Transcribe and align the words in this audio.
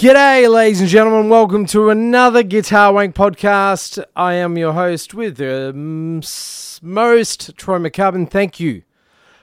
G'day, 0.00 0.50
ladies 0.50 0.80
and 0.80 0.88
gentlemen. 0.88 1.28
Welcome 1.28 1.66
to 1.66 1.90
another 1.90 2.42
Guitar 2.42 2.90
Wank 2.90 3.14
podcast. 3.14 4.02
I 4.16 4.32
am 4.32 4.56
your 4.56 4.72
host 4.72 5.12
with 5.12 5.36
the 5.36 5.74
most, 5.74 7.54
Troy 7.58 7.78
McCubbin. 7.78 8.30
Thank 8.30 8.58
you 8.58 8.82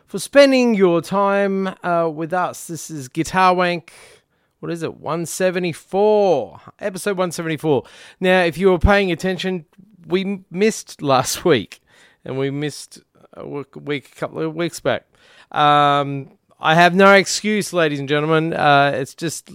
for 0.07 0.17
spending 0.17 0.73
your 0.73 1.03
time 1.03 1.67
uh, 1.83 2.09
with 2.11 2.33
us. 2.33 2.65
This 2.65 2.89
is 2.89 3.07
Guitar 3.07 3.53
Wank. 3.53 3.93
What 4.59 4.71
is 4.71 4.81
it? 4.81 4.95
174. 4.95 6.61
Episode 6.79 7.17
174. 7.17 7.83
Now, 8.19 8.41
if 8.41 8.57
you 8.57 8.71
were 8.71 8.79
paying 8.79 9.11
attention, 9.11 9.65
we 10.07 10.43
missed 10.49 11.03
last 11.03 11.45
week 11.45 11.81
and 12.25 12.35
we 12.35 12.49
missed 12.49 13.03
a 13.33 13.47
week, 13.47 14.11
a 14.11 14.15
couple 14.15 14.41
of 14.41 14.55
weeks 14.55 14.79
back. 14.79 15.05
Um, 15.51 16.31
I 16.59 16.73
have 16.73 16.95
no 16.95 17.13
excuse, 17.13 17.73
ladies 17.73 17.99
and 17.99 18.09
gentlemen. 18.09 18.55
Uh, 18.55 18.93
it's 18.95 19.13
just 19.13 19.51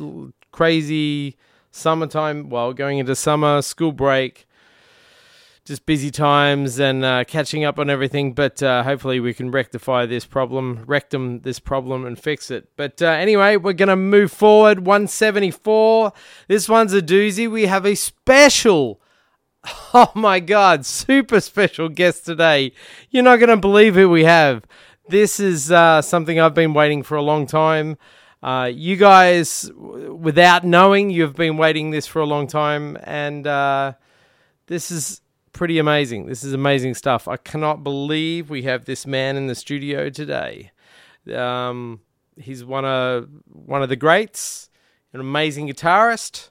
crazy 0.52 1.36
summertime. 1.72 2.48
Well, 2.48 2.72
going 2.72 2.98
into 2.98 3.16
summer, 3.16 3.62
school 3.62 3.90
break, 3.90 4.46
just 5.64 5.86
busy 5.86 6.10
times 6.10 6.78
and 6.78 7.04
uh, 7.04 7.24
catching 7.24 7.64
up 7.64 7.78
on 7.78 7.90
everything. 7.90 8.32
But 8.32 8.62
uh, 8.62 8.82
hopefully, 8.84 9.18
we 9.18 9.34
can 9.34 9.50
rectify 9.50 10.06
this 10.06 10.24
problem, 10.24 10.84
rectum 10.86 11.40
this 11.40 11.58
problem, 11.58 12.04
and 12.04 12.18
fix 12.18 12.50
it. 12.50 12.68
But 12.76 13.02
uh, 13.02 13.06
anyway, 13.06 13.56
we're 13.56 13.72
going 13.72 13.88
to 13.88 13.96
move 13.96 14.30
forward. 14.30 14.80
174. 14.80 16.12
This 16.48 16.68
one's 16.68 16.92
a 16.92 17.02
doozy. 17.02 17.50
We 17.50 17.66
have 17.66 17.84
a 17.84 17.96
special. 17.96 19.00
Oh 19.94 20.10
my 20.14 20.40
God, 20.40 20.86
super 20.86 21.38
special 21.38 21.90
guest 21.90 22.24
today. 22.24 22.72
You're 23.10 23.22
not 23.22 23.36
going 23.36 23.50
to 23.50 23.58
believe 23.58 23.94
who 23.94 24.08
we 24.08 24.24
have. 24.24 24.64
This 25.08 25.38
is 25.38 25.70
uh, 25.70 26.00
something 26.00 26.40
I've 26.40 26.54
been 26.54 26.72
waiting 26.72 27.02
for 27.02 27.16
a 27.16 27.22
long 27.22 27.46
time. 27.46 27.98
Uh, 28.42 28.70
you 28.72 28.96
guys, 28.96 29.70
without 29.76 30.64
knowing, 30.64 31.10
you've 31.10 31.36
been 31.36 31.56
waiting 31.56 31.90
this 31.90 32.06
for 32.06 32.20
a 32.20 32.26
long 32.26 32.48
time, 32.48 32.98
and 33.04 33.46
uh, 33.46 33.92
this 34.66 34.90
is 34.90 35.20
pretty 35.52 35.78
amazing. 35.78 36.26
This 36.26 36.42
is 36.42 36.52
amazing 36.52 36.94
stuff. 36.94 37.28
I 37.28 37.36
cannot 37.36 37.84
believe 37.84 38.50
we 38.50 38.62
have 38.62 38.84
this 38.84 39.06
man 39.06 39.36
in 39.36 39.46
the 39.46 39.54
studio 39.54 40.10
today. 40.10 40.72
Um, 41.32 42.00
he's 42.36 42.64
one 42.64 42.84
of 42.84 43.28
one 43.46 43.82
of 43.82 43.88
the 43.88 43.96
greats, 43.96 44.70
an 45.12 45.20
amazing 45.20 45.68
guitarist. 45.68 46.48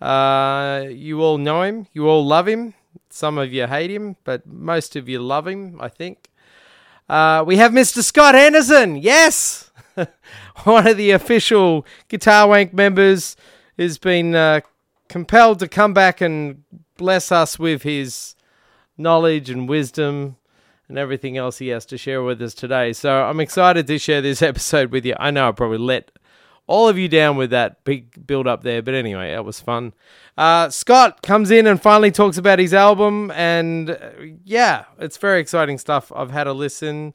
Uh, 0.00 0.86
you 0.88 1.22
all 1.22 1.38
know 1.38 1.62
him. 1.62 1.86
You 1.92 2.08
all 2.08 2.26
love 2.26 2.48
him. 2.48 2.74
Some 3.10 3.38
of 3.38 3.52
you 3.52 3.66
hate 3.66 3.90
him, 3.90 4.16
but 4.24 4.46
most 4.46 4.96
of 4.96 5.08
you 5.08 5.20
love 5.20 5.46
him. 5.46 5.80
I 5.80 5.88
think. 5.88 6.30
Uh, 7.08 7.42
we 7.46 7.56
have 7.56 7.72
Mr. 7.72 8.02
Scott 8.02 8.34
Henderson. 8.34 8.96
Yes, 8.96 9.67
one 10.64 10.86
of 10.86 10.96
the 10.96 11.10
official 11.10 11.86
Guitar 12.08 12.48
Wank 12.48 12.72
members 12.72 13.36
has 13.78 13.98
been 13.98 14.34
uh, 14.34 14.60
compelled 15.08 15.58
to 15.60 15.68
come 15.68 15.94
back 15.94 16.20
and 16.20 16.62
bless 16.96 17.32
us 17.32 17.58
with 17.58 17.82
his 17.82 18.34
knowledge 18.96 19.48
and 19.50 19.68
wisdom 19.68 20.36
and 20.88 20.98
everything 20.98 21.36
else 21.36 21.58
he 21.58 21.68
has 21.68 21.86
to 21.86 21.98
share 21.98 22.22
with 22.22 22.40
us 22.42 22.54
today. 22.54 22.92
So 22.92 23.22
I'm 23.24 23.40
excited 23.40 23.86
to 23.86 23.98
share 23.98 24.20
this 24.20 24.42
episode 24.42 24.90
with 24.90 25.04
you. 25.04 25.14
I 25.18 25.30
know 25.30 25.48
I 25.48 25.52
probably 25.52 25.78
let 25.78 26.10
all 26.66 26.88
of 26.88 26.98
you 26.98 27.08
down 27.08 27.36
with 27.36 27.50
that 27.50 27.82
big 27.84 28.26
build 28.26 28.46
up 28.46 28.62
there, 28.62 28.82
but 28.82 28.94
anyway, 28.94 29.32
it 29.32 29.44
was 29.44 29.58
fun. 29.60 29.94
Uh, 30.36 30.68
Scott 30.68 31.22
comes 31.22 31.50
in 31.50 31.66
and 31.66 31.80
finally 31.80 32.10
talks 32.10 32.36
about 32.36 32.58
his 32.58 32.74
album, 32.74 33.30
and 33.30 33.90
uh, 33.90 33.96
yeah, 34.44 34.84
it's 34.98 35.16
very 35.16 35.40
exciting 35.40 35.78
stuff. 35.78 36.12
I've 36.14 36.30
had 36.30 36.46
a 36.46 36.52
listen. 36.52 37.14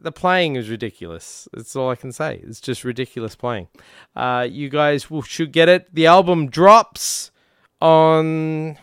The 0.00 0.12
playing 0.12 0.56
is 0.56 0.70
ridiculous. 0.70 1.48
That's 1.52 1.74
all 1.74 1.90
I 1.90 1.96
can 1.96 2.12
say. 2.12 2.40
It's 2.44 2.60
just 2.60 2.84
ridiculous 2.84 3.34
playing. 3.34 3.68
Uh, 4.14 4.46
you 4.48 4.68
guys 4.68 5.10
will, 5.10 5.22
should 5.22 5.52
get 5.52 5.68
it. 5.68 5.92
The 5.92 6.06
album 6.06 6.48
drops 6.48 7.32
on 7.80 8.78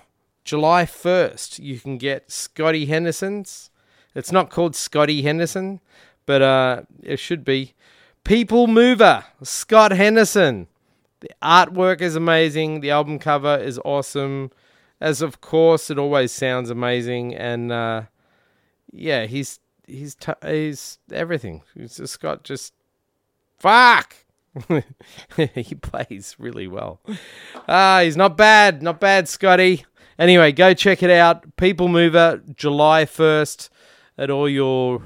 July 0.45 0.85
1st, 0.85 1.59
you 1.59 1.79
can 1.79 1.97
get 1.97 2.31
Scotty 2.31 2.85
Henderson's. 2.85 3.71
It's 4.13 4.31
not 4.31 4.51
called 4.51 4.75
Scotty 4.75 5.23
Henderson, 5.23 5.81
but 6.27 6.41
uh, 6.41 6.83
it 7.01 7.17
should 7.17 7.43
be. 7.43 7.73
People 8.23 8.67
Mover, 8.67 9.25
Scott 9.41 9.91
Henderson. 9.91 10.67
The 11.19 11.31
artwork 11.41 11.99
is 11.99 12.15
amazing. 12.15 12.81
The 12.81 12.91
album 12.91 13.17
cover 13.17 13.57
is 13.57 13.79
awesome. 13.83 14.51
As 15.01 15.21
of 15.21 15.41
course, 15.41 15.89
it 15.89 15.97
always 15.97 16.31
sounds 16.31 16.69
amazing. 16.69 17.35
And 17.35 17.71
uh, 17.71 18.03
yeah, 18.91 19.25
he's 19.25 19.59
he's 19.87 20.15
t- 20.15 20.31
he's 20.43 20.99
everything. 21.11 21.63
He's 21.73 21.97
just 21.97 22.13
Scott. 22.13 22.43
Just 22.43 22.73
fuck. 23.59 24.15
he 25.35 25.75
plays 25.75 26.35
really 26.39 26.67
well. 26.67 27.01
Ah, 27.67 27.97
uh, 27.97 28.03
he's 28.03 28.17
not 28.17 28.37
bad. 28.37 28.81
Not 28.81 28.99
bad, 28.99 29.27
Scotty. 29.27 29.85
Anyway, 30.17 30.51
go 30.53 30.73
check 30.73 31.03
it 31.03 31.11
out. 31.11 31.57
People 31.57 31.89
Mover, 31.89 32.41
July 32.55 33.03
1st 33.03 33.69
at 34.17 34.29
all 34.29 34.47
your 34.47 35.01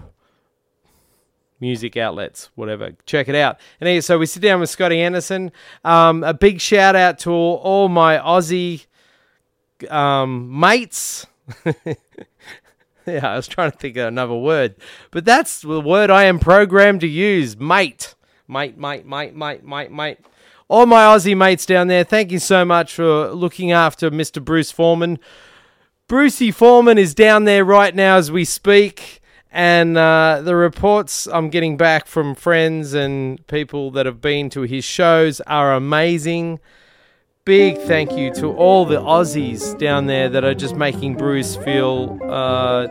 music 1.60 1.98
outlets, 1.98 2.50
whatever. 2.56 2.92
Check 3.06 3.28
it 3.28 3.36
out. 3.36 3.60
And 3.82 4.04
so 4.04 4.20
we 4.20 4.28
sit 4.28 4.42
down 4.42 4.60
with 4.60 4.70
Scotty 4.70 5.00
Henderson. 5.00 5.52
Um, 5.84 6.24
a 6.24 6.34
big 6.34 6.62
shout 6.62 6.96
out 6.96 7.20
to 7.20 7.32
all, 7.32 7.56
all 7.58 7.90
my 7.90 8.18
Aussie 8.18 8.86
um, 9.90 10.60
mates. 10.60 11.26
yeah, 13.06 13.32
I 13.32 13.36
was 13.36 13.48
trying 13.48 13.72
to 13.72 13.78
think 13.78 13.98
of 13.98 14.08
another 14.08 14.36
word, 14.36 14.76
but 15.12 15.26
that's 15.26 15.62
the 15.62 15.82
word 15.82 16.10
I 16.10 16.26
am 16.26 16.40
programmed 16.40 17.02
to 17.02 17.08
use 17.08 17.58
mate. 17.58 18.16
Mate, 18.48 18.78
mate, 18.78 19.06
mate, 19.06 19.36
mate, 19.36 19.64
mate, 19.64 19.92
mate 19.92 20.18
all 20.70 20.86
my 20.86 21.04
Aussie 21.04 21.36
mates 21.36 21.66
down 21.66 21.88
there, 21.88 22.04
thank 22.04 22.32
you 22.32 22.38
so 22.38 22.64
much 22.64 22.94
for 22.94 23.30
looking 23.32 23.72
after 23.72 24.12
Mr. 24.12 24.44
Bruce 24.44 24.72
Foreman. 24.72 25.18
Brucey 26.08 26.52
Foreman 26.52 27.00
is 27.00 27.16
down 27.16 27.46
there 27.46 27.66
right 27.66 27.94
now 27.94 28.18
as 28.18 28.32
we 28.32 28.46
speak, 28.46 29.20
and 29.52 29.98
uh, 29.98 30.42
the 30.44 30.56
reports 30.56 31.28
I'm 31.28 31.50
getting 31.50 31.76
back 31.76 32.06
from 32.06 32.36
friends 32.36 32.94
and 32.94 33.46
people 33.48 33.90
that 33.92 34.06
have 34.06 34.22
been 34.22 34.52
to 34.52 34.62
his 34.62 34.86
shows 34.86 35.42
are 35.42 35.74
amazing. 35.74 36.60
Big 37.50 37.80
thank 37.80 38.12
you 38.12 38.32
to 38.36 38.54
all 38.54 38.86
the 38.86 38.98
Aussies 38.98 39.76
down 39.80 40.06
there 40.06 40.30
that 40.30 40.44
are 40.44 40.54
just 40.54 40.76
making 40.76 41.16
Bruce 41.16 41.56
feel 41.56 42.20
uh, 42.26 42.88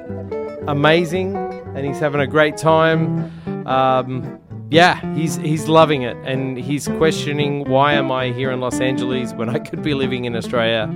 amazing, 0.66 1.36
and 1.36 1.86
he's 1.86 2.00
having 2.00 2.20
a 2.20 2.26
great 2.26 2.56
time. 2.56 3.30
Um, 3.68 4.40
yeah, 4.68 4.98
he's 5.14 5.36
he's 5.36 5.68
loving 5.68 6.02
it, 6.02 6.16
and 6.24 6.58
he's 6.58 6.88
questioning 6.88 7.70
why 7.70 7.92
am 7.92 8.10
I 8.10 8.32
here 8.32 8.50
in 8.50 8.58
Los 8.58 8.80
Angeles 8.80 9.32
when 9.32 9.48
I 9.48 9.60
could 9.60 9.80
be 9.80 9.94
living 9.94 10.24
in 10.24 10.34
Australia. 10.34 10.92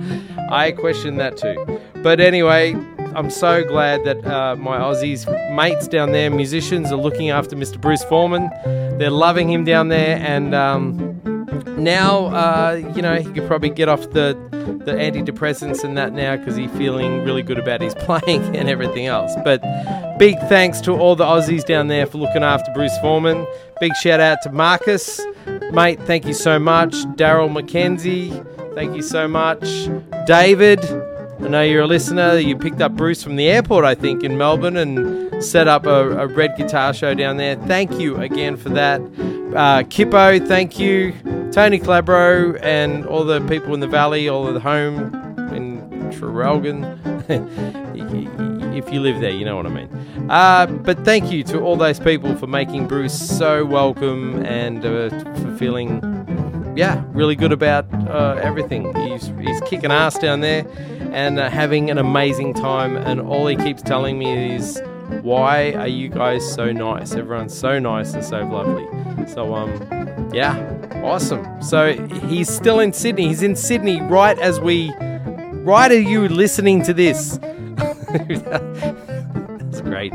I 0.51 0.73
question 0.73 1.15
that 1.19 1.37
too, 1.37 1.79
but 2.03 2.19
anyway, 2.19 2.73
I'm 3.15 3.29
so 3.29 3.63
glad 3.63 4.03
that 4.03 4.25
uh, 4.25 4.57
my 4.57 4.77
Aussies 4.77 5.25
mates 5.55 5.87
down 5.87 6.11
there, 6.11 6.29
musicians, 6.29 6.91
are 6.91 6.99
looking 6.99 7.29
after 7.29 7.55
Mr. 7.55 7.79
Bruce 7.79 8.03
Foreman. 8.03 8.49
They're 8.99 9.09
loving 9.09 9.49
him 9.49 9.63
down 9.63 9.87
there, 9.87 10.17
and 10.17 10.53
um, 10.53 11.13
now 11.77 12.27
uh, 12.27 12.91
you 12.95 13.01
know 13.01 13.15
he 13.15 13.31
could 13.31 13.47
probably 13.47 13.69
get 13.69 13.89
off 13.89 14.01
the 14.11 14.37
the 14.85 14.91
antidepressants 14.91 15.83
and 15.83 15.97
that 15.97 16.13
now 16.13 16.35
because 16.35 16.55
he's 16.55 16.71
feeling 16.71 17.23
really 17.23 17.43
good 17.43 17.59
about 17.59 17.81
his 17.81 17.95
playing 17.99 18.55
and 18.55 18.69
everything 18.69 19.05
else. 19.05 19.33
But 19.43 19.61
big 20.17 20.37
thanks 20.49 20.81
to 20.81 20.91
all 20.93 21.15
the 21.15 21.25
Aussies 21.25 21.65
down 21.65 21.87
there 21.87 22.05
for 22.05 22.17
looking 22.17 22.43
after 22.43 22.71
Bruce 22.73 22.97
Foreman. 22.99 23.45
Big 23.79 23.95
shout 23.95 24.19
out 24.19 24.41
to 24.43 24.51
Marcus, 24.51 25.21
mate. 25.71 25.99
Thank 26.01 26.25
you 26.25 26.33
so 26.33 26.59
much. 26.59 26.93
Daryl 27.15 27.49
McKenzie, 27.51 28.75
thank 28.75 28.95
you 28.95 29.01
so 29.01 29.27
much. 29.27 29.89
David, 30.25 30.83
I 31.43 31.47
know 31.49 31.61
you're 31.61 31.81
a 31.81 31.87
listener. 31.87 32.37
You 32.37 32.57
picked 32.57 32.81
up 32.81 32.93
Bruce 32.93 33.23
from 33.23 33.35
the 33.35 33.47
airport, 33.49 33.83
I 33.83 33.95
think, 33.95 34.23
in 34.23 34.37
Melbourne 34.37 34.77
and 34.77 35.43
set 35.43 35.67
up 35.67 35.85
a, 35.85 36.11
a 36.19 36.27
red 36.27 36.55
guitar 36.55 36.93
show 36.93 37.13
down 37.13 37.37
there. 37.37 37.55
Thank 37.55 37.99
you 37.99 38.15
again 38.17 38.55
for 38.55 38.69
that. 38.69 39.01
Uh, 39.55 39.83
Kippo, 39.83 40.39
thank 40.47 40.79
you. 40.79 41.11
Tony 41.51 41.79
Calabro 41.79 42.59
and 42.63 43.05
all 43.05 43.23
the 43.23 43.39
people 43.41 43.75
in 43.75 43.79
the 43.79 43.87
valley, 43.87 44.27
all 44.27 44.47
of 44.47 44.55
the 44.55 44.59
home 44.59 45.13
in 45.53 45.89
Traralgon. 46.11 46.83
if 48.75 48.91
you 48.91 48.99
live 48.99 49.21
there, 49.21 49.29
you 49.29 49.45
know 49.45 49.55
what 49.55 49.67
I 49.67 49.69
mean. 49.69 49.89
Uh, 50.29 50.65
but 50.65 51.05
thank 51.05 51.31
you 51.31 51.43
to 51.43 51.59
all 51.59 51.75
those 51.75 51.99
people 51.99 52.35
for 52.35 52.47
making 52.47 52.87
Bruce 52.87 53.13
so 53.13 53.63
welcome 53.63 54.43
and 54.43 54.83
uh, 54.83 55.09
for 55.09 55.55
feeling, 55.57 56.01
yeah, 56.75 57.03
really 57.09 57.35
good 57.35 57.51
about 57.51 57.85
uh, 58.09 58.39
everything. 58.41 58.93
He's, 59.07 59.27
he's 59.39 59.61
kicking 59.61 59.91
ass 59.91 60.17
down 60.17 60.41
there 60.41 60.65
and 61.11 61.37
uh, 61.37 61.51
having 61.51 61.91
an 61.91 61.99
amazing 61.99 62.55
time. 62.55 62.97
And 62.97 63.21
all 63.21 63.45
he 63.45 63.55
keeps 63.55 63.83
telling 63.83 64.17
me 64.17 64.55
is, 64.55 64.81
why 65.21 65.73
are 65.73 65.87
you 65.87 66.09
guys 66.09 66.51
so 66.51 66.71
nice? 66.71 67.13
Everyone's 67.13 67.55
so 67.55 67.77
nice 67.77 68.15
and 68.15 68.25
so 68.25 68.43
lovely. 68.43 68.87
So, 69.27 69.53
um, 69.53 70.29
yeah, 70.33 70.57
awesome. 71.03 71.61
So 71.61 71.93
he's 72.27 72.49
still 72.49 72.79
in 72.79 72.93
Sydney. 72.93 73.27
He's 73.27 73.43
in 73.43 73.55
Sydney 73.55 74.01
right 74.01 74.37
as 74.39 74.59
we, 74.59 74.93
right 74.97 75.91
as 75.91 76.03
you 76.03 76.27
listening 76.27 76.83
to 76.83 76.93
this. 76.93 77.39
That's 79.73 79.81
great, 79.81 80.11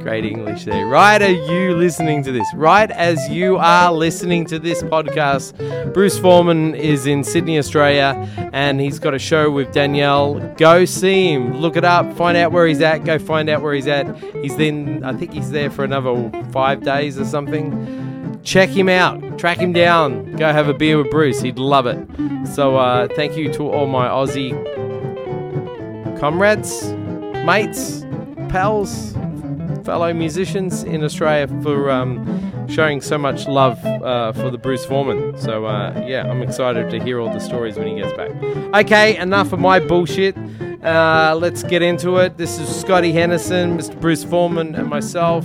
great 0.00 0.26
English 0.26 0.64
there. 0.66 0.86
Right 0.86 1.22
are 1.22 1.30
you 1.30 1.74
listening 1.74 2.22
to 2.24 2.32
this? 2.32 2.46
Right 2.54 2.90
as 2.90 3.30
you 3.30 3.56
are 3.56 3.90
listening 3.90 4.44
to 4.46 4.58
this 4.58 4.82
podcast, 4.82 5.94
Bruce 5.94 6.18
Foreman 6.18 6.74
is 6.74 7.06
in 7.06 7.24
Sydney, 7.24 7.58
Australia, 7.58 8.28
and 8.52 8.78
he's 8.78 8.98
got 8.98 9.14
a 9.14 9.18
show 9.18 9.50
with 9.50 9.72
Danielle. 9.72 10.40
Go 10.58 10.84
see 10.84 11.32
him, 11.32 11.56
look 11.56 11.76
it 11.76 11.84
up, 11.84 12.14
find 12.18 12.36
out 12.36 12.52
where 12.52 12.66
he's 12.66 12.82
at, 12.82 13.04
go 13.04 13.18
find 13.18 13.48
out 13.48 13.62
where 13.62 13.72
he's 13.72 13.86
at. 13.86 14.14
He's 14.42 14.56
then, 14.58 15.02
I 15.04 15.14
think 15.14 15.32
he's 15.32 15.50
there 15.50 15.70
for 15.70 15.84
another 15.84 16.30
five 16.52 16.82
days 16.82 17.18
or 17.18 17.24
something. 17.24 18.07
Check 18.48 18.70
him 18.70 18.88
out, 18.88 19.38
track 19.38 19.58
him 19.58 19.74
down, 19.74 20.34
go 20.36 20.50
have 20.50 20.68
a 20.68 20.72
beer 20.72 20.96
with 20.96 21.10
Bruce. 21.10 21.42
He'd 21.42 21.58
love 21.58 21.84
it. 21.86 21.98
So, 22.46 22.78
uh, 22.78 23.06
thank 23.08 23.36
you 23.36 23.52
to 23.52 23.68
all 23.68 23.86
my 23.86 24.08
Aussie 24.08 24.54
comrades, 26.18 26.94
mates, 27.44 28.06
pals, 28.48 29.12
fellow 29.84 30.14
musicians 30.14 30.82
in 30.82 31.04
Australia 31.04 31.46
for 31.62 31.90
um, 31.90 32.66
showing 32.70 33.02
so 33.02 33.18
much 33.18 33.46
love 33.46 33.84
uh, 33.84 34.32
for 34.32 34.50
the 34.50 34.56
Bruce 34.56 34.86
Foreman. 34.86 35.36
So, 35.38 35.66
uh, 35.66 36.02
yeah, 36.06 36.26
I'm 36.26 36.40
excited 36.40 36.88
to 36.88 37.04
hear 37.04 37.20
all 37.20 37.30
the 37.30 37.40
stories 37.40 37.76
when 37.76 37.86
he 37.86 38.00
gets 38.00 38.16
back. 38.16 38.30
Okay, 38.82 39.18
enough 39.18 39.52
of 39.52 39.60
my 39.60 39.78
bullshit. 39.78 40.34
Uh, 40.82 41.36
let's 41.40 41.62
get 41.64 41.82
into 41.82 42.16
it. 42.18 42.36
This 42.36 42.58
is 42.58 42.68
Scotty 42.68 43.12
Henderson, 43.12 43.76
Mr. 43.76 44.00
Bruce 44.00 44.22
Foreman, 44.22 44.74
and 44.76 44.88
myself, 44.88 45.44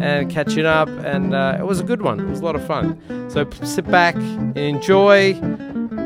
and 0.00 0.30
catching 0.30 0.66
up. 0.66 0.88
And 0.88 1.34
uh, 1.34 1.56
it 1.58 1.64
was 1.64 1.80
a 1.80 1.84
good 1.84 2.02
one. 2.02 2.20
It 2.20 2.26
was 2.28 2.40
a 2.40 2.44
lot 2.44 2.54
of 2.54 2.64
fun. 2.66 2.98
So 3.28 3.48
sit 3.64 3.90
back 3.90 4.14
and 4.14 4.56
enjoy. 4.56 5.34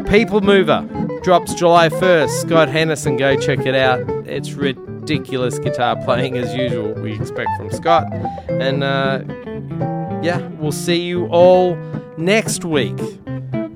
People 0.09 0.41
Mover 0.41 0.89
drops 1.23 1.53
July 1.55 1.89
1st. 1.89 2.31
Scott 2.31 2.69
Henderson, 2.69 3.17
go 3.17 3.37
check 3.39 3.67
it 3.67 3.75
out. 3.75 4.01
It's 4.27 4.53
ridiculous 4.53 5.59
guitar 5.59 5.97
playing 6.05 6.39
as 6.39 6.55
usual, 6.55 6.93
we 6.95 7.13
expect 7.15 7.51
from 7.57 7.71
Scott. 7.71 8.07
And 8.49 8.83
uh, 8.83 9.23
yeah, 10.23 10.39
we'll 10.59 10.73
see 10.73 11.03
you 11.03 11.27
all 11.27 11.77
next 12.17 12.65
week. 12.65 12.99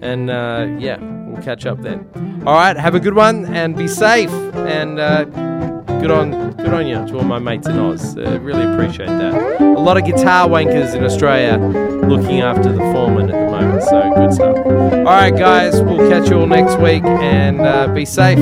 And 0.01 0.31
uh, 0.31 0.67
yeah, 0.79 0.97
we'll 1.41 1.57
catch 1.57 1.67
up 1.67 1.81
then. 1.83 2.07
All 2.47 2.55
right, 2.55 2.77
have 2.77 2.95
a 2.95 3.01
good 3.01 3.15
one 3.15 3.47
and 3.47 3.77
be 3.77 3.89
safe. 3.89 4.31
And 4.31 4.99
uh, 4.99 5.25
good 6.01 6.11
on 6.11 6.53
good 6.57 6.75
on 6.75 6.87
you 6.87 7.07
to 7.07 7.19
all 7.19 7.25
my 7.25 7.39
mates 7.39 7.67
in 7.67 7.79
Oz. 7.79 8.17
Uh, 8.17 8.39
really 8.41 8.71
appreciate 8.73 9.07
that. 9.09 9.61
A 9.61 9.81
lot 9.81 9.97
of 9.97 10.05
guitar 10.05 10.49
wankers 10.49 10.95
in 10.95 11.05
Australia 11.05 11.59
looking 12.07 12.41
after 12.41 12.71
the 12.73 12.79
foreman 12.93 13.31
at 13.31 13.47
the 13.47 13.51
moment. 13.51 13.83
So 13.83 14.13
good 14.15 14.35
stuff. 14.35 14.57
All 14.67 15.05
right, 15.05 15.31
guys, 15.31 15.81
we'll 15.83 16.09
catch 16.11 16.31
you 16.31 16.41
all 16.41 16.47
next 16.47 16.79
week 16.79 17.05
and 17.05 17.61
uh, 17.61 17.89
be 17.89 18.05
safe. 18.05 18.39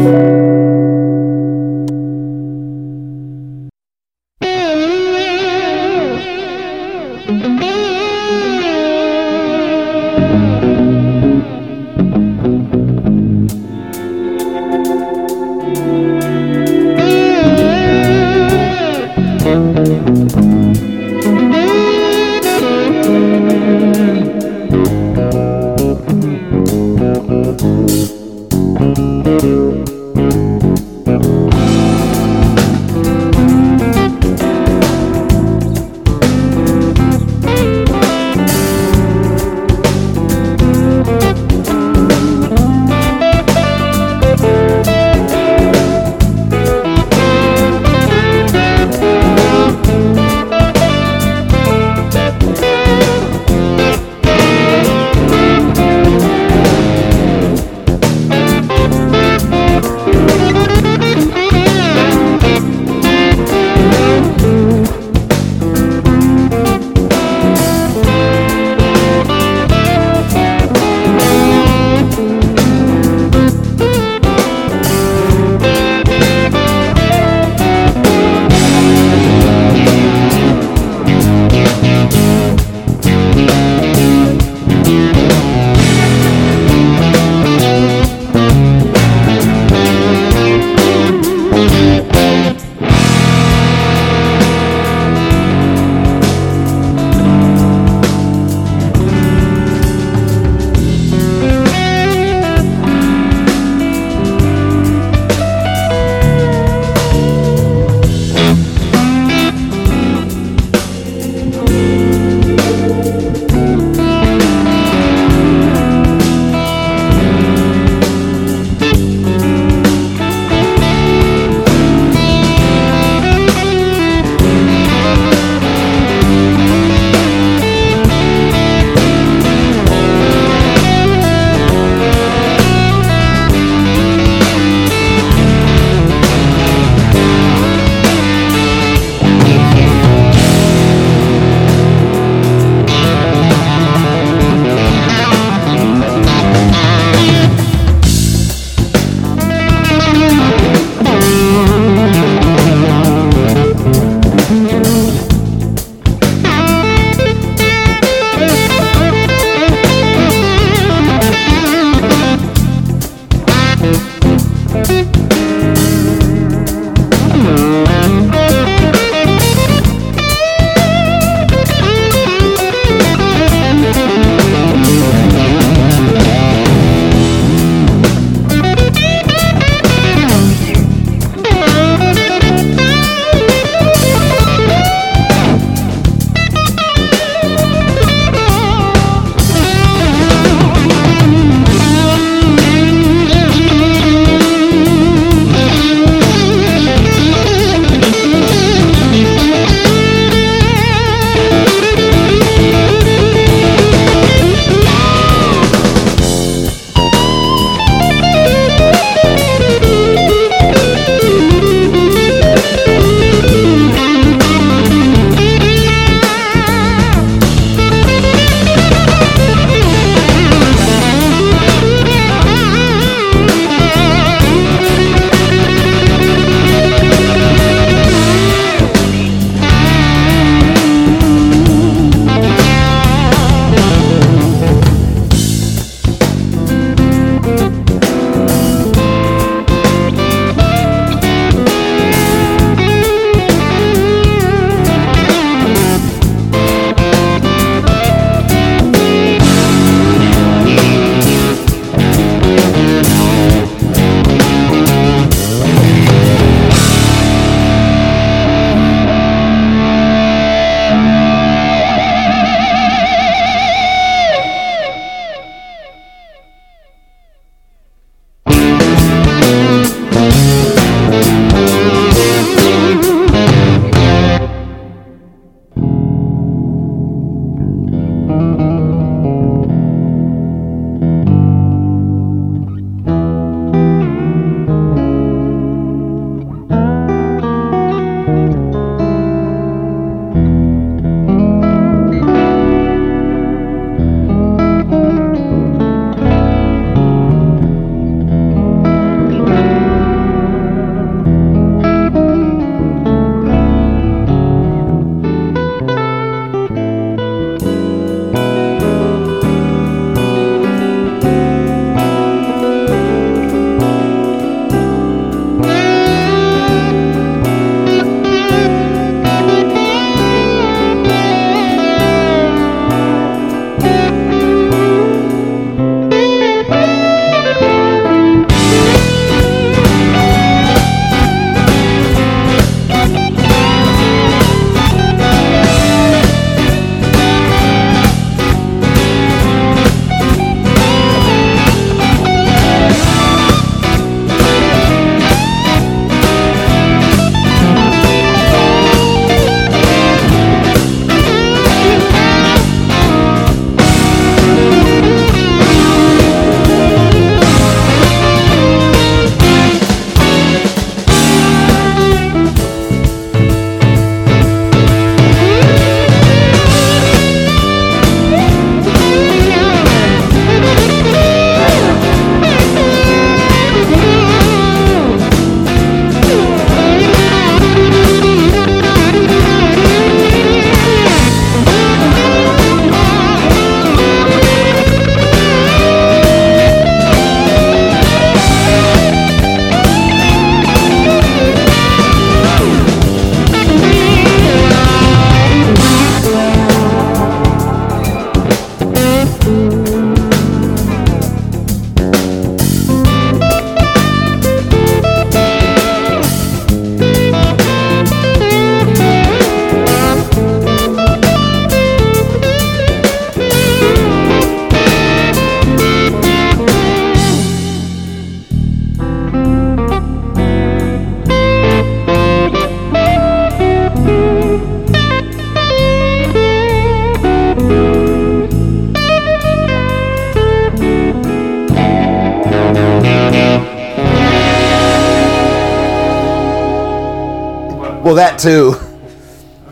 That 438.19 438.39
too. 438.39 438.75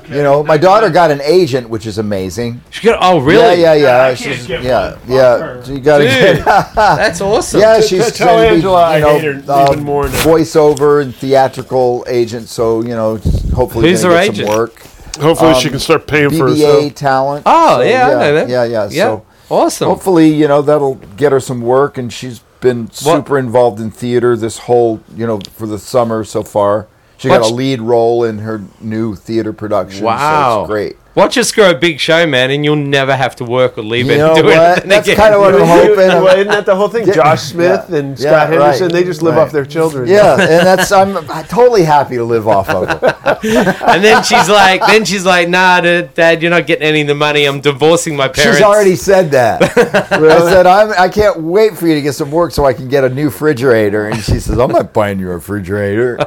You 0.09 0.23
know, 0.23 0.45
my 0.45 0.57
daughter 0.57 0.89
got 0.89 1.11
an 1.11 1.21
agent, 1.23 1.69
which 1.69 1.85
is 1.85 1.99
amazing. 1.99 2.61
She 2.71 2.87
got, 2.87 2.99
oh, 3.03 3.19
really? 3.19 3.61
Yeah, 3.61 3.75
yeah, 3.75 3.83
yeah. 3.99 4.03
I 4.05 4.15
She's, 4.15 4.49
yeah, 4.49 4.61
her- 4.61 4.99
yeah. 5.09 5.39
her. 5.39 5.65
So 5.65 5.73
you 5.73 5.81
got 5.81 5.99
to 5.99 6.05
Dude, 6.05 6.13
get. 6.13 6.45
that's 6.77 7.21
awesome. 7.21 7.61
Yeah, 7.61 7.81
she's 7.81 8.13
tell 8.13 8.37
trying 8.37 8.45
to 8.45 8.51
be, 8.51 8.55
Angela 8.55 8.95
you 8.95 9.01
know, 9.03 9.19
hate 9.19 9.25
her 9.47 9.53
uh, 9.53 9.73
even 9.73 9.83
more 9.85 10.05
now. 10.05 10.23
voiceover 10.23 11.03
and 11.03 11.13
theatrical 11.13 12.05
agent. 12.09 12.49
So 12.49 12.83
you 12.83 12.91
know, 12.91 13.17
hopefully 13.53 13.91
Who's 13.91 14.03
gonna 14.05 14.15
her 14.15 14.21
agent? 14.21 14.47
some 14.49 14.57
work. 14.57 14.79
Hopefully, 15.19 15.55
Um, 15.55 15.61
she 15.61 15.71
can 15.71 15.79
start 15.81 16.07
paying 16.07 16.31
for 16.31 16.51
BBA 16.51 16.51
herself. 16.85 16.95
talent. 16.95 17.43
Oh, 17.47 17.79
So, 17.79 17.83
yeah, 17.83 18.07
I 18.07 18.11
know 18.11 18.35
that. 18.35 18.49
Yeah, 18.49 18.65
yeah. 18.65 18.89
Yeah. 18.89 19.05
So 19.07 19.27
Awesome. 19.51 19.89
hopefully, 19.89 20.29
you 20.33 20.47
know, 20.47 20.63
that'll 20.63 20.97
get 21.17 21.33
her 21.33 21.41
some 21.41 21.63
work, 21.63 21.99
and 21.99 22.13
she's 22.13 22.41
been 22.61 22.89
super 22.93 23.39
involved 23.39 23.81
in 23.81 23.91
theater 23.91 24.37
this 24.37 24.59
whole, 24.59 25.01
you 25.17 25.27
know, 25.27 25.41
for 25.55 25.67
the 25.67 25.79
summer 25.81 26.23
so 26.23 26.45
far. 26.45 26.87
She 27.19 27.29
got 27.29 27.43
a 27.43 27.55
lead 27.55 27.81
role 27.81 28.25
in 28.25 28.39
her 28.39 28.63
new 28.81 29.15
theater 29.15 29.53
production. 29.53 30.05
Wow. 30.05 30.19
so 30.19 30.61
it's 30.63 30.69
great. 30.69 30.97
Watch 31.17 31.39
us 31.39 31.51
grow 31.51 31.71
a 31.71 31.75
big 31.75 31.99
show, 31.99 32.27
man, 32.27 32.51
and 32.51 32.63
you'll 32.63 32.77
never 32.77 33.17
have 33.17 33.35
to 33.37 33.45
work 33.45 33.79
or 33.79 33.83
leave 33.83 34.05
You 34.07 34.13
it 34.13 34.19
know 34.19 34.35
and 34.35 34.37
do 34.37 34.45
what? 34.45 34.59
anything 34.59 34.89
That's 34.91 35.09
again. 35.09 35.17
kind 35.17 35.35
of 35.35 35.41
what 35.41 35.55
I'm 35.55 35.67
hoping. 35.67 35.97
well, 35.97 36.27
isn't 36.37 36.49
that 36.49 36.67
the 36.67 36.77
whole 36.77 36.89
thing? 36.89 37.11
Josh 37.11 37.41
Smith 37.43 37.87
Yeah. 37.89 37.97
and 37.97 38.19
Yeah, 38.19 38.29
Scott 38.29 38.51
right. 38.51 38.61
Henderson, 38.61 38.93
they 38.93 39.03
just 39.03 39.23
live 39.23 39.37
Right. 39.37 39.43
off 39.45 39.51
their 39.51 39.65
children. 39.65 40.09
Yeah, 40.09 40.33
and 40.39 40.67
that's 40.67 40.93
I'm, 40.93 41.15
totally 41.47 41.85
happy 41.85 42.17
to 42.17 42.25
live 42.25 42.47
off 42.47 42.69
of 42.69 42.91
it. 42.91 43.03
and 43.83 44.05
then 44.05 44.23
she's 44.25 44.49
like, 44.51 44.83
then 44.87 45.07
she's 45.07 45.25
like, 45.25 45.49
nah, 45.49 45.81
Dad, 45.81 46.43
you're 46.43 46.51
not 46.51 46.67
getting 46.67 46.87
any 46.87 47.01
of 47.01 47.07
the 47.07 47.15
money. 47.15 47.47
I'm 47.47 47.63
divorcing 47.63 48.15
my 48.15 48.29
parents. 48.29 48.59
She's 48.59 48.65
already 48.65 48.95
said 48.97 49.31
that. 49.31 50.13
I 50.13 50.19
Really? 50.19 50.51
said 50.53 50.67
I'm, 50.67 50.91
I 50.99 51.09
can't 51.09 51.41
wait 51.41 51.79
for 51.79 51.87
you 51.87 51.95
to 51.95 52.03
get 52.03 52.13
some 52.15 52.31
work 52.31 52.53
so 52.53 52.67
I 52.67 52.75
can 52.75 52.89
get 52.89 53.05
a 53.05 53.09
new 53.09 53.27
refrigerator. 53.27 54.07
And 54.09 54.23
she 54.23 54.39
says 54.39 54.59
I'm 54.59 54.71
not 54.71 54.93
buying 54.93 55.19
you 55.19 55.31
a 55.31 55.35
refrigerator. 55.37 56.19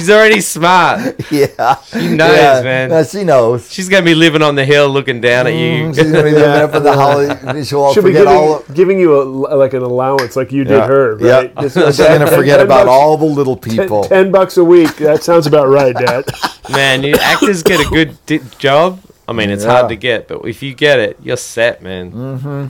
She's 0.00 0.10
already 0.10 0.40
smart. 0.40 1.14
yeah, 1.30 1.76
She 1.82 2.08
knows, 2.08 2.36
yeah. 2.36 2.60
man. 2.64 2.88
No, 2.90 3.04
she 3.04 3.22
knows. 3.24 3.70
She's 3.70 3.88
gonna 3.88 4.04
be 4.04 4.14
living 4.14 4.42
on 4.42 4.54
the 4.54 4.64
hill, 4.64 4.88
looking 4.88 5.20
down 5.20 5.46
at 5.46 5.52
you. 5.52 5.84
Mm, 5.84 5.94
She's 5.94 6.10
gonna 6.10 6.24
be 6.24 6.30
living 6.32 6.62
up 6.62 6.74
in 6.74 6.82
the 6.82 6.92
holiday. 6.92 7.62
She'll 7.64 7.92
She'll 7.92 8.02
be 8.02 8.12
giving, 8.12 8.28
all. 8.28 8.64
giving 8.74 8.98
you 8.98 9.20
a, 9.20 9.24
like 9.56 9.74
an 9.74 9.82
allowance, 9.82 10.36
like 10.36 10.52
you 10.52 10.64
did 10.64 10.72
Yeah. 10.78 10.86
her, 10.86 11.18
Yeah. 11.20 11.30
right? 11.36 11.56
Just 11.60 11.76
She's 11.76 11.98
gonna 11.98 12.26
forget 12.26 12.58
Ten 12.58 12.66
about 12.66 12.86
bucks- 12.86 12.88
all 12.90 13.16
the 13.16 13.26
little 13.26 13.56
ten- 13.56 13.76
people. 13.76 14.04
Ten 14.04 14.30
bucks 14.30 14.56
a 14.56 14.64
week. 14.64 14.96
That 14.96 15.22
sounds 15.22 15.46
about 15.46 15.68
right, 15.68 15.94
Dad. 15.94 16.24
Man, 16.70 17.02
you 17.02 17.14
actors 17.14 17.62
get 17.62 17.80
a 17.80 17.88
good 17.90 18.16
di- 18.26 18.40
job. 18.58 19.00
I 19.28 19.32
mean, 19.32 19.50
it's 19.50 19.64
Yeah. 19.64 19.70
hard 19.72 19.88
to 19.90 19.96
get, 19.96 20.26
but 20.28 20.44
if 20.46 20.62
you 20.62 20.74
get 20.74 20.98
it, 20.98 21.18
you're 21.22 21.36
set, 21.36 21.82
man. 21.82 22.10
Mm-hmm. 22.12 22.66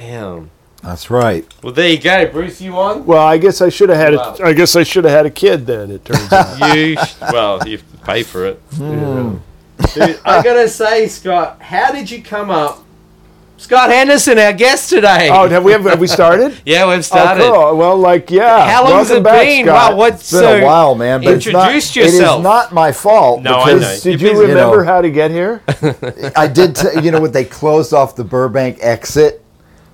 Damn. 0.00 0.50
That's 0.82 1.10
right. 1.10 1.46
Well, 1.62 1.72
there 1.72 1.88
you 1.88 1.98
go, 1.98 2.26
Bruce. 2.26 2.60
You 2.60 2.76
on? 2.76 3.06
Well, 3.06 3.24
I 3.24 3.38
guess 3.38 3.60
I 3.60 3.68
should 3.68 3.88
have 3.88 3.98
had 3.98 4.14
Wow. 4.14 4.36
a, 4.40 4.46
I 4.46 4.52
guess 4.52 4.74
I 4.74 4.82
should 4.82 5.04
have 5.04 5.12
had 5.12 5.26
a 5.26 5.30
kid 5.30 5.64
then. 5.66 5.90
It 5.92 6.04
turns 6.04 6.32
out. 6.32 6.58
You 6.76 6.96
well, 7.20 7.60
you 7.68 7.76
have 7.78 7.90
to 7.92 7.98
pay 7.98 8.22
for 8.24 8.46
it. 8.46 8.60
Hmm. 8.74 9.36
Dude, 9.94 10.18
I 10.24 10.42
gotta 10.42 10.68
say, 10.68 11.06
Scott, 11.08 11.60
how 11.62 11.92
did 11.92 12.10
you 12.10 12.22
come 12.22 12.50
up? 12.50 12.80
Scott 13.58 13.90
Henderson, 13.90 14.40
our 14.40 14.52
guest 14.52 14.90
today. 14.90 15.28
oh, 15.30 15.48
have 15.48 15.62
we 15.62 15.70
have, 15.70 15.82
have 15.84 16.00
we 16.00 16.08
started? 16.08 16.60
yeah, 16.66 16.84
we've 16.88 16.98
Oh, 16.98 17.00
started. 17.02 17.42
cool. 17.44 17.76
Well, 17.76 17.96
like 17.96 18.28
yeah. 18.28 18.68
How 18.68 18.82
long 18.82 18.98
has 18.98 19.08
Welcome 19.10 19.16
it 19.18 19.24
back, 19.24 19.46
been? 19.46 19.66
Scott. 19.66 19.92
Wow, 19.92 19.96
what's 19.98 20.20
It's 20.22 20.32
been 20.32 20.40
so? 20.40 20.56
a 20.58 20.64
while, 20.64 20.94
man. 20.96 21.22
But 21.22 21.34
it's 21.34 21.46
not, 21.46 21.66
introduce 21.68 21.94
yourself. 21.94 22.38
is 22.40 22.42
not 22.42 22.72
my 22.72 22.90
fault. 22.90 23.42
No, 23.42 23.54
I 23.60 23.74
know. 23.74 23.98
Did 24.02 24.04
You're 24.20 24.30
you 24.32 24.36
busy. 24.38 24.46
remember 24.52 24.76
You 24.78 24.82
know. 24.84 24.86
how 24.92 25.00
to 25.00 25.10
get 25.12 25.30
here? 25.30 25.62
I 26.36 26.48
did. 26.48 26.74
T- 26.74 27.02
you 27.02 27.12
know 27.12 27.20
what? 27.20 27.32
They 27.32 27.44
closed 27.44 27.92
off 27.94 28.16
the 28.16 28.24
Burbank 28.24 28.78
exit. 28.80 29.41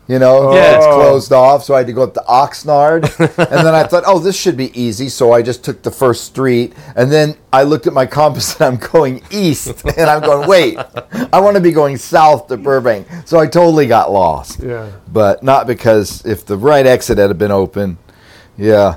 You 0.08 0.18
know, 0.18 0.54
Yeah. 0.54 0.76
it's 0.78 0.86
oh. 0.86 0.94
closed 0.94 1.32
off, 1.32 1.64
so 1.64 1.74
I 1.74 1.78
had 1.78 1.86
to 1.88 1.92
go 1.92 2.02
up 2.02 2.14
to 2.14 2.24
Oxnard, 2.26 3.02
and 3.20 3.66
then 3.66 3.74
I 3.74 3.84
thought, 3.84 4.04
oh, 4.06 4.18
this 4.18 4.34
should 4.40 4.56
be 4.56 4.72
easy. 4.80 5.10
So 5.10 5.32
I 5.32 5.42
just 5.42 5.62
took 5.62 5.82
the 5.82 5.90
first 5.90 6.24
street, 6.24 6.72
and 6.96 7.12
then 7.12 7.36
I 7.52 7.64
looked 7.64 7.86
at 7.86 7.92
my 7.92 8.06
compass, 8.06 8.58
and 8.58 8.80
I'm 8.80 8.90
going 8.90 9.22
east, 9.30 9.84
and 9.98 10.08
I'm 10.08 10.22
going, 10.22 10.48
wait, 10.48 10.78
I 11.30 11.40
want 11.40 11.56
to 11.56 11.60
be 11.62 11.72
going 11.72 11.98
south 11.98 12.46
to 12.48 12.56
Burbank. 12.56 13.06
So 13.26 13.38
I 13.38 13.46
totally 13.46 13.86
got 13.86 14.10
lost, 14.10 14.60
Yeah. 14.62 14.90
but 15.12 15.42
not 15.42 15.66
because 15.66 16.24
if 16.24 16.46
the 16.46 16.56
right 16.56 16.86
exit 16.86 17.18
had 17.18 17.36
been 17.36 17.52
open, 17.52 17.98
yeah. 18.56 18.96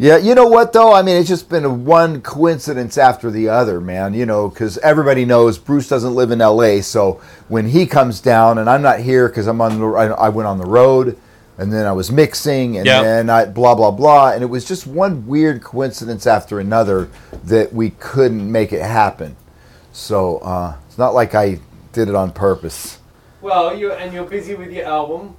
Yeah, 0.00 0.16
you 0.16 0.36
know 0.36 0.46
what 0.46 0.72
though? 0.72 0.92
I 0.92 1.02
mean, 1.02 1.16
it's 1.16 1.28
just 1.28 1.48
been 1.48 1.84
one 1.84 2.20
coincidence 2.22 2.96
after 2.96 3.32
the 3.32 3.48
other, 3.48 3.80
man. 3.80 4.14
You 4.14 4.26
know, 4.26 4.48
because 4.48 4.78
everybody 4.78 5.24
knows 5.24 5.58
Bruce 5.58 5.88
doesn't 5.88 6.14
live 6.14 6.30
in 6.30 6.40
L.A. 6.40 6.82
So 6.82 7.20
when 7.48 7.68
he 7.68 7.84
comes 7.84 8.20
down, 8.20 8.58
and 8.58 8.70
I'm 8.70 8.82
not 8.82 9.00
here 9.00 9.28
because 9.28 9.48
I'm 9.48 9.60
on 9.60 9.80
the, 9.80 9.86
I, 9.88 10.06
I 10.06 10.28
went 10.28 10.46
on 10.46 10.58
the 10.58 10.66
road, 10.66 11.18
and 11.58 11.72
then 11.72 11.84
I 11.84 11.90
was 11.92 12.12
mixing, 12.12 12.76
and 12.76 12.86
Yep. 12.86 13.02
then 13.02 13.30
I 13.30 13.44
blah 13.46 13.74
blah 13.74 13.90
blah, 13.90 14.30
and 14.30 14.42
it 14.44 14.46
was 14.46 14.64
just 14.64 14.86
one 14.86 15.26
weird 15.26 15.62
coincidence 15.64 16.28
after 16.28 16.60
another 16.60 17.08
that 17.44 17.72
we 17.72 17.90
couldn't 17.90 18.50
make 18.50 18.72
it 18.72 18.82
happen. 18.82 19.34
So 19.92 20.38
uh, 20.38 20.76
it's 20.86 20.98
not 20.98 21.12
like 21.12 21.34
I 21.34 21.58
did 21.92 22.08
it 22.08 22.14
on 22.14 22.30
purpose. 22.30 22.98
Well, 23.40 23.76
you 23.76 23.90
and 23.92 24.12
you're 24.12 24.26
busy 24.26 24.54
with 24.54 24.72
your 24.72 24.84
album. 24.86 25.34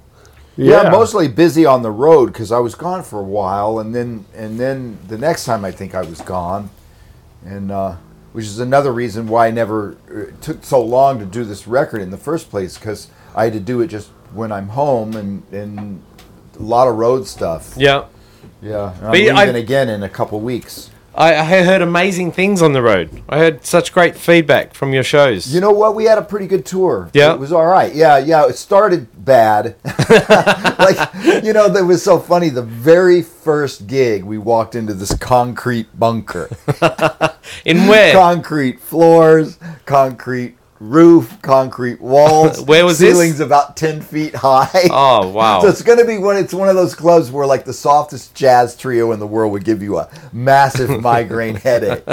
Yeah, 0.64 0.90
mostly 0.90 1.28
busy 1.28 1.64
on 1.66 1.82
the 1.82 1.90
road 1.90 2.26
because 2.26 2.52
I 2.52 2.58
was 2.58 2.74
gone 2.74 3.02
for 3.02 3.18
a 3.20 3.24
while, 3.24 3.78
and 3.78 3.94
then 3.94 4.24
and 4.34 4.58
then 4.58 4.98
the 5.08 5.16
next 5.18 5.44
time 5.44 5.64
I 5.64 5.70
think 5.70 5.94
I 5.94 6.02
was 6.02 6.20
gone, 6.20 6.70
and 7.44 7.70
uh, 7.72 7.96
which 8.32 8.44
is 8.44 8.58
another 8.60 8.92
reason 8.92 9.26
why 9.26 9.46
I 9.48 9.50
never 9.50 9.96
uh, 10.10 10.18
it 10.28 10.42
took 10.42 10.64
so 10.64 10.82
long 10.82 11.18
to 11.18 11.24
do 11.24 11.44
this 11.44 11.66
record 11.66 12.02
in 12.02 12.10
the 12.10 12.18
first 12.18 12.50
place 12.50 12.76
because 12.78 13.08
I 13.34 13.44
had 13.44 13.52
to 13.54 13.60
do 13.60 13.80
it 13.80 13.86
just 13.88 14.08
when 14.34 14.52
I'm 14.52 14.68
home 14.68 15.16
and 15.16 15.42
and 15.52 16.02
a 16.58 16.62
lot 16.62 16.88
of 16.88 16.96
road 16.96 17.26
stuff. 17.26 17.74
Yeah. 17.76 18.04
Yeah, 18.62 18.92
and 18.94 19.06
I'm 19.06 19.10
But 19.12 19.18
leaving 19.18 19.36
I- 19.36 19.44
again 19.58 19.88
in 19.88 20.02
a 20.02 20.08
couple 20.08 20.38
weeks. 20.40 20.89
I, 21.14 21.34
I 21.34 21.62
heard 21.62 21.82
amazing 21.82 22.32
things 22.32 22.62
on 22.62 22.72
the 22.72 22.82
road. 22.82 23.22
I 23.28 23.38
heard 23.38 23.64
such 23.64 23.92
great 23.92 24.16
feedback 24.16 24.74
from 24.74 24.92
your 24.92 25.02
shows. 25.02 25.52
You 25.52 25.60
know 25.60 25.72
what? 25.72 25.94
We 25.94 26.04
had 26.04 26.18
a 26.18 26.22
pretty 26.22 26.46
good 26.46 26.64
tour. 26.64 27.10
Yeah. 27.12 27.32
It 27.32 27.38
was 27.40 27.52
all 27.52 27.66
right. 27.66 27.94
Yeah, 27.94 28.18
yeah. 28.18 28.46
It 28.46 28.56
started 28.56 29.08
bad. 29.24 29.76
like, 29.84 31.42
you 31.44 31.52
know, 31.52 31.68
that 31.68 31.84
was 31.86 32.02
so 32.02 32.18
funny. 32.18 32.48
The 32.48 32.62
very 32.62 33.22
first 33.22 33.86
gig, 33.86 34.24
we 34.24 34.38
walked 34.38 34.74
into 34.74 34.94
this 34.94 35.14
concrete 35.18 35.88
bunker. 35.98 36.48
In 37.64 37.86
where? 37.88 38.12
concrete 38.12 38.80
floors, 38.80 39.58
concrete 39.86 40.56
roof, 40.80 41.40
concrete 41.42 42.00
walls. 42.00 42.60
Where 42.66 42.84
was 42.84 42.98
this? 42.98 43.12
Ceilings 43.14 43.38
about 43.38 43.76
10 43.76 44.00
feet 44.00 44.34
high. 44.34 44.88
oh 44.90 45.28
wow. 45.34 45.60
So 45.60 45.68
it's 45.68 45.82
going 45.82 45.98
to 45.98 46.04
be 46.06 46.18
one. 46.18 46.36
It's 46.36 46.54
one 46.54 46.68
of 46.68 46.74
those 46.74 46.94
clubs 46.94 47.30
where, 47.30 47.46
like, 47.46 47.64
the 47.64 47.72
softest 47.72 48.34
jazz 48.34 48.74
trio 48.76 49.12
in 49.12 49.20
the 49.20 49.26
world 49.26 49.52
would 49.52 49.64
give 49.64 49.82
you 49.82 49.98
a 49.98 50.10
massive 50.32 51.00
migraine 51.02 51.54
headache. 51.56 52.04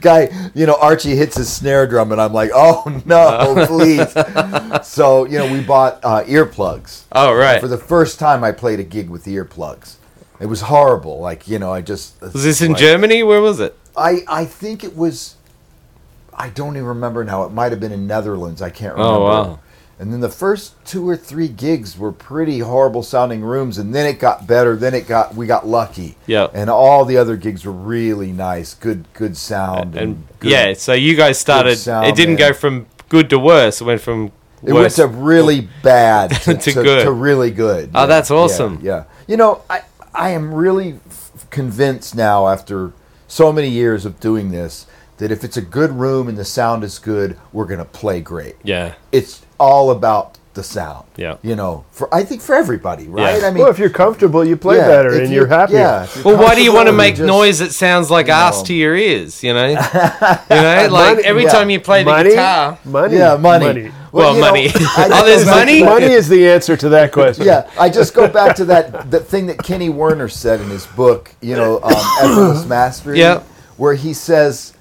Guy, 0.00 0.30
you 0.54 0.64
know, 0.66 0.76
Archie 0.80 1.14
hits 1.16 1.36
his 1.36 1.52
snare 1.52 1.86
drum, 1.86 2.12
and 2.12 2.20
I'm 2.20 2.32
like, 2.32 2.50
oh 2.54 3.02
no, 3.04 3.66
please. 3.66 4.12
so, 4.86 5.24
you 5.26 5.38
know, 5.38 5.52
we 5.52 5.60
bought 5.60 6.00
uh, 6.02 6.22
earplugs. 6.24 7.02
oh 7.12 7.34
right. 7.34 7.60
For 7.60 7.68
the 7.68 7.76
first 7.78 8.18
time, 8.18 8.42
I 8.44 8.52
played 8.52 8.80
a 8.80 8.84
gig 8.84 9.10
with 9.10 9.24
earplugs. 9.26 9.96
It 10.40 10.46
was 10.46 10.62
horrible. 10.62 11.20
Like, 11.20 11.46
you 11.48 11.58
know, 11.58 11.72
I 11.72 11.82
just. 11.82 12.20
was 12.20 12.44
this 12.44 12.60
in 12.62 12.72
like- 12.72 12.80
Germany? 12.80 13.22
Where 13.22 13.40
was 13.40 13.60
it? 13.60 13.76
I, 13.96 14.20
I 14.28 14.44
think 14.44 14.82
it 14.84 14.96
was. 14.96 15.36
I 16.34 16.48
don't 16.50 16.76
even 16.76 16.86
remember 16.88 17.24
now. 17.24 17.44
It 17.44 17.52
might 17.52 17.72
have 17.72 17.80
been 17.80 17.92
in 17.92 18.06
Netherlands. 18.06 18.62
I 18.62 18.70
can't 18.70 18.94
oh, 18.96 19.02
remember. 19.02 19.18
Oh 19.26 19.52
wow. 19.52 19.58
And 19.98 20.12
then 20.12 20.20
the 20.20 20.28
first 20.28 20.74
two 20.84 21.08
or 21.08 21.16
three 21.16 21.46
gigs 21.46 21.96
were 21.96 22.10
pretty 22.10 22.58
horrible 22.58 23.04
sounding 23.04 23.42
rooms, 23.42 23.78
and 23.78 23.94
then 23.94 24.04
it 24.06 24.18
got 24.18 24.48
better. 24.48 24.74
Then 24.74 24.94
it 24.94 25.06
got 25.06 25.34
we 25.36 25.46
got 25.46 25.66
lucky. 25.66 26.16
Yeah. 26.26 26.48
And 26.52 26.68
all 26.68 27.04
the 27.04 27.16
other 27.18 27.36
gigs 27.36 27.64
were 27.64 27.72
really 27.72 28.32
nice, 28.32 28.74
good 28.74 29.04
good 29.12 29.36
sound. 29.36 29.94
And 29.94 30.26
good- 30.40 30.50
yeah, 30.50 30.72
so 30.74 30.92
you 30.92 31.14
guys 31.14 31.38
started. 31.38 31.76
sound, 31.76 32.06
it 32.06 32.16
didn't 32.16 32.34
man. 32.36 32.48
go 32.48 32.52
from 32.54 32.86
good 33.08 33.30
to 33.30 33.38
worse. 33.38 33.80
It 33.80 33.84
went 33.84 34.00
from 34.00 34.32
it 34.64 34.72
worse. 34.72 34.98
went 34.98 35.12
to 35.12 35.16
really 35.18 35.68
bad 35.82 36.30
to, 36.30 36.54
To 36.54 36.72
to, 36.72 36.72
good. 36.72 37.04
to 37.04 37.12
really 37.12 37.50
good. 37.52 37.90
Oh, 37.94 38.00
Yeah, 38.00 38.06
that's 38.06 38.30
yeah, 38.30 38.36
awesome. 38.36 38.78
Yeah, 38.82 39.04
You 39.28 39.36
know, 39.36 39.62
I 39.70 39.82
I 40.14 40.30
am 40.30 40.52
really 40.52 40.98
f- 41.08 41.46
convinced 41.50 42.16
now 42.16 42.48
after 42.48 42.92
so 43.28 43.52
many 43.52 43.68
years 43.68 44.04
of 44.04 44.18
doing 44.18 44.50
this 44.50 44.86
that 45.22 45.30
if 45.32 45.44
it's 45.44 45.56
a 45.56 45.62
good 45.62 45.92
room 45.92 46.28
and 46.28 46.36
the 46.36 46.44
sound 46.44 46.82
is 46.84 46.98
good, 46.98 47.38
we're 47.52 47.64
gonna 47.66 47.84
play 47.84 48.20
great. 48.20 48.56
yeah. 48.64 48.94
It's 49.12 49.42
all 49.58 49.90
about 49.92 50.38
the 50.54 50.62
sound. 50.62 51.06
Yeah. 51.16 51.36
You 51.42 51.56
know, 51.56 51.84
for 51.92 52.12
I 52.14 52.24
think 52.24 52.42
for 52.42 52.54
everybody, 52.54 53.06
right? 53.08 53.40
Yeah. 53.40 53.46
I 53.46 53.50
mean, 53.50 53.62
well, 53.62 53.70
if 53.70 53.78
you're 53.78 53.88
comfortable, 53.88 54.44
you 54.44 54.56
play 54.56 54.76
yeah, 54.76 54.86
better 54.88 55.12
and 55.18 55.28
you- 55.30 55.36
you're 55.36 55.46
happier. 55.46 55.78
Yeah. 55.78 56.06
you're 56.14 56.24
Well, 56.24 56.36
why 56.42 56.54
do 56.54 56.62
you 56.62 56.74
want 56.74 56.88
to 56.88 56.92
make 56.92 57.14
just- 57.16 57.26
noise 57.26 57.58
that 57.60 57.72
sounds 57.72 58.10
like 58.10 58.28
ass 58.28 58.58
know. 58.58 58.64
to 58.66 58.74
your 58.74 58.94
ears? 58.94 59.42
You 59.42 59.54
know, 59.54 59.66
you 59.68 59.74
know, 59.76 60.88
like 60.90 60.90
Money- 61.16 61.24
every 61.24 61.44
yeah. 61.44 61.52
time 61.52 61.70
you 61.70 61.80
play 61.80 62.02
the 62.04 62.10
money, 62.10 62.30
guitar. 62.30 62.78
money, 62.84 63.16
Yeah, 63.16 63.36
money. 63.36 63.92
Well, 64.12 64.34
you 64.34 64.40
know, 64.42 64.46
money. 64.50 64.66
I 64.66 64.68
just 65.08 65.12
Oh, 65.22 65.24
there's 65.24 65.46
money? 65.46 65.82
Money 65.82 66.06
is 66.12 66.28
the 66.28 66.46
answer 66.48 66.76
to 66.76 66.88
that 66.90 67.12
question. 67.12 67.46
Yeah, 67.46 67.70
I 67.78 67.88
just 67.88 68.12
go 68.12 68.28
back 68.28 68.54
to 68.56 68.66
that 68.66 69.10
that 69.10 69.26
thing 69.26 69.46
that 69.46 69.56
Kenny 69.62 69.88
Werner 69.88 70.28
said 70.28 70.60
in 70.60 70.68
his 70.68 70.86
book, 70.86 71.34
you 71.40 71.56
know, 71.56 71.80
um, 71.82 71.94
Effortless 72.20 72.66
Mastery, 72.76 73.18
Yeah. 73.20 73.40
where 73.78 73.94
he 73.94 74.12
says, 74.12 74.74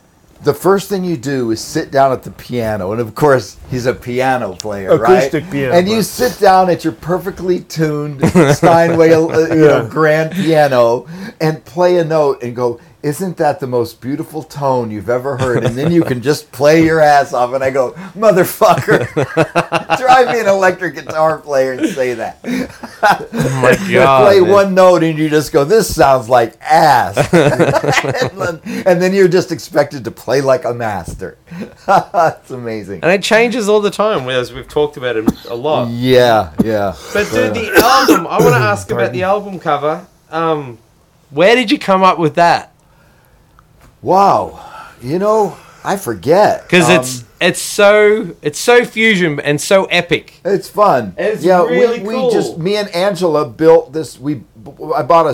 the 0.43 0.53
first 0.53 0.89
thing 0.89 1.03
you 1.03 1.17
do 1.17 1.51
is 1.51 1.61
sit 1.61 1.91
down 1.91 2.11
at 2.11 2.23
the 2.23 2.31
piano, 2.31 2.91
and 2.91 3.01
of 3.01 3.13
course 3.13 3.57
he's 3.69 3.85
a 3.85 3.93
piano 3.93 4.53
player, 4.53 4.89
Acoustic 4.91 5.43
right? 5.43 5.51
piano 5.51 5.75
And 5.75 5.87
you 5.87 6.01
sit 6.01 6.39
down 6.39 6.69
at 6.69 6.83
your 6.83 6.93
perfectly 6.93 7.61
tuned 7.61 8.21
Steinway, 8.55 9.13
uh, 9.13 9.53
you 9.53 9.67
know, 9.67 9.87
grand 9.87 10.31
piano, 10.31 11.07
and 11.39 11.63
play 11.65 11.97
a 11.97 12.05
note, 12.05 12.41
and 12.43 12.55
go. 12.55 12.79
Isn't 13.03 13.37
that 13.37 13.59
the 13.59 13.65
most 13.65 13.99
beautiful 13.99 14.43
tone 14.43 14.91
you've 14.91 15.09
ever 15.09 15.35
heard? 15.35 15.63
And 15.65 15.75
then 15.75 15.91
you 15.91 16.03
can 16.03 16.21
just 16.21 16.51
play 16.51 16.83
your 16.85 16.99
ass 16.99 17.33
off. 17.33 17.51
And 17.53 17.63
I 17.63 17.71
go, 17.71 17.93
motherfucker, 18.13 19.07
try 19.97 20.31
me 20.31 20.39
an 20.39 20.47
electric 20.47 20.93
guitar 20.93 21.39
player 21.39 21.71
and 21.73 21.87
say 21.89 22.13
that. 22.13 22.37
Oh 22.43 23.59
my 23.63 23.75
god! 23.91 24.25
play 24.27 24.39
man. 24.39 24.49
one 24.51 24.73
note 24.75 25.01
and 25.03 25.17
you 25.17 25.29
just 25.29 25.51
go, 25.51 25.63
"This 25.65 25.93
sounds 25.95 26.29
like 26.29 26.53
ass," 26.61 27.17
and, 27.33 28.37
then, 28.39 28.61
and 28.85 29.01
then 29.01 29.13
you're 29.13 29.27
just 29.27 29.51
expected 29.51 30.03
to 30.03 30.11
play 30.11 30.41
like 30.41 30.65
a 30.65 30.73
master. 30.73 31.37
It's 31.87 32.51
amazing. 32.51 32.99
and 33.01 33.11
it 33.11 33.23
changes 33.23 33.67
all 33.67 33.81
the 33.81 33.89
time. 33.89 34.29
As 34.29 34.53
we've 34.53 34.67
talked 34.67 34.97
about 34.97 35.15
it 35.17 35.45
a 35.45 35.55
lot. 35.55 35.89
Yeah, 35.89 36.53
yeah. 36.63 36.95
But 37.13 37.31
dude, 37.31 37.55
the 37.55 37.71
album. 37.83 38.27
I 38.27 38.37
want 38.37 38.53
to 38.53 38.61
ask 38.61 38.91
about 38.91 39.11
the 39.11 39.23
album 39.23 39.59
cover. 39.59 40.05
Um, 40.29 40.77
where 41.31 41.55
did 41.55 41.71
you 41.71 41.79
come 41.79 42.03
up 42.03 42.19
with 42.19 42.35
that? 42.35 42.71
Wow. 44.01 44.59
You 45.01 45.19
know, 45.19 45.57
I 45.83 45.97
forget 45.97 46.63
Because 46.63 46.89
Um, 46.89 46.99
it's 47.01 47.23
it's 47.39 47.59
so 47.61 48.35
it's 48.43 48.59
so 48.59 48.85
fusion 48.85 49.39
and 49.39 49.59
so 49.59 49.85
epic. 49.85 50.39
It's 50.45 50.69
fun. 50.69 51.15
It's 51.17 51.43
yeah, 51.43 51.63
really 51.63 51.99
we, 52.01 52.13
cool. 52.13 52.27
we 52.27 52.33
just 52.33 52.57
me 52.59 52.75
and 52.77 52.87
Angela 52.89 53.47
built 53.47 53.93
this. 53.93 54.19
We 54.19 54.43
I 54.95 55.01
bought 55.01 55.25
a, 55.25 55.31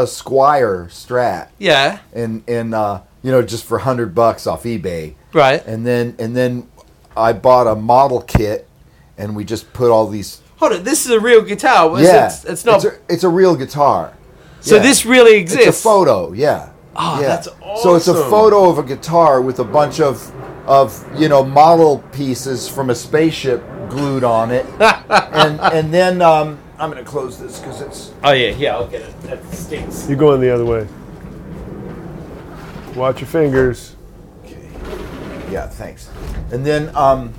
a 0.00 0.06
Squier 0.06 0.86
Strat 0.88 1.48
Yeah. 1.58 1.98
in 2.12 2.42
in 2.48 2.74
uh, 2.74 3.02
you 3.22 3.30
know 3.30 3.42
just 3.42 3.64
for 3.64 3.78
hundred 3.78 4.14
bucks 4.14 4.46
off 4.46 4.64
eBay. 4.64 5.14
Right. 5.32 5.64
and 5.66 5.86
then 5.86 6.16
and 6.18 6.36
then 6.36 6.68
I 7.16 7.32
bought 7.32 7.66
a 7.66 7.76
model 7.76 8.20
kit, 8.22 8.66
and 9.16 9.36
we 9.36 9.44
just 9.44 9.72
put 9.72 9.90
all 9.90 10.06
these. 10.08 10.40
Hold 10.56 10.72
on. 10.72 10.84
This 10.84 11.04
is 11.06 11.12
a 11.12 11.20
real 11.20 11.42
guitar. 11.42 11.92
It's, 11.98 12.08
yeah, 12.08 12.26
It's, 12.26 12.44
it's 12.44 12.64
not. 12.64 12.76
It's 12.76 12.84
a, 12.84 12.98
it's 13.08 13.24
a 13.24 13.28
real 13.28 13.54
guitar. 13.54 14.14
so 14.60 14.76
yeah. 14.76 14.82
this 14.82 15.06
really 15.06 15.36
exists. 15.36 15.66
It's 15.66 15.78
a 15.78 15.82
photo. 15.82 16.32
Yeah. 16.32 16.70
Oh, 16.98 17.20
yeah. 17.20 17.26
that's 17.28 17.48
So 17.82 17.94
it's 17.94 18.08
a 18.08 18.14
photo 18.14 18.68
of 18.70 18.78
a 18.78 18.82
guitar 18.82 19.40
with 19.40 19.58
a 19.58 19.64
bunch 19.64 20.00
of 20.00 20.32
of 20.66 21.04
you 21.20 21.28
know 21.28 21.44
model 21.44 21.98
pieces 22.12 22.68
from 22.68 22.90
a 22.90 22.94
spaceship 22.94 23.62
glued 23.88 24.24
on 24.24 24.50
it, 24.50 24.66
and 24.80 25.60
and 25.60 25.94
then 25.94 26.20
um, 26.22 26.58
I'm 26.78 26.90
gonna 26.90 27.04
close 27.04 27.38
this 27.38 27.58
because 27.60 27.80
it's 27.80 28.12
Oh 28.24 28.32
yeah, 28.32 28.50
yeah. 28.50 28.74
I'll 28.76 28.88
get 28.88 29.02
it. 29.02 29.20
That 29.22 29.44
stinks. 29.52 30.08
You're 30.08 30.18
going 30.18 30.40
the 30.40 30.50
other 30.50 30.64
way. 30.64 30.86
Watch 32.94 33.20
your 33.20 33.28
fingers. 33.28 33.94
Okay. 34.44 34.56
Yeah, 35.50 35.66
thanks. 35.66 36.10
And 36.50 36.64
then, 36.64 36.94
um, 36.96 37.34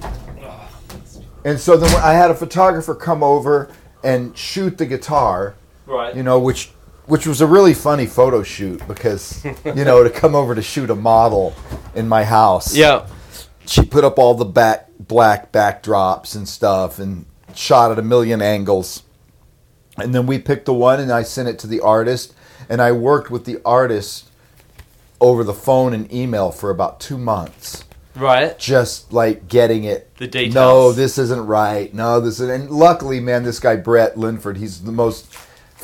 and 1.43 1.59
so 1.59 1.77
then 1.77 1.93
I 2.03 2.13
had 2.13 2.29
a 2.29 2.35
photographer 2.35 2.93
come 2.93 3.23
over 3.23 3.69
and 4.03 4.37
shoot 4.37 4.77
the 4.77 4.85
guitar, 4.85 5.55
Right. 5.87 6.15
you 6.15 6.21
know, 6.21 6.37
which 6.39 6.71
which 7.07 7.25
was 7.25 7.41
a 7.41 7.47
really 7.47 7.73
funny 7.73 8.05
photo 8.05 8.43
shoot 8.43 8.85
because 8.87 9.43
you 9.65 9.83
know 9.85 10.03
to 10.03 10.09
come 10.09 10.35
over 10.35 10.53
to 10.55 10.61
shoot 10.61 10.89
a 10.89 10.95
model 10.95 11.53
in 11.95 12.07
my 12.07 12.23
house. 12.23 12.75
Yeah. 12.75 13.07
she 13.65 13.83
put 13.83 14.03
up 14.03 14.19
all 14.19 14.33
the 14.35 14.45
back 14.45 14.89
black 14.99 15.51
backdrops 15.51 16.35
and 16.35 16.47
stuff 16.47 16.99
and 16.99 17.25
shot 17.55 17.91
at 17.91 17.99
a 17.99 18.01
million 18.01 18.41
angles. 18.41 19.03
And 19.97 20.13
then 20.13 20.27
we 20.27 20.37
picked 20.37 20.65
the 20.65 20.73
one 20.73 20.99
and 20.99 21.11
I 21.11 21.23
sent 21.23 21.49
it 21.49 21.57
to 21.59 21.67
the 21.67 21.79
artist 21.79 22.33
and 22.69 22.81
I 22.81 22.91
worked 22.91 23.31
with 23.31 23.45
the 23.45 23.59
artist 23.65 24.29
over 25.19 25.43
the 25.43 25.53
phone 25.53 25.93
and 25.93 26.11
email 26.13 26.51
for 26.51 26.69
about 26.69 26.99
2 26.99 27.17
months 27.17 27.83
Right. 28.15 28.57
just 28.59 29.11
like 29.13 29.47
getting 29.47 29.83
it. 29.85 30.15
The 30.17 30.27
details. 30.27 30.53
No, 30.55 30.91
this 30.91 31.17
isn't 31.17 31.45
right. 31.47 31.91
No, 31.93 32.19
this 32.19 32.39
is. 32.39 32.49
And 32.49 32.69
luckily, 32.69 33.19
man, 33.19 33.43
this 33.43 33.59
guy 33.59 33.75
Brett 33.75 34.17
Linford, 34.17 34.57
he's 34.57 34.83
the 34.83 34.91
most 34.91 35.31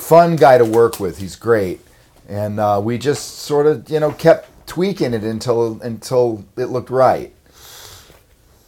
fun 0.04 0.36
guy 0.36 0.58
to 0.58 0.66
work 0.66 1.00
with. 1.00 1.18
He's 1.20 1.36
great, 1.36 1.80
and 2.28 2.60
uh, 2.60 2.80
we 2.84 2.98
just 2.98 3.40
sort 3.40 3.66
of, 3.68 3.90
you 3.90 4.00
know, 4.00 4.12
kept 4.12 4.50
tweaking 4.68 5.14
it 5.14 5.24
until 5.24 5.82
until 5.82 6.46
it 6.58 6.66
looked 6.66 6.90
right. 6.90 7.34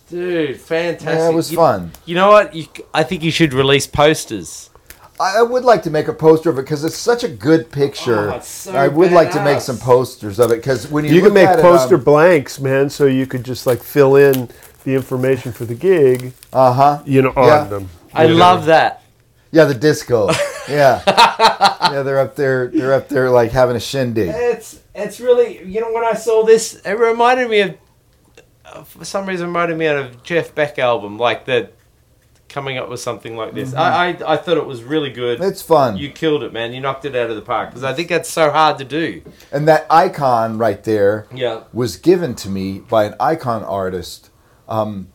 Dude, 0.10 0.60
fantastic. 0.62 1.08
Yeah, 1.19 1.30
it 1.30 1.34
was 1.34 1.52
You- 1.52 1.58
fun. 1.58 1.91
You 2.06 2.15
know 2.15 2.30
what? 2.30 2.54
You, 2.56 2.65
I 2.93 3.04
think 3.04 3.24
you 3.24 3.32
should 3.32 3.54
release 3.54 3.88
posters. 3.88 4.69
I, 5.19 5.39
I 5.39 5.41
would 5.41 5.63
like 5.63 5.82
to 5.84 5.89
make 5.89 6.08
a 6.08 6.13
poster 6.13 6.50
of 6.50 6.60
it 6.60 6.63
because 6.63 6.84
it's 6.84 6.98
such 6.98 7.24
a 7.24 7.28
good 7.30 7.71
picture. 7.71 8.32
Oh, 8.32 8.36
it's 8.36 8.48
so 8.48 8.76
I 8.76 8.88
would 8.88 9.12
like 9.12 9.32
to 9.32 9.43
make 9.43 9.62
some 9.62 9.78
posters 9.78 10.39
of 10.39 10.52
it 10.52 10.58
because 10.58 10.91
when 10.91 11.06
you, 11.06 11.15
You 11.15 11.21
can 11.21 11.34
make 11.34 11.48
at 11.48 11.60
poster 11.62 11.95
It, 11.95 12.00
um, 12.00 12.04
blanks, 12.04 12.60
man, 12.60 12.89
so 12.89 13.06
you 13.06 13.26
could 13.26 13.43
just 13.43 13.65
like 13.65 13.82
fill 13.82 14.15
in 14.17 14.50
the 14.84 14.93
information 14.93 15.52
for 15.54 15.65
the 15.65 15.74
gig, 15.74 16.34
uh 16.54 16.74
huh. 16.74 17.02
you 17.06 17.21
know, 17.24 17.34
on 17.36 17.48
Yeah. 17.48 17.63
them. 17.63 17.89
I 18.13 18.28
know? 18.28 18.36
love 18.36 18.65
that. 18.65 19.04
Yeah, 19.52 19.65
the 19.65 19.74
disco. 19.74 20.30
yeah, 20.69 21.01
yeah. 21.91 22.01
They're 22.04 22.19
up 22.19 22.36
there. 22.36 22.67
They're 22.67 22.93
up 22.93 23.10
there 23.10 23.30
like 23.30 23.51
having 23.51 23.75
a 23.75 23.80
shindig. 23.80 24.30
It's 24.30 24.82
it's 24.93 25.19
really 25.19 25.63
you 25.63 25.82
know 25.82 25.91
when 25.91 26.04
I 26.04 26.13
saw 26.13 26.43
this, 26.45 26.75
it 26.86 26.93
reminded 26.97 27.49
me 27.49 27.60
of 27.62 27.75
uh, 28.65 28.84
for 28.84 29.06
some 29.06 29.25
reason 29.25 29.47
reminded 29.47 29.78
me 29.78 29.86
of 29.88 30.23
Jeff 30.23 30.54
Beck 30.56 30.80
album, 30.80 31.17
like 31.17 31.45
the 31.45 31.69
coming 32.47 32.78
up 32.78 32.89
with 32.89 32.99
something 33.01 33.36
like 33.36 33.54
this. 33.54 33.73
I, 33.73 34.08
I 34.10 34.34
I 34.34 34.38
thought 34.38 34.58
it 34.58 34.65
was 34.65 34.82
really 34.84 35.10
good. 35.12 35.41
It's 35.41 35.62
fun. 35.62 35.97
You 35.97 36.10
killed 36.10 36.41
it, 36.41 36.54
man. 36.54 36.73
You 36.73 36.80
knocked 36.82 37.04
it 37.06 37.15
out 37.15 37.30
of 37.30 37.36
the 37.36 37.41
park 37.41 37.69
because 37.69 37.84
I 37.84 37.93
think 37.93 38.08
that's 38.10 38.30
so 38.30 38.49
hard 38.49 38.78
to 38.78 38.86
do. 38.86 39.21
And 39.51 39.67
that 39.67 39.86
icon 39.89 40.58
right 40.58 40.82
there 40.84 41.28
Yeah. 41.34 41.63
was 41.73 41.97
given 41.97 42.34
to 42.36 42.49
me 42.49 42.80
by 42.80 43.04
an 43.06 43.15
icon 43.19 43.63
artist 43.63 44.30
um, 44.69 45.10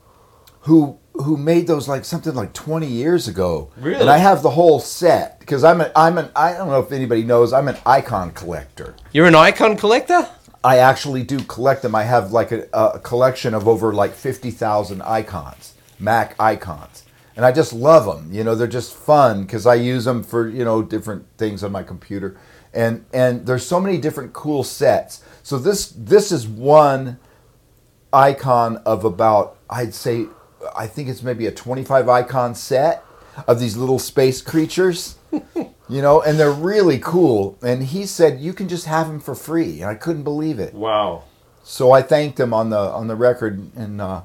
who 0.60 0.98
who 1.22 1.36
made 1.36 1.66
those 1.66 1.88
like 1.88 2.04
something 2.04 2.34
like 2.34 2.52
20 2.52 2.86
years 2.86 3.28
ago. 3.28 3.70
Really? 3.76 4.00
And 4.00 4.10
I 4.10 4.18
have 4.18 4.42
the 4.42 4.50
whole 4.50 4.80
set 4.80 5.38
because 5.40 5.64
I'm 5.64 5.80
an 5.80 5.90
I'm 5.96 6.18
an 6.18 6.30
I 6.34 6.52
don't 6.52 6.68
know 6.68 6.80
if 6.80 6.92
anybody 6.92 7.22
knows 7.22 7.52
I'm 7.52 7.68
an 7.68 7.76
icon 7.86 8.32
collector. 8.32 8.94
You're 9.12 9.26
an 9.26 9.34
icon 9.34 9.76
collector. 9.76 10.28
I 10.62 10.78
actually 10.78 11.22
do 11.22 11.38
collect 11.40 11.82
them. 11.82 11.94
I 11.94 12.02
have 12.02 12.32
like 12.32 12.52
a, 12.52 12.68
a 12.72 12.98
collection 12.98 13.54
of 13.54 13.66
over 13.66 13.94
like 13.94 14.12
50,000 14.12 15.00
icons, 15.02 15.74
Mac 15.98 16.36
icons. 16.38 17.04
And 17.34 17.46
I 17.46 17.52
just 17.52 17.72
love 17.72 18.04
them. 18.04 18.30
You 18.32 18.44
know, 18.44 18.54
they're 18.54 18.66
just 18.66 18.94
fun 18.94 19.42
because 19.42 19.64
I 19.66 19.76
use 19.76 20.04
them 20.04 20.22
for, 20.22 20.48
you 20.48 20.64
know, 20.64 20.82
different 20.82 21.24
things 21.38 21.64
on 21.64 21.72
my 21.72 21.82
computer. 21.82 22.36
And 22.74 23.04
and 23.12 23.46
there's 23.46 23.66
so 23.66 23.80
many 23.80 23.98
different 23.98 24.32
cool 24.32 24.62
sets. 24.62 25.24
So 25.42 25.58
this 25.58 25.86
this 25.96 26.30
is 26.30 26.46
one 26.46 27.18
icon 28.12 28.76
of 28.78 29.04
about 29.04 29.56
I'd 29.68 29.94
say 29.94 30.26
I 30.76 30.86
think 30.86 31.08
it's 31.08 31.22
maybe 31.22 31.46
a 31.46 31.52
25 31.52 32.08
icon 32.08 32.54
set 32.54 33.04
of 33.46 33.60
these 33.60 33.76
little 33.76 33.98
space 33.98 34.42
creatures. 34.42 35.16
you 35.32 36.02
know, 36.02 36.20
and 36.20 36.38
they're 36.38 36.50
really 36.50 36.98
cool. 36.98 37.58
And 37.62 37.82
he 37.82 38.06
said 38.06 38.40
you 38.40 38.52
can 38.52 38.68
just 38.68 38.86
have 38.86 39.08
them 39.08 39.20
for 39.20 39.34
free. 39.34 39.80
And 39.80 39.90
I 39.90 39.94
couldn't 39.94 40.24
believe 40.24 40.58
it. 40.58 40.74
Wow. 40.74 41.24
So 41.62 41.92
I 41.92 42.02
thanked 42.02 42.40
him 42.40 42.52
on 42.54 42.70
the 42.70 42.78
on 42.78 43.06
the 43.06 43.14
record, 43.14 43.70
and 43.76 44.00
uh, 44.00 44.22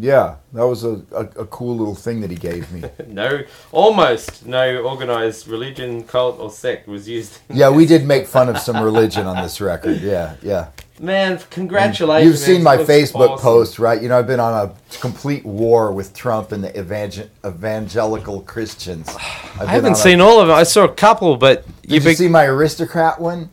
yeah, 0.00 0.36
that 0.54 0.66
was 0.66 0.82
a, 0.84 1.02
a, 1.12 1.20
a 1.42 1.46
cool 1.46 1.76
little 1.76 1.94
thing 1.94 2.20
that 2.22 2.30
he 2.30 2.36
gave 2.36 2.70
me. 2.72 2.82
No, 3.06 3.42
almost 3.72 4.46
no 4.46 4.82
organized 4.82 5.46
religion, 5.48 6.04
cult, 6.04 6.38
or 6.40 6.50
sect 6.50 6.88
was 6.88 7.08
used. 7.08 7.38
yeah, 7.52 7.68
we 7.68 7.84
did 7.86 8.04
make 8.06 8.26
fun 8.26 8.48
of 8.48 8.58
some 8.58 8.82
religion 8.82 9.26
on 9.26 9.42
this 9.42 9.60
record. 9.60 10.00
Yeah, 10.00 10.36
yeah. 10.42 10.68
Man, 11.00 11.38
congratulations. 11.50 12.26
You've 12.30 12.38
seen 12.38 12.62
my 12.62 12.76
Facebook 12.76 13.30
awesome. 13.30 13.42
post, 13.42 13.78
right? 13.78 14.00
You 14.02 14.08
know, 14.10 14.18
I've 14.18 14.26
been 14.26 14.38
on 14.40 14.68
a 14.68 14.98
complete 15.00 15.44
war 15.46 15.92
with 15.92 16.12
Trump 16.14 16.52
and 16.52 16.62
the 16.62 16.78
evangel- 16.78 17.28
evangelical 17.44 18.42
Christians. 18.42 19.08
I've 19.08 19.62
I 19.62 19.66
haven't 19.66 19.86
on 19.86 19.92
a- 19.92 19.96
seen 19.96 20.20
all 20.20 20.40
of 20.40 20.48
them. 20.48 20.56
I 20.56 20.62
saw 20.64 20.84
a 20.84 20.92
couple, 20.92 21.36
but 21.36 21.64
Did 21.82 21.90
you 21.92 22.00
big- 22.00 22.16
see 22.18 22.28
my 22.28 22.44
aristocrat 22.44 23.20
one? 23.20 23.50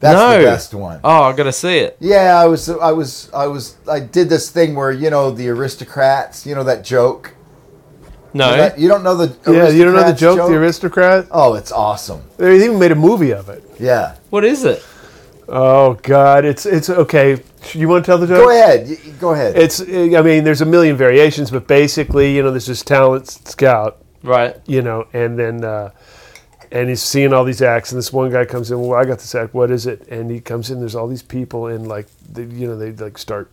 That's 0.00 0.14
no. 0.16 0.38
the 0.38 0.44
best 0.44 0.74
one. 0.74 1.00
Oh, 1.02 1.22
I 1.24 1.32
gotta 1.34 1.52
see 1.52 1.78
it. 1.78 1.96
Yeah, 1.98 2.40
I 2.40 2.46
was, 2.46 2.68
I 2.68 2.92
was, 2.92 3.30
I 3.34 3.46
was, 3.48 3.76
I 3.90 3.98
did 4.00 4.28
this 4.28 4.48
thing 4.50 4.74
where 4.76 4.92
you 4.92 5.10
know 5.10 5.30
the 5.32 5.48
aristocrats, 5.48 6.46
you 6.46 6.54
know 6.54 6.62
that 6.64 6.84
joke. 6.84 7.34
No, 8.34 8.56
That- 8.56 8.78
you 8.78 8.88
don't 8.88 9.02
know 9.02 9.16
the 9.16 9.34
Yeah, 9.50 9.68
you 9.70 9.84
don't 9.84 9.94
know 9.94 10.00
the 10.02 10.08
aristocrats 10.10 10.20
joke, 10.20 10.48
The 10.50 10.54
Aristocrat? 10.56 11.26
Oh, 11.30 11.54
it's 11.54 11.72
awesome. 11.72 12.22
They 12.36 12.56
even 12.64 12.78
made 12.78 12.92
a 12.92 12.94
movie 12.94 13.32
of 13.32 13.48
it. 13.48 13.64
Yeah. 13.80 14.16
what 14.30 14.44
is 14.44 14.64
it? 14.64 14.84
Oh 15.48 15.94
God, 16.02 16.44
it's 16.44 16.66
it's 16.66 16.90
okay. 16.90 17.42
You 17.72 17.88
want 17.88 18.04
to 18.04 18.06
tell 18.08 18.18
the 18.18 18.26
joke? 18.26 18.36
Go 18.44 18.50
ahead. 18.50 18.86
y- 18.86 18.98
y- 19.04 19.12
Go 19.18 19.32
ahead. 19.32 19.56
It's 19.56 19.80
I 19.80 20.20
mean, 20.22 20.44
there's 20.44 20.60
a 20.60 20.66
million 20.66 20.94
variations, 20.96 21.50
but 21.50 21.66
basically, 21.66 22.36
you 22.36 22.42
know, 22.42 22.50
there's 22.50 22.66
this 22.66 22.82
talent 22.82 23.28
scout, 23.30 23.96
Right. 24.22 24.56
you 24.66 24.82
know, 24.82 25.08
and 25.14 25.38
then 25.38 25.64
uh, 25.64 25.90
and 26.70 26.88
he's 26.88 27.02
seeing 27.02 27.32
all 27.32 27.44
these 27.44 27.62
acts, 27.62 27.92
and 27.92 27.98
this 27.98 28.12
one 28.12 28.30
guy 28.30 28.44
comes 28.44 28.70
in. 28.70 28.80
Well, 28.80 28.98
I 28.98 29.04
got 29.04 29.18
this 29.18 29.34
act. 29.34 29.54
What 29.54 29.70
is 29.70 29.86
it? 29.86 30.06
And 30.08 30.30
he 30.30 30.40
comes 30.40 30.70
in. 30.70 30.80
There's 30.80 30.94
all 30.94 31.08
these 31.08 31.22
people, 31.22 31.66
and 31.66 31.86
like, 31.86 32.06
they, 32.30 32.42
you 32.42 32.66
know, 32.66 32.76
they 32.76 32.92
like 32.92 33.18
start 33.18 33.50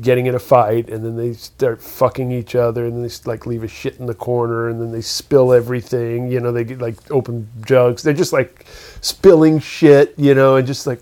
getting 0.00 0.26
in 0.26 0.34
a 0.34 0.38
fight, 0.38 0.90
and 0.90 1.04
then 1.04 1.16
they 1.16 1.32
start 1.32 1.80
fucking 1.82 2.30
each 2.30 2.54
other, 2.54 2.84
and 2.84 2.94
then 2.94 3.02
they 3.02 3.14
like 3.24 3.46
leave 3.46 3.62
a 3.62 3.68
shit 3.68 3.98
in 3.98 4.06
the 4.06 4.14
corner, 4.14 4.68
and 4.68 4.80
then 4.80 4.92
they 4.92 5.00
spill 5.00 5.52
everything. 5.52 6.30
You 6.30 6.40
know, 6.40 6.52
they 6.52 6.64
get 6.64 6.80
like 6.80 7.10
open 7.10 7.48
jugs. 7.66 8.02
They're 8.02 8.12
just 8.12 8.32
like 8.32 8.66
spilling 9.00 9.58
shit, 9.58 10.14
you 10.18 10.34
know, 10.34 10.56
and 10.56 10.66
just 10.66 10.86
like 10.86 11.00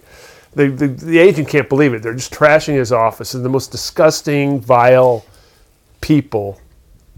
the, 0.54 0.68
the 0.68 0.88
the 0.88 1.18
agent 1.18 1.48
can't 1.48 1.68
believe 1.68 1.94
it. 1.94 2.02
They're 2.02 2.14
just 2.14 2.32
trashing 2.32 2.74
his 2.74 2.92
office 2.92 3.34
and 3.34 3.44
the 3.44 3.48
most 3.48 3.72
disgusting, 3.72 4.60
vile 4.60 5.24
people 6.00 6.60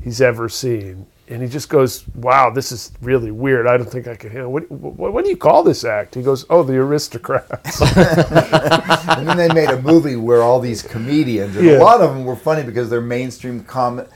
he's 0.02 0.20
ever 0.20 0.48
seen. 0.48 1.06
And 1.30 1.40
he 1.42 1.48
just 1.48 1.68
goes, 1.68 2.04
"Wow, 2.16 2.50
this 2.50 2.72
is 2.72 2.90
really 3.00 3.30
weird. 3.30 3.66
I 3.68 3.76
don't 3.76 3.88
think 3.88 4.08
I 4.08 4.16
can 4.16 4.30
handle. 4.30 4.50
What, 4.52 4.68
what, 4.70 5.12
what 5.12 5.24
do 5.24 5.30
you 5.30 5.36
call 5.36 5.62
this 5.62 5.84
act?" 5.84 6.16
He 6.16 6.22
goes, 6.22 6.44
"Oh, 6.50 6.62
the 6.64 6.74
aristocrats." 6.76 7.80
and 7.96 9.28
then 9.28 9.36
they 9.36 9.48
made 9.54 9.70
a 9.70 9.80
movie 9.80 10.16
where 10.16 10.42
all 10.42 10.58
these 10.60 10.82
comedians, 10.82 11.56
and 11.56 11.64
Yeah. 11.66 11.78
a 11.78 11.82
lot 11.84 12.00
of 12.00 12.12
them 12.14 12.24
were 12.24 12.36
funny 12.36 12.64
because 12.64 12.90
they're 12.90 13.00
mainstream 13.00 13.62
com- 13.62 14.06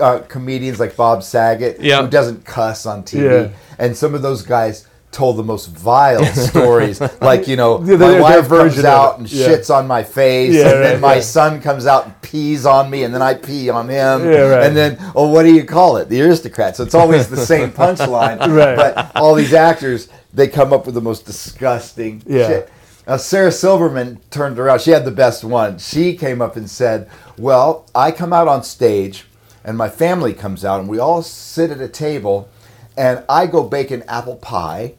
uh, 0.00 0.20
comedians 0.28 0.80
like 0.80 0.96
Bob 0.96 1.22
Saget, 1.22 1.78
Yeah. 1.80 2.02
who 2.02 2.08
doesn't 2.08 2.44
cuss 2.46 2.86
on 2.86 3.02
TV, 3.04 3.22
Yeah. 3.24 3.48
and 3.78 3.94
some 3.96 4.14
of 4.14 4.22
those 4.22 4.42
guys 4.42 4.86
told 5.12 5.36
the 5.36 5.44
most 5.44 5.66
vile 5.68 6.24
stories, 6.34 7.00
like 7.20 7.46
you 7.46 7.54
know, 7.56 7.78
Yeah, 7.84 7.96
my 7.96 7.96
their 8.08 8.22
wife 8.22 8.46
version 8.48 8.82
comes 8.82 8.84
out 8.84 9.18
and 9.18 9.30
Yeah. 9.30 9.46
shits 9.48 9.72
on 9.72 9.86
my 9.86 10.02
face, 10.02 10.54
Yeah, 10.54 10.70
and 10.72 10.82
then 10.84 11.00
my 11.00 11.20
son 11.20 11.60
comes 11.60 11.86
out 11.86 12.06
and 12.06 12.20
pees 12.22 12.66
on 12.66 12.90
me, 12.90 13.04
and 13.04 13.14
then 13.14 13.22
I 13.22 13.34
pee 13.34 13.70
on 13.70 13.88
him, 13.88 14.26
right. 14.26 14.62
and 14.64 14.76
then 14.76 14.98
oh, 15.14 15.28
what 15.28 15.44
do 15.44 15.52
you 15.54 15.64
call 15.64 15.98
it? 15.98 16.08
The 16.08 16.20
aristocrat. 16.22 16.76
So 16.76 16.82
it's 16.82 16.94
always 16.94 17.28
the 17.28 17.36
same 17.36 17.70
punchline, 17.82 18.38
Right. 18.56 18.74
but 18.76 19.12
all 19.14 19.34
these 19.34 19.52
actors 19.54 20.08
they 20.34 20.48
come 20.48 20.72
up 20.72 20.86
with 20.86 20.94
the 20.94 21.00
most 21.02 21.26
disgusting 21.26 22.22
shit. 22.26 22.68
Now, 23.06 23.16
Sarah 23.18 23.52
Silverman 23.52 24.20
turned 24.30 24.58
around. 24.58 24.80
She 24.80 24.92
had 24.92 25.04
the 25.04 25.10
best 25.10 25.44
one. 25.44 25.78
She 25.78 26.16
came 26.16 26.40
up 26.40 26.56
and 26.56 26.70
said, 26.70 27.10
Well, 27.36 27.84
I 27.94 28.12
come 28.12 28.32
out 28.32 28.48
on 28.48 28.62
stage 28.62 29.26
and 29.64 29.76
my 29.76 29.90
family 29.90 30.32
comes 30.32 30.64
out 30.64 30.80
and 30.80 30.88
we 30.88 30.98
all 30.98 31.20
sit 31.22 31.70
at 31.70 31.80
a 31.80 31.88
table 31.88 32.48
and 32.96 33.24
I 33.28 33.46
go 33.46 33.62
bake 33.64 33.90
an 33.90 34.04
apple 34.08 34.36
pie 34.36 34.94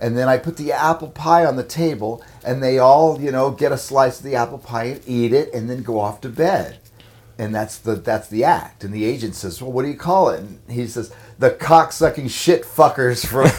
and 0.00 0.16
then 0.16 0.28
I 0.28 0.38
put 0.38 0.56
the 0.56 0.72
apple 0.72 1.08
pie 1.08 1.44
on 1.44 1.56
the 1.56 1.64
table 1.64 2.22
and 2.44 2.62
they 2.62 2.78
all, 2.78 3.20
you 3.20 3.30
know, 3.30 3.50
get 3.50 3.72
a 3.72 3.78
slice 3.78 4.18
of 4.18 4.24
the 4.24 4.36
apple 4.36 4.58
pie 4.58 4.84
and 4.84 5.02
eat 5.06 5.32
it 5.32 5.52
and 5.54 5.70
then 5.70 5.82
go 5.82 6.00
off 6.00 6.20
to 6.22 6.28
bed. 6.28 6.78
And 7.38 7.54
that's 7.54 7.78
the 7.78 7.96
that's 7.96 8.28
the 8.28 8.44
act. 8.44 8.82
And 8.82 8.94
the 8.94 9.04
agent 9.04 9.34
says, 9.34 9.60
"Well, 9.60 9.70
what 9.70 9.82
do 9.82 9.88
you 9.88 9.96
call 9.96 10.30
it?" 10.30 10.40
And 10.40 10.58
he 10.70 10.86
says, 10.86 11.12
"The 11.38 11.50
cocksucking 11.50 12.30
shit 12.30 12.62
fuckers 12.62 13.26
from." 13.26 13.48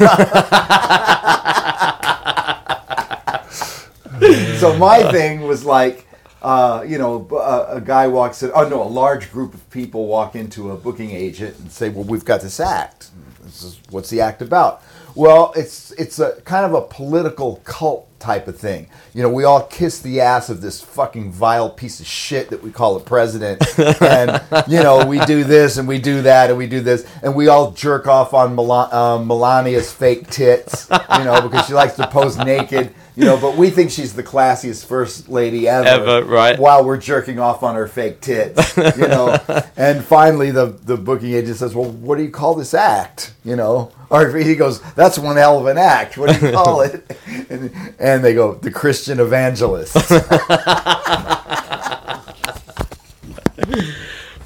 so 4.58 4.76
my 4.78 5.12
thing 5.12 5.41
was 5.41 5.63
like, 5.63 6.08
uh, 6.41 6.84
you 6.88 6.97
know, 6.97 7.28
a, 7.32 7.78
a 7.78 7.82
guy 7.82 8.08
walks 8.08 8.41
in. 8.41 8.52
Oh 8.54 8.67
no, 8.67 8.82
a 8.82 8.86
large 8.86 9.32
group 9.32 9.54
of 9.54 9.69
people 9.69 10.08
walk 10.08 10.36
into 10.36 10.71
a 10.71 10.76
booking 10.76 11.12
agent 11.12 11.60
and 11.60 11.71
say, 11.71 11.89
"Well, 11.89 12.04
we've 12.04 12.26
got 12.26 12.41
this 12.41 12.60
act. 12.60 13.10
This 13.43 13.63
is 13.63 13.80
what's 13.89 14.10
the 14.10 14.21
act 14.21 14.41
about?" 14.41 14.82
Well, 15.17 15.51
it's 15.56 15.91
it's 15.93 16.19
a 16.19 16.39
kind 16.41 16.63
of 16.65 16.73
a 16.75 16.82
political 16.82 17.56
cult 17.63 18.08
type 18.19 18.47
of 18.47 18.58
thing. 18.58 18.88
You 19.15 19.23
know, 19.23 19.30
we 19.30 19.45
all 19.45 19.63
kiss 19.63 19.99
the 19.99 20.21
ass 20.21 20.49
of 20.49 20.62
this 20.62 20.80
fucking 20.82 21.32
vile 21.32 21.71
piece 21.71 21.99
of 21.99 22.06
shit 22.06 22.49
that 22.49 22.62
we 22.62 22.71
call 22.71 22.95
a 22.97 22.99
president, 22.99 23.63
and 23.99 24.41
you 24.67 24.84
know, 24.84 25.06
we 25.08 25.19
do 25.25 25.43
this 25.43 25.77
and 25.77 25.88
we 25.88 25.97
do 25.97 26.21
that 26.21 26.49
and 26.49 26.58
we 26.58 26.67
do 26.67 26.82
this, 26.82 27.08
and 27.23 27.36
we 27.36 27.47
all 27.47 27.71
jerk 27.71 28.06
off 28.08 28.36
on 28.36 28.56
Mel- 28.56 28.71
uh, 28.71 29.17
Melania's 29.17 29.91
fake 29.91 30.30
tits, 30.30 30.88
you 31.17 31.23
know, 31.23 31.41
because 31.41 31.65
she 31.65 31.73
likes 31.73 31.95
to 31.95 32.08
pose 32.08 32.38
naked. 32.38 32.93
You 33.17 33.25
know, 33.25 33.36
but 33.36 33.58
we 33.58 33.71
think 33.71 33.89
she's 33.89 34.13
the 34.13 34.21
classiest 34.21 34.86
first 34.86 35.27
lady 35.27 35.67
ever. 35.67 35.88
Ever, 35.88 36.23
right. 36.23 36.60
While 36.60 36.86
we're 36.86 36.99
jerking 36.99 37.39
off 37.39 37.63
on 37.63 37.73
her 37.73 37.88
fake 37.88 38.21
tits, 38.21 38.77
you 38.77 39.08
know. 39.08 39.39
and 39.75 40.03
finally, 40.06 40.51
the 40.51 40.67
the 40.67 40.97
booking 40.97 41.34
agent 41.34 41.58
says, 41.58 41.73
"Well, 41.73 41.89
what 41.89 42.19
do 42.19 42.23
you 42.23 42.30
call 42.30 42.53
this 42.53 42.75
act?" 42.75 43.34
You 43.43 43.56
know, 43.56 43.91
or 44.12 44.30
he 44.38 44.56
goes, 44.56 44.82
"That's 44.93 45.17
one 45.17 45.36
hell 45.36 45.58
of 45.60 45.65
an 45.65 45.80
act. 45.80 46.15
What 46.15 46.39
do 46.39 46.45
you 46.45 46.51
call 46.53 46.82
it?" 46.82 47.03
And, 47.49 47.95
and 47.97 48.23
they 48.23 48.36
go, 48.36 48.53
"The 48.53 48.69
Christian 48.69 49.19
Evangelist." 49.19 49.95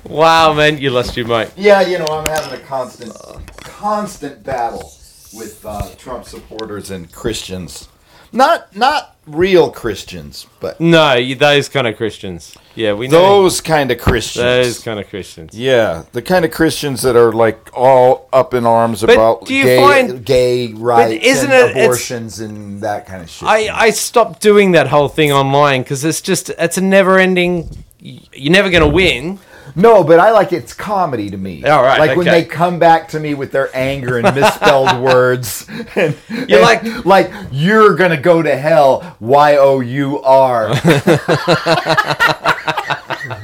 Wow, 0.05 0.53
man, 0.53 0.77
you 0.77 0.89
lost 0.89 1.15
your 1.15 1.25
mind. 1.25 1.51
yeah, 1.55 1.81
you 1.81 1.97
know, 1.97 2.05
I'm 2.05 2.25
having 2.25 2.59
a 2.59 2.61
constant, 2.63 3.13
constant 3.59 4.43
battle 4.43 4.91
with 5.33 5.65
uh, 5.65 5.87
Trump 5.97 6.25
supporters 6.25 6.91
and 6.91 7.09
Christians. 7.13 7.87
Not 8.33 8.75
not 8.75 9.15
real 9.27 9.69
Christians, 9.71 10.47
but 10.59 10.79
No, 10.79 11.21
those 11.35 11.69
kind 11.69 11.85
of 11.87 11.97
Christians. 11.97 12.55
Yeah, 12.75 12.93
we 12.93 13.07
know 13.09 13.41
those 13.43 13.59
kind 13.61 13.91
of 13.91 13.99
Christians. 13.99 14.43
those 14.43 14.79
kind 14.79 14.99
of 14.99 15.09
Christians. 15.09 15.53
Yeah, 15.57 16.03
the 16.13 16.21
kind 16.21 16.45
of 16.45 16.51
Christians 16.51 17.01
that 17.01 17.15
are 17.17 17.33
like 17.33 17.69
all 17.73 18.29
up 18.31 18.53
in 18.53 18.65
arms 18.65 19.01
But 19.01 19.11
about 19.13 19.45
do 19.45 19.53
you 19.53 19.63
gay, 19.65 19.77
find- 19.81 20.25
gay 20.25 20.73
rights 20.73 21.23
isn't 21.25 21.51
and 21.51 21.69
it- 21.71 21.71
it's- 21.71 21.85
abortions 21.85 22.39
and 22.39 22.81
that 22.81 23.05
kind 23.05 23.21
of 23.21 23.29
shit. 23.29 23.47
I, 23.47 23.69
I 23.87 23.89
stopped 23.89 24.41
doing 24.41 24.71
that 24.71 24.87
whole 24.87 25.09
thing 25.09 25.31
online 25.33 25.81
because 25.83 26.05
it's 26.05 26.21
just 26.21 26.49
it's 26.51 26.77
a 26.77 26.81
never 26.81 27.19
ending. 27.19 27.69
You're 27.99 28.51
never 28.53 28.69
going 28.69 28.81
to 28.83 28.89
win. 28.89 29.39
No, 29.75 30.03
but 30.03 30.19
I 30.19 30.31
like 30.31 30.53
it's 30.53 30.73
comedy 30.73 31.29
to 31.29 31.37
me. 31.37 31.63
All 31.63 31.81
right, 31.81 31.99
like 31.99 32.17
when 32.17 32.25
they 32.25 32.45
come 32.45 32.79
back 32.79 33.09
to 33.09 33.19
me 33.19 33.33
with 33.33 33.51
their 33.51 33.75
anger 33.75 34.17
and 34.17 34.35
misspelled 34.35 35.01
words, 35.01 35.67
and 35.95 36.15
You're 36.47 36.63
and 36.63 37.05
like 37.05 37.31
you're 37.51 37.95
gonna 37.95 38.17
go 38.17 38.41
to 38.41 38.55
hell. 38.55 39.17
Y 39.19 39.57
o 39.57 39.79
u 39.79 40.21
r. 40.21 40.73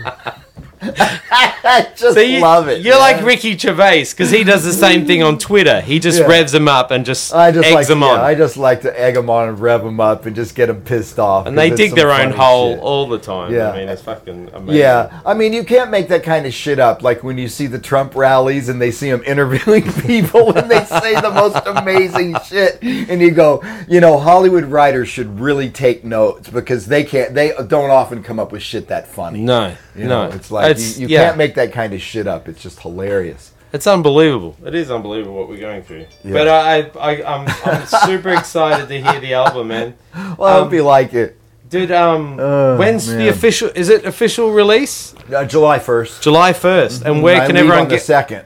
I 0.99 1.87
just 1.95 2.15
So 2.15 2.19
you, 2.21 2.39
love 2.39 2.67
it. 2.67 2.81
You're 2.81 2.95
man. 2.99 3.17
like 3.17 3.25
Ricky 3.25 3.57
Gervais 3.57 4.05
because 4.11 4.31
he 4.31 4.43
does 4.43 4.63
the 4.63 4.73
same 4.73 5.05
thing 5.05 5.21
on 5.23 5.37
Twitter. 5.37 5.81
He 5.81 5.99
just 5.99 6.19
Yeah. 6.19 6.25
revs 6.27 6.51
them 6.51 6.67
up 6.67 6.91
and 6.91 7.05
just 7.05 7.33
I 7.33 7.51
just 7.51 7.65
eggs 7.65 7.75
like 7.75 7.87
them 7.87 8.01
yeah, 8.01 8.07
on. 8.07 8.19
I 8.21 8.35
just 8.35 8.57
like 8.57 8.81
to 8.81 8.99
egg 8.99 9.15
them 9.15 9.29
on 9.29 9.49
and 9.49 9.59
rev 9.59 9.83
them 9.83 9.99
up 9.99 10.25
and 10.25 10.35
just 10.35 10.55
get 10.55 10.67
them 10.67 10.81
pissed 10.81 11.19
off. 11.19 11.45
and 11.45 11.57
they 11.57 11.69
dig 11.69 11.93
their 11.95 12.11
own 12.11 12.31
hole 12.31 12.73
shit. 12.73 12.79
all 12.81 13.07
the 13.07 13.19
time. 13.19 13.53
Yeah. 13.53 13.71
I 13.71 13.77
mean, 13.77 13.89
it's 13.89 14.01
fucking 14.01 14.49
amazing. 14.53 14.75
Yeah, 14.79 15.19
I 15.25 15.33
mean, 15.33 15.53
you 15.53 15.63
can't 15.63 15.91
make 15.91 16.07
that 16.09 16.23
kind 16.23 16.45
of 16.45 16.53
shit 16.53 16.79
up. 16.79 17.01
Like 17.03 17.23
when 17.23 17.37
you 17.37 17.47
see 17.47 17.67
the 17.67 17.79
Trump 17.79 18.15
rallies 18.15 18.69
and 18.69 18.81
they 18.81 18.91
see 18.91 19.09
him 19.09 19.21
interviewing 19.25 19.91
people 20.01 20.55
and 20.57 20.69
they 20.71 20.83
say 20.85 21.15
the 21.19 21.31
most 21.31 21.61
amazing 21.65 22.35
shit, 22.45 22.81
and 22.81 23.21
you 23.21 23.31
go, 23.31 23.61
you 23.87 23.99
know, 23.99 24.17
Hollywood 24.17 24.65
writers 24.65 25.09
should 25.09 25.39
really 25.39 25.69
take 25.69 26.03
notes 26.03 26.49
because 26.49 26.85
they 26.87 27.03
can't, 27.03 27.33
they 27.33 27.51
don't 27.67 27.89
often 27.91 28.23
come 28.23 28.39
up 28.39 28.51
with 28.51 28.61
shit 28.63 28.87
that 28.87 29.07
funny. 29.07 29.41
No, 29.41 29.75
You 29.97 30.05
no. 30.07 30.29
know, 30.29 30.35
it's 30.35 30.51
like 30.51 30.77
you, 30.77 30.83
you 31.01 31.07
yeah, 31.07 31.25
can't 31.25 31.37
make 31.37 31.55
that 31.55 31.71
kind 31.73 31.93
of 31.93 32.01
shit 32.01 32.27
up. 32.27 32.47
It's 32.47 32.61
just 32.61 32.79
hilarious. 32.79 33.51
It's 33.73 33.87
unbelievable. 33.87 34.55
It 34.65 34.75
is 34.75 34.89
unbelievable 34.89 35.35
what 35.35 35.49
we're 35.49 35.59
going 35.59 35.83
through. 35.83 36.05
But 36.23 36.47
I, 36.47 36.83
I, 36.99 37.23
I'm, 37.23 37.47
I'm 37.65 37.85
super 37.85 38.29
excited 38.29 38.87
to 38.87 39.01
hear 39.01 39.19
the 39.19 39.33
album, 39.33 39.67
man. 39.69 39.95
Well, 40.37 40.43
I 40.47 40.53
hope 40.59 40.67
Um, 40.67 40.73
you 40.73 40.83
like 40.83 41.13
it. 41.13 41.37
Dude, 41.69 41.91
um, 41.91 42.39
Oh, 42.39 42.77
when's 42.77 43.07
the 43.07 43.27
official? 43.27 43.69
Is 43.75 43.89
it 43.89 44.05
official 44.05 44.51
release? 44.51 45.13
Uh, 45.33 45.43
July 45.45 45.79
first. 45.79 46.21
July 46.23 46.53
first. 46.53 47.03
And 47.03 47.21
where 47.21 47.41
I 47.41 47.45
can 47.45 47.55
leave 47.55 47.65
everyone 47.65 47.79
on 47.83 47.87
the 47.89 47.95
get? 47.95 48.03
second? 48.03 48.45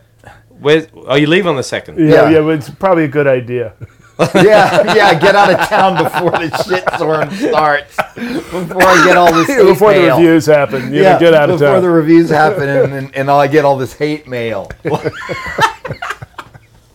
Where? 0.60 0.88
Oh, 0.96 1.16
you 1.16 1.28
leave 1.28 1.46
on 1.46 1.56
the 1.56 1.64
second. 1.64 2.00
yeah, 2.00 2.06
Yeah. 2.06 2.30
yeah, 2.30 2.40
but 2.42 2.56
it's 2.58 2.70
probably 2.72 3.04
a 3.04 3.08
good 3.08 3.28
idea. 3.28 3.74
yeah, 4.36 4.94
yeah, 4.96 5.20
get 5.20 5.36
out 5.36 5.52
of 5.54 5.60
town 5.70 6.04
before 6.04 6.32
the 6.32 6.50
shitstorm 6.50 7.32
starts. 7.50 7.96
Before 8.16 8.84
I 8.84 9.06
get 9.06 9.18
all 9.18 9.34
this 9.34 9.48
hate 9.56 9.64
Before 9.64 9.94
the 9.94 10.12
reviews 10.12 10.46
happen, 10.46 10.94
you 10.94 11.02
yeah, 11.02 11.20
get 11.20 11.34
out 11.34 11.50
of 11.50 11.60
town 11.60 11.70
before 11.70 11.82
the 11.82 11.90
reviews 11.90 12.30
happen 12.30 12.68
and, 12.68 12.94
and, 12.94 13.16
and 13.16 13.32
I 13.32 13.48
get 13.48 13.66
all 13.66 13.78
this 13.78 13.94
hate 13.94 14.28
mail. 14.28 14.70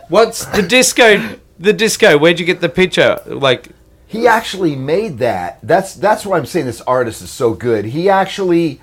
What's 0.09 0.45
the 0.47 0.63
disco? 0.63 1.39
The 1.59 1.73
disco. 1.73 2.19
Where'd 2.19 2.39
you 2.39 2.47
get 2.47 2.61
the 2.61 2.69
picture? 2.69 3.19
Like, 3.27 3.69
He 4.07 4.27
actually 4.27 4.77
made 4.77 5.19
that. 5.19 5.59
That's 5.63 5.95
that's 5.95 6.25
why 6.25 6.39
I'm 6.39 6.47
saying 6.47 6.67
this 6.67 6.81
artist 6.83 7.23
is 7.23 7.31
so 7.31 7.55
good. 7.55 7.87
He 7.87 8.09
actually 8.09 8.81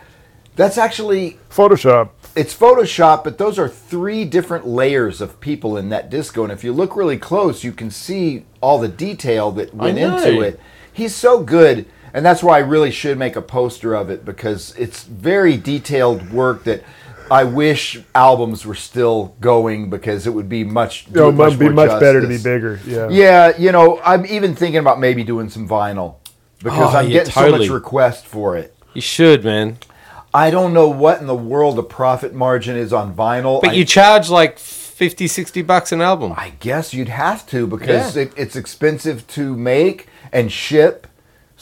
that's 0.55 0.77
actually 0.77 1.39
Photoshop. 1.49 2.09
it's 2.35 2.53
Photoshop, 2.55 3.23
but 3.23 3.37
those 3.37 3.57
are 3.57 3.69
three 3.69 4.25
different 4.25 4.67
layers 4.67 5.21
of 5.21 5.39
people 5.39 5.77
in 5.77 5.89
that 5.89 6.09
disco. 6.09 6.43
And 6.43 6.51
if 6.51 6.63
you 6.63 6.73
look 6.73 6.95
really 6.95 7.17
close, 7.17 7.63
you 7.63 7.71
can 7.71 7.89
see 7.89 8.45
all 8.61 8.79
the 8.79 8.87
detail 8.87 9.51
that 9.51 9.73
went 9.73 9.97
into 9.97 10.41
it. 10.41 10.59
He's 10.91 11.15
so 11.15 11.41
good, 11.41 11.87
and 12.13 12.25
that's 12.25 12.43
why 12.43 12.57
I 12.57 12.59
really 12.61 12.91
should 12.91 13.17
make 13.17 13.35
a 13.35 13.41
poster 13.41 13.93
of 13.95 14.09
it 14.09 14.23
because 14.25 14.75
it's 14.77 15.03
very 15.03 15.57
detailed 15.57 16.31
work 16.31 16.63
that 16.65 16.83
I 17.31 17.45
wish 17.45 17.99
albums 18.13 18.65
were 18.65 18.75
still 18.75 19.35
going 19.39 19.89
because 19.89 20.27
it 20.27 20.31
would 20.31 20.49
be 20.49 20.63
much. 20.63 21.05
do 21.05 21.11
You 21.11 21.19
know, 21.21 21.25
it 21.27 21.31
it 21.31 21.35
might 21.35 21.59
be 21.59 21.65
more 21.69 21.87
much 21.87 21.99
better 21.99 22.21
to 22.21 22.27
be 22.27 22.37
bigger. 22.37 22.79
Yeah. 22.85 23.07
Yeah, 23.09 23.57
you 23.57 23.71
know, 23.71 23.99
I'm 24.03 24.25
even 24.25 24.55
thinking 24.55 24.79
about 24.79 24.99
maybe 24.99 25.23
doing 25.23 25.49
some 25.49 25.67
vinyl 25.67 26.15
because 26.61 26.93
Oh, 26.93 26.97
I'm 26.97 27.05
yeah, 27.07 27.23
getting 27.23 27.33
so 27.33 27.49
much 27.51 27.69
request 27.69 28.25
for 28.25 28.57
it. 28.57 28.75
you 28.93 29.01
should, 29.01 29.43
man. 29.43 29.77
I 30.35 30.49
don't 30.51 30.73
know 30.73 30.89
what 30.89 31.21
in 31.21 31.27
the 31.27 31.35
world 31.35 31.75
the 31.77 31.83
profit 31.83 32.33
margin 32.33 32.75
is 32.75 32.91
on 32.91 33.13
vinyl. 33.15 33.61
But 33.61 33.71
I, 33.71 33.73
you 33.73 33.85
charge 33.85 34.29
like 34.29 34.57
50, 34.59 35.27
60 35.27 35.61
bucks 35.61 35.91
an 35.91 36.01
album. 36.01 36.33
I 36.35 36.53
guess 36.59 36.93
you'd 36.93 37.07
have 37.09 37.45
to 37.47 37.67
because 37.67 38.15
Yeah. 38.15 38.23
it, 38.23 38.33
it's 38.35 38.55
expensive 38.55 39.25
to 39.29 39.55
make 39.55 40.07
and 40.31 40.51
ship. 40.51 41.07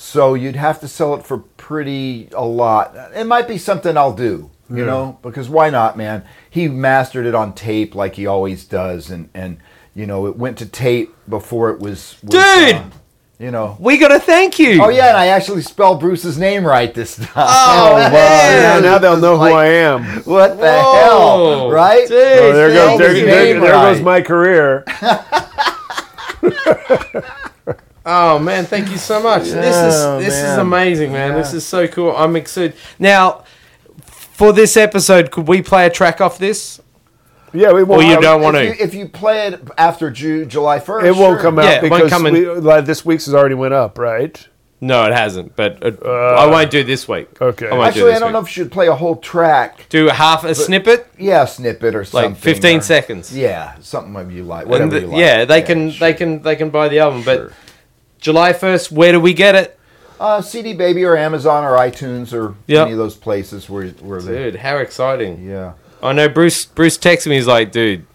So 0.03 0.33
you'd 0.33 0.55
have 0.55 0.79
to 0.79 0.87
sell 0.87 1.13
it 1.13 1.23
for 1.23 1.37
pretty 1.37 2.27
a 2.35 2.43
lot. 2.43 2.95
It 3.15 3.25
might 3.25 3.47
be 3.47 3.59
something 3.59 3.95
I'll 3.95 4.15
do, 4.15 4.49
you 4.67 4.83
know, 4.83 5.19
because 5.21 5.47
why 5.47 5.69
not, 5.69 5.95
man? 5.95 6.25
He 6.49 6.67
mastered 6.67 7.27
it 7.27 7.35
on 7.35 7.53
tape 7.53 7.93
like 7.93 8.15
he 8.15 8.25
always 8.25 8.65
does, 8.65 9.11
and 9.11 9.29
and 9.35 9.59
you 9.93 10.07
know 10.07 10.25
it 10.25 10.35
went 10.37 10.57
to 10.57 10.65
tape 10.65 11.13
before 11.29 11.69
it 11.69 11.79
was. 11.79 12.17
was 12.23 12.31
Dude! 12.31 12.75
uh, 12.77 12.83
You 13.37 13.51
know. 13.51 13.77
We 13.79 13.99
got 13.99 14.07
to 14.07 14.19
thank 14.19 14.57
you. 14.57 14.81
Oh 14.83 14.89
yeah, 14.89 15.09
and 15.09 15.17
I 15.17 15.27
actually 15.27 15.61
spelled 15.61 15.99
Bruce's 15.99 16.35
name 16.37 16.65
right 16.65 16.91
this 16.95 17.17
time. 17.17 17.27
Oh, 17.35 17.93
Well, 17.93 18.11
man. 18.11 18.81
now, 18.83 18.91
now 18.93 18.97
they'll 18.97 19.17
know 19.21 19.35
Like- 19.35 19.51
who 19.51 19.57
I 19.57 19.65
am. 19.67 20.03
What 20.23 20.57
the 20.57 20.63
Whoa. 20.65 20.93
hell, 20.93 21.69
right? 21.71 22.07
Dude, 22.07 22.17
Oh, 22.17 22.53
there 22.53 22.69
goes 22.69 22.87
thank 22.87 22.99
there, 23.01 23.13
there, 23.13 23.53
name 23.53 23.61
there 23.61 23.71
goes 23.73 24.01
my 24.01 24.21
career. 24.21 24.83
Oh 28.05 28.39
man, 28.39 28.65
thank 28.65 28.89
you 28.89 28.97
so 28.97 29.21
much. 29.21 29.43
this 29.43 29.75
Oh, 29.75 30.17
is 30.19 30.25
this 30.25 30.35
is 30.35 30.57
amazing, 30.57 31.11
man. 31.11 31.35
This 31.35 31.53
is 31.53 31.65
so 31.65 31.87
cool. 31.87 32.15
I'm 32.15 32.35
excited. 32.35 32.75
Now, 32.97 33.43
for 34.05 34.51
this 34.53 34.75
episode, 34.75 35.29
could 35.31 35.47
we 35.47 35.61
play 35.61 35.85
a 35.85 35.89
track 35.89 36.19
off 36.19 36.37
this? 36.39 36.81
Yeah, 37.53 37.73
we 37.73 37.83
won't. 37.83 38.01
Or 38.03 38.05
you 38.05 38.19
don't 38.19 38.41
want 38.41 38.57
if 38.57 38.61
to? 38.61 38.77
You, 38.79 38.85
if 38.87 38.93
you 38.95 39.07
play 39.09 39.47
it 39.47 39.61
after 39.77 40.09
Ju- 40.09 40.45
July 40.45 40.79
first, 40.79 41.05
It 41.05 41.15
won't 41.15 41.41
come 41.41 41.59
out 41.59 41.65
Yeah, 41.65 41.81
won't 41.81 42.05
because 42.05 42.09
come 42.09 42.25
in- 42.25 42.33
we, 42.33 42.45
like, 42.47 42.85
this 42.85 43.05
week's 43.05 43.25
has 43.25 43.35
already 43.35 43.55
went 43.55 43.73
up, 43.73 43.97
right? 43.99 44.47
No, 44.83 45.03
it 45.05 45.13
hasn't. 45.13 45.55
But 45.55 45.83
uh, 45.83 46.09
I 46.09 46.47
won't 46.47 46.71
do 46.71 46.83
this 46.83 47.07
week. 47.07 47.39
okay. 47.39 47.67
I 47.69 47.73
won't 47.73 47.81
do 47.93 47.99
Actually, 47.99 48.03
this 48.13 48.15
I 48.15 48.19
don't 48.19 48.29
week. 48.29 48.33
know 48.33 48.39
if 48.39 48.45
you 48.47 48.63
should 48.63 48.71
play 48.71 48.87
a 48.87 48.95
whole 48.95 49.17
track. 49.17 49.85
Do 49.89 50.07
half 50.07 50.43
a 50.43 50.55
snippet, 50.55 51.05
Yeah, 51.19 51.43
a 51.43 51.47
snippet 51.47 51.93
or 51.93 51.99
like 51.99 52.07
something. 52.09 52.35
15 52.35 52.77
or- 52.79 52.81
seconds. 52.81 53.37
Yeah, 53.37 53.75
something 53.81 54.15
of 54.15 54.31
you 54.31 54.43
like. 54.43 54.65
Whatever 54.65 54.91
the- 54.91 55.01
you 55.01 55.07
like. 55.07 55.19
yeah, 55.19 55.45
they 55.45 55.61
can 55.61 55.91
sure. 55.91 56.07
they 56.07 56.13
can 56.15 56.41
they 56.41 56.55
can 56.55 56.71
buy 56.71 56.87
the 56.87 56.97
album. 56.99 57.21
But 57.23 57.37
Sure. 57.37 57.51
July 58.21 58.53
1st, 58.53 58.91
where 58.91 59.11
do 59.11 59.19
we 59.19 59.33
get 59.33 59.55
it? 59.55 59.77
Uh, 60.19 60.41
CD 60.41 60.73
Baby 60.73 61.03
or 61.03 61.17
Amazon 61.17 61.63
or 61.63 61.71
iTunes 61.71 62.31
or 62.31 62.55
Yep. 62.67 62.83
any 62.83 62.91
of 62.91 62.97
those 62.99 63.15
places 63.15 63.69
where 63.69 63.87
where 64.01 64.21
they. 64.21 64.51
Dude, 64.51 64.55
how 64.57 64.77
exciting! 64.77 65.43
Yeah. 65.43 65.73
I 66.03 66.13
know 66.13 66.29
Bruce. 66.29 66.65
Bruce 66.65 66.97
texted 66.97 67.27
me. 67.27 67.35
He's 67.35 67.47
like, 67.47 67.71
"Dude, 67.71 68.05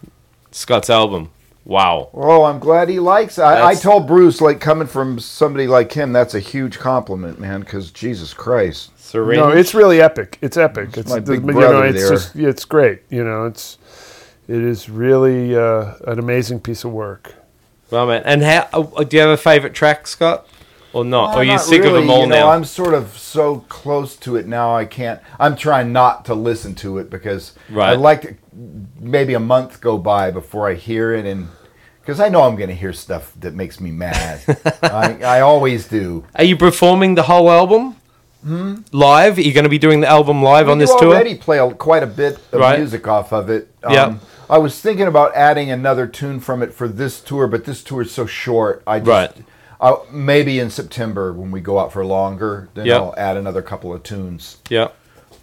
Scott's 0.51 0.89
album. 0.89 1.29
Wow. 1.65 2.07
Oh, 2.13 2.45
I'm 2.45 2.59
glad 2.59 2.87
he 2.87 2.99
likes 3.01 3.37
it. 3.37 3.41
I, 3.41 3.71
I 3.71 3.75
told 3.75 4.07
Bruce, 4.07 4.39
like 4.39 4.61
coming 4.61 4.87
from 4.87 5.19
somebody 5.19 5.67
like 5.67 5.91
him, 5.91 6.13
that's 6.13 6.33
a 6.33 6.39
huge 6.39 6.79
compliment, 6.79 7.41
man. 7.41 7.59
Because 7.59 7.91
Jesus 7.91 8.33
Christ, 8.33 8.97
Serene. 8.97 9.37
No, 9.41 9.49
it's 9.49 9.73
really 9.73 9.99
epic. 9.99 10.37
It's 10.41 10.55
epic. 10.55 10.95
It's, 10.95 11.09
my 11.09 11.19
the- 11.19 11.33
big 11.33 11.41
you 11.41 11.47
know, 11.47 11.53
brother 11.59 11.85
it's 11.87 11.99
there. 11.99 12.09
just 12.11 12.35
it's 12.37 12.63
great. 12.63 13.01
You 13.09 13.25
know, 13.25 13.45
it's 13.47 13.77
it 14.47 14.61
is 14.63 14.89
really 14.89 15.57
uh, 15.57 15.95
an 16.07 16.19
amazing 16.19 16.61
piece 16.61 16.85
of 16.85 16.93
work. 16.93 17.33
Well, 17.89 18.07
man. 18.07 18.23
And 18.25 18.41
how? 18.43 18.67
Uh, 18.73 19.03
do 19.03 19.17
you 19.17 19.21
have 19.21 19.31
a 19.31 19.37
favorite 19.37 19.73
track, 19.73 20.07
Scott, 20.07 20.47
or 20.93 21.03
not? 21.05 21.31
Uh, 21.31 21.33
or 21.33 21.39
are 21.39 21.43
you 21.43 21.51
not 21.51 21.61
sick 21.61 21.79
of 21.79 21.85
really, 21.85 22.01
them 22.01 22.09
all 22.09 22.21
you 22.21 22.27
know, 22.27 22.35
now? 22.35 22.49
I'm 22.49 22.63
sort 22.65 22.93
of 22.93 23.17
so 23.17 23.59
close 23.69 24.15
to 24.17 24.35
it 24.35 24.47
now. 24.47 24.75
I 24.75 24.85
can't. 24.85 25.19
I'm 25.39 25.55
trying 25.55 25.91
not 25.91 26.25
to 26.25 26.33
listen 26.35 26.75
to 26.75 26.97
it 26.99 27.09
because 27.09 27.53
Right. 27.69 27.91
I'd 27.91 27.99
like 27.99 28.21
to 28.21 28.35
maybe 28.99 29.33
a 29.33 29.39
month 29.39 29.81
go 29.81 29.97
by 29.97 30.31
before 30.31 30.69
I 30.69 30.73
hear 30.75 31.13
it, 31.13 31.25
and 31.25 31.49
because 32.01 32.19
I 32.21 32.29
know 32.29 32.43
I'm 32.43 32.55
going 32.55 32.69
to 32.69 32.75
hear 32.75 32.93
stuff 32.93 33.33
that 33.41 33.53
makes 33.53 33.81
me 33.81 33.91
mad. 33.91 34.41
I, 34.81 35.19
I 35.23 35.41
always 35.41 35.87
do. 35.89 36.23
Are 36.35 36.45
you 36.45 36.55
performing 36.55 37.15
the 37.15 37.23
whole 37.23 37.51
album 37.51 37.96
live? 38.91 39.37
Are 39.37 39.41
you 39.41 39.53
going 39.53 39.63
to 39.63 39.69
be 39.69 39.77
doing 39.77 39.99
the 40.01 40.07
album 40.07 40.41
live 40.43 40.69
on 40.69 40.77
this 40.79 40.93
tour? 40.95 41.09
already 41.13 41.35
play 41.35 41.57
a, 41.59 41.69
quite 41.73 42.03
a 42.03 42.07
bit 42.07 42.37
of 42.51 42.59
Right. 42.59 42.79
music 42.79 43.07
off 43.07 43.31
of 43.31 43.49
it. 43.49 43.69
Um, 43.83 43.93
Yeah. 43.93 44.13
I 44.49 44.57
was 44.59 44.79
thinking 44.79 45.07
about 45.07 45.35
adding 45.35 45.69
another 45.71 46.07
tune 46.07 46.39
from 46.39 46.63
it 46.63 46.73
for 46.73 46.87
this 46.87 47.19
tour, 47.19 47.47
but 47.47 47.65
this 47.65 47.83
tour 47.83 48.01
is 48.03 48.11
so 48.11 48.25
short. 48.25 48.81
I 48.87 48.99
just, 48.99 49.09
Right. 49.09 49.31
I, 49.81 49.95
maybe 50.11 50.59
in 50.59 50.69
September 50.69 51.33
when 51.33 51.51
we 51.51 51.59
go 51.59 51.79
out 51.79 51.91
for 51.93 52.05
longer, 52.05 52.69
then 52.73 52.85
Yeah. 52.85 52.95
I'll 52.97 53.13
add 53.17 53.35
another 53.37 53.61
couple 53.61 53.93
of 53.93 54.03
tunes. 54.03 54.57
Yeah. 54.69 54.87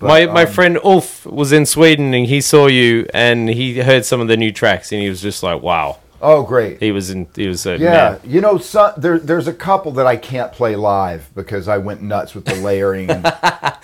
But, 0.00 0.08
my 0.08 0.26
my 0.26 0.42
um, 0.44 0.48
friend 0.52 0.78
Ulf 0.82 1.24
was 1.24 1.52
in 1.52 1.66
Sweden 1.66 2.14
and 2.14 2.26
he 2.26 2.40
saw 2.40 2.66
you 2.66 3.06
and 3.14 3.48
he 3.48 3.78
heard 3.80 4.04
some 4.04 4.20
of 4.20 4.28
the 4.28 4.36
new 4.36 4.50
tracks 4.52 4.90
and 4.90 5.00
he 5.00 5.08
was 5.08 5.20
just 5.22 5.42
like, 5.42 5.62
wow. 5.62 5.98
Oh, 6.26 6.42
great! 6.42 6.80
He 6.80 6.90
was 6.90 7.10
in. 7.10 7.28
He 7.36 7.46
was 7.46 7.66
a 7.66 7.76
Yeah, 7.76 7.90
man. 7.90 8.20
you 8.24 8.40
know, 8.40 8.56
some, 8.58 8.92
there, 8.96 9.18
there's 9.18 9.46
a 9.46 9.52
couple 9.52 9.92
that 9.92 10.06
I 10.06 10.16
can't 10.16 10.52
play 10.52 10.74
live 10.74 11.28
because 11.34 11.68
I 11.68 11.78
went 11.78 12.00
nuts 12.02 12.34
with 12.34 12.46
the 12.46 12.54
layering. 12.56 13.10
And, 13.10 13.30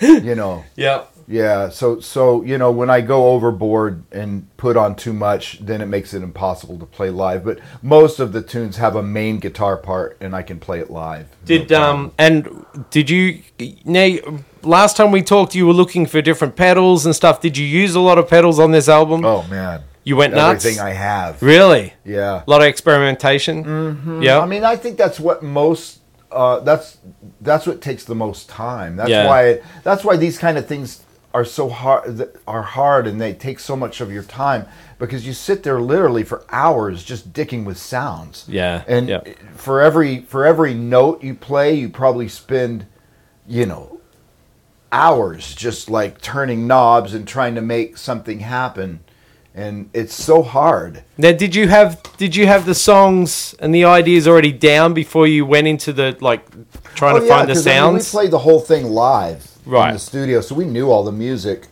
you 0.25 0.33
know, 0.35 0.63
Yeah. 0.75 1.03
yeah. 1.27 1.69
So, 1.69 1.99
so 1.99 2.41
you 2.43 2.57
know, 2.57 2.71
when 2.71 2.89
I 2.89 3.01
go 3.01 3.29
overboard 3.29 4.03
and 4.11 4.47
put 4.57 4.75
on 4.75 4.95
too 4.95 5.13
much, 5.13 5.59
then 5.63 5.81
it 5.81 5.85
makes 5.85 6.13
it 6.15 6.23
impossible 6.23 6.79
to 6.79 6.85
play 6.85 7.09
live. 7.11 7.43
But 7.45 7.59
most 7.83 8.19
of 8.19 8.31
the 8.33 8.41
tunes 8.41 8.77
have 8.77 8.95
a 8.95 9.03
main 9.03 9.37
guitar 9.39 9.77
part, 9.77 10.17
and 10.19 10.35
I 10.35 10.41
can 10.41 10.59
play 10.59 10.79
it 10.79 10.89
live. 10.89 11.27
Did 11.45 11.69
No 11.69 11.81
um 11.83 12.11
and 12.17 12.65
did 12.89 13.09
you 13.09 13.41
now 13.85 14.17
last 14.63 14.97
time 14.97 15.11
we 15.11 15.21
talked 15.21 15.53
you 15.55 15.67
were 15.67 15.73
looking 15.73 16.05
for 16.07 16.21
different 16.21 16.55
pedals 16.55 17.05
and 17.05 17.15
stuff. 17.15 17.39
Did 17.41 17.55
you 17.57 17.65
use 17.65 17.93
a 17.95 17.99
lot 17.99 18.17
of 18.17 18.27
pedals 18.29 18.59
on 18.59 18.71
this 18.71 18.87
album? 18.89 19.23
Oh 19.25 19.43
man, 19.49 19.81
you 20.03 20.15
went 20.15 20.33
nuts. 20.33 20.65
everything 20.65 20.83
I 20.83 20.91
have. 20.91 21.41
really? 21.41 21.93
Yeah. 22.03 22.43
A 22.45 22.49
lot 22.49 22.61
of 22.61 22.67
experimentation. 22.67 23.63
Mm-hmm. 23.63 24.21
Yeah. 24.23 24.39
I 24.39 24.45
mean, 24.45 24.63
I 24.63 24.75
think 24.75 24.97
that's 24.97 25.19
what 25.19 25.43
most. 25.43 25.99
Uh, 26.31 26.61
that's 26.61 26.97
that's 27.41 27.67
what 27.67 27.81
takes 27.81 28.05
the 28.05 28.15
most 28.15 28.47
time. 28.49 28.95
That's 28.95 29.09
Yeah. 29.09 29.27
why. 29.27 29.61
That's 29.83 30.03
why 30.03 30.15
these 30.17 30.37
kind 30.37 30.57
of 30.57 30.65
things 30.65 31.03
are 31.33 31.45
so 31.45 31.67
hard. 31.69 32.29
Are 32.47 32.61
hard, 32.63 33.05
and 33.07 33.19
they 33.19 33.33
take 33.33 33.59
so 33.59 33.75
much 33.75 33.99
of 34.01 34.11
your 34.11 34.23
time 34.23 34.65
because 34.97 35.25
you 35.27 35.33
sit 35.33 35.63
there 35.63 35.79
literally 35.81 36.23
for 36.23 36.45
hours 36.49 37.03
just 37.03 37.33
dicking 37.33 37.65
with 37.65 37.77
sounds. 37.77 38.45
Yeah, 38.47 38.83
And 38.87 39.09
yeah. 39.09 39.21
for 39.55 39.81
every 39.81 40.21
for 40.21 40.45
every 40.45 40.73
note 40.73 41.23
you 41.23 41.33
play, 41.35 41.73
you 41.73 41.89
probably 41.89 42.27
spend, 42.29 42.85
you 43.47 43.65
know, 43.65 43.99
hours 44.91 45.53
just 45.55 45.89
like 45.89 46.21
turning 46.21 46.67
knobs 46.67 47.13
and 47.13 47.27
trying 47.27 47.55
to 47.55 47.61
make 47.61 47.97
something 47.97 48.39
happen, 48.39 48.99
and 49.53 49.89
it's 49.93 50.13
so 50.13 50.41
hard. 50.43 51.03
Now, 51.17 51.31
did 51.31 51.55
you 51.55 51.67
have 51.67 52.01
did 52.17 52.35
you 52.35 52.47
have 52.47 52.65
the 52.65 52.75
songs 52.75 53.53
and 53.59 53.73
the 53.75 53.85
ideas 53.85 54.27
already 54.27 54.51
down 54.51 54.93
before 54.93 55.27
you 55.27 55.45
went 55.45 55.67
into 55.67 55.91
the 55.93 56.17
like 56.21 56.43
trying 56.95 57.19
to 57.19 57.27
find 57.27 57.47
the 57.47 57.53
Oh, 57.53 57.55
'cause, 57.55 57.67
I 57.67 57.71
mean, 57.71 57.77
sounds? 57.99 58.13
we 58.13 58.17
played 58.19 58.31
the 58.31 58.39
whole 58.39 58.59
thing 58.61 58.85
live 58.91 59.47
Right. 59.65 59.89
in 59.89 59.93
the 59.93 59.99
studio, 59.99 60.41
so 60.41 60.55
we 60.55 60.65
knew 60.65 60.89
all 60.89 61.03
the 61.03 61.11
music. 61.11 61.67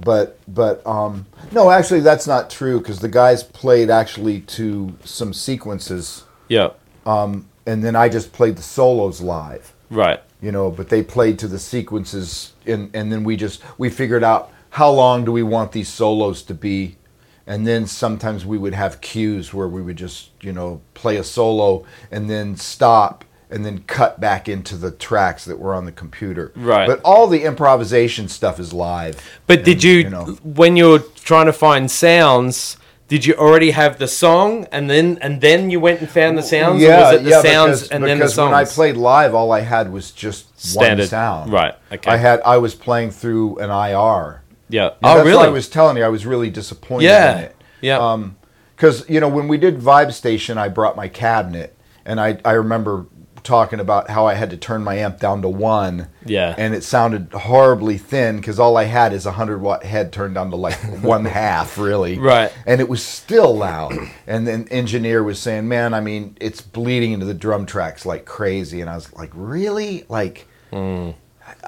But 0.00 0.38
but 0.48 0.84
um, 0.86 1.26
no, 1.52 1.70
actually, 1.70 2.00
that's 2.00 2.26
not 2.26 2.50
true 2.50 2.78
because 2.78 2.98
the 3.00 3.08
guys 3.08 3.42
played 3.42 3.90
actually 3.90 4.40
to 4.40 4.92
some 5.04 5.32
sequences, 5.32 6.24
yeah. 6.48 6.70
Um, 7.06 7.46
and 7.66 7.82
then 7.84 7.94
I 7.96 8.08
just 8.08 8.32
played 8.32 8.56
the 8.56 8.62
solos 8.62 9.20
live. 9.20 9.72
Right. 9.90 10.20
You 10.42 10.52
know, 10.52 10.70
but 10.70 10.88
they 10.88 11.02
played 11.02 11.38
to 11.40 11.48
the 11.48 11.58
sequences, 11.60 12.52
and 12.66 12.90
and 12.94 13.12
then 13.12 13.22
we 13.24 13.36
just 13.36 13.62
we 13.78 13.88
figured 13.88 14.24
out 14.24 14.50
how 14.70 14.90
long 14.90 15.24
do 15.24 15.30
we 15.32 15.42
want 15.42 15.72
these 15.72 15.88
solos 15.88 16.42
to 16.42 16.54
be. 16.54 16.96
And 17.46 17.66
then 17.66 17.86
sometimes 17.86 18.46
we 18.46 18.56
would 18.56 18.74
have 18.74 19.00
cues 19.00 19.52
where 19.52 19.68
we 19.68 19.82
would 19.82 19.96
just, 19.96 20.30
you 20.40 20.52
know, 20.52 20.80
play 20.94 21.16
a 21.16 21.24
solo 21.24 21.84
and 22.10 22.28
then 22.30 22.56
stop 22.56 23.24
and 23.50 23.64
then 23.64 23.80
cut 23.86 24.18
back 24.18 24.48
into 24.48 24.76
the 24.76 24.90
tracks 24.90 25.44
that 25.44 25.58
were 25.58 25.74
on 25.74 25.84
the 25.84 25.92
computer. 25.92 26.52
Right. 26.56 26.86
But 26.86 27.00
all 27.04 27.26
the 27.26 27.44
improvisation 27.44 28.28
stuff 28.28 28.58
is 28.58 28.72
live. 28.72 29.20
But 29.46 29.64
did 29.64 29.84
you, 29.84 29.98
you 29.98 30.10
know. 30.10 30.24
when 30.42 30.76
you're 30.76 30.98
trying 30.98 31.46
to 31.46 31.52
find 31.52 31.90
sounds, 31.90 32.78
did 33.06 33.26
you 33.26 33.34
already 33.34 33.70
have 33.72 33.98
the 33.98 34.08
song 34.08 34.66
and 34.72 34.88
then 34.88 35.18
and 35.20 35.40
then 35.40 35.70
you 35.70 35.78
went 35.78 36.00
and 36.00 36.08
found 36.08 36.38
the 36.38 36.42
sounds? 36.42 36.82
or 36.82 36.88
was 36.88 37.14
it 37.14 37.24
the 37.24 37.42
sounds 37.42 37.82
because, 37.82 37.90
and 37.90 38.04
then 38.04 38.18
the 38.18 38.28
songs? 38.28 38.50
when 38.50 38.60
I 38.60 38.64
played 38.64 38.96
live, 38.96 39.34
all 39.34 39.52
I 39.52 39.60
had 39.60 39.92
was 39.92 40.10
just 40.10 40.58
Standard. 40.58 41.02
one 41.02 41.08
sound. 41.08 41.52
Right, 41.52 41.74
okay. 41.92 42.10
I 42.10 42.16
had 42.16 42.40
I 42.46 42.56
was 42.56 42.74
playing 42.74 43.10
through 43.10 43.58
an 43.58 43.70
IR. 43.70 44.42
Yeah. 44.68 44.84
Yeah, 44.84 44.90
oh, 45.02 45.14
that's 45.16 45.26
really? 45.26 45.38
What 45.38 45.48
I 45.48 45.52
was 45.52 45.68
telling 45.68 45.96
you, 45.96 46.04
I 46.04 46.08
was 46.08 46.26
really 46.26 46.50
disappointed 46.50 47.06
yeah. 47.06 47.38
in 47.38 47.44
it. 47.44 47.56
Yeah. 47.80 47.98
Um, 47.98 48.36
because 48.76 49.08
you 49.08 49.20
know, 49.20 49.28
when 49.28 49.48
we 49.48 49.56
did 49.56 49.78
Vibe 49.78 50.12
Station, 50.12 50.58
I 50.58 50.68
brought 50.68 50.96
my 50.96 51.08
cabinet, 51.08 51.76
and 52.04 52.20
I 52.20 52.38
I 52.44 52.52
remember 52.52 53.06
talking 53.44 53.78
about 53.78 54.08
how 54.10 54.26
I 54.26 54.34
had 54.34 54.50
to 54.50 54.56
turn 54.56 54.82
my 54.82 54.96
amp 54.96 55.20
down 55.20 55.42
to 55.42 55.48
one. 55.48 56.08
Yeah. 56.24 56.54
And 56.56 56.74
it 56.74 56.82
sounded 56.82 57.30
horribly 57.32 57.98
thin 57.98 58.36
because 58.36 58.58
all 58.58 58.76
I 58.76 58.84
had 58.84 59.12
is 59.12 59.26
a 59.26 59.32
hundred 59.32 59.60
watt 59.60 59.84
head 59.84 60.12
turned 60.12 60.34
down 60.34 60.50
to 60.50 60.56
like 60.56 60.74
one 61.02 61.26
half, 61.26 61.78
really. 61.78 62.18
Right. 62.18 62.50
And 62.66 62.80
it 62.80 62.88
was 62.88 63.04
still 63.04 63.54
loud. 63.54 63.92
And 64.26 64.46
then 64.46 64.66
engineer 64.70 65.22
was 65.22 65.38
saying, 65.38 65.68
"Man, 65.68 65.94
I 65.94 66.00
mean, 66.00 66.36
it's 66.40 66.60
bleeding 66.60 67.12
into 67.12 67.26
the 67.26 67.34
drum 67.34 67.66
tracks 67.66 68.06
like 68.06 68.24
crazy." 68.24 68.80
And 68.80 68.90
I 68.90 68.96
was 68.96 69.12
like, 69.12 69.30
"Really? 69.34 70.04
Like." 70.08 70.48
Hmm. 70.70 71.10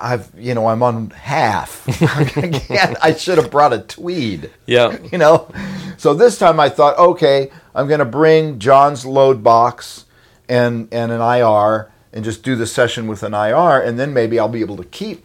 I've, 0.00 0.30
you 0.36 0.54
know, 0.54 0.66
I'm 0.68 0.82
on 0.82 1.10
half. 1.10 1.84
I. 2.02 2.94
I 3.02 3.14
should 3.14 3.38
have 3.38 3.50
brought 3.50 3.72
a 3.72 3.78
tweed. 3.80 4.50
yeah. 4.66 4.96
You 5.12 5.18
know, 5.18 5.50
so 5.96 6.14
this 6.14 6.38
time 6.38 6.58
I 6.60 6.68
thought, 6.68 6.98
okay, 6.98 7.50
I'm 7.74 7.86
going 7.88 8.00
to 8.00 8.04
bring 8.04 8.58
John's 8.58 9.04
load 9.06 9.42
box 9.42 10.04
and 10.48 10.88
and 10.92 11.10
an 11.12 11.20
IR 11.20 11.90
and 12.12 12.24
just 12.24 12.42
do 12.42 12.56
the 12.56 12.66
session 12.66 13.06
with 13.06 13.22
an 13.22 13.34
IR, 13.34 13.80
and 13.80 13.98
then 13.98 14.12
maybe 14.14 14.38
I'll 14.38 14.48
be 14.48 14.60
able 14.62 14.76
to 14.78 14.84
keep 14.84 15.24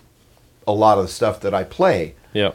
a 0.67 0.71
lot 0.73 0.97
of 0.97 1.05
the 1.05 1.11
stuff 1.11 1.39
that 1.41 1.53
I 1.53 1.63
play. 1.63 2.15
Yeah. 2.33 2.51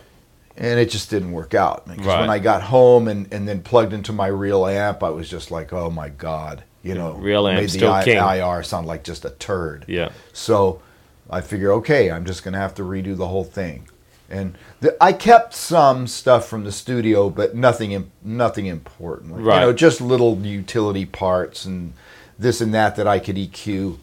And 0.59 0.79
it 0.81 0.91
just 0.91 1.11
didn't 1.11 1.33
work 1.33 1.53
out 1.55 1.87
because 1.87 2.07
Right. 2.07 2.21
when 2.21 2.31
I 2.31 2.39
got 2.39 2.63
home 2.63 3.09
and, 3.09 3.31
and 3.33 3.47
then 3.47 3.61
plugged 3.63 3.93
into 3.93 4.13
my 4.13 4.27
real 4.29 4.67
amp, 4.67 5.03
I 5.03 5.11
was 5.11 5.29
just 5.29 5.51
like, 5.51 5.73
oh 5.73 5.91
my 5.91 6.09
god, 6.09 6.65
you 6.83 6.95
know, 6.95 7.13
Real 7.13 7.47
amp 7.47 7.61
made 7.61 7.71
still 7.71 7.93
the 7.95 8.03
king. 8.05 8.17
IR 8.19 8.63
sound 8.63 8.87
like 8.87 9.05
just 9.05 9.25
a 9.27 9.31
turd. 9.31 9.85
Yeah. 9.89 10.11
So 10.33 10.81
I 11.29 11.41
figure, 11.41 11.73
okay, 11.73 12.11
I'm 12.11 12.25
just 12.25 12.45
going 12.45 12.55
to 12.55 12.61
have 12.61 12.75
to 12.75 12.83
redo 12.83 13.17
the 13.17 13.29
whole 13.29 13.45
thing. 13.45 13.89
And 14.29 14.57
the, 14.81 14.97
I 15.01 15.13
kept 15.13 15.55
some 15.55 16.07
stuff 16.07 16.49
from 16.49 16.65
the 16.65 16.73
studio, 16.73 17.31
but 17.31 17.55
nothing, 17.55 18.11
nothing 18.23 18.67
important. 18.67 19.33
Like, 19.33 19.45
Right. 19.45 19.55
You 19.61 19.67
know, 19.67 19.73
just 19.73 20.01
little 20.01 20.37
utility 20.39 21.07
parts 21.07 21.65
and 21.65 21.93
this 22.39 22.61
and 22.61 22.75
that 22.75 22.97
that 22.97 23.07
I 23.07 23.19
could 23.19 23.37
EQ. 23.37 23.99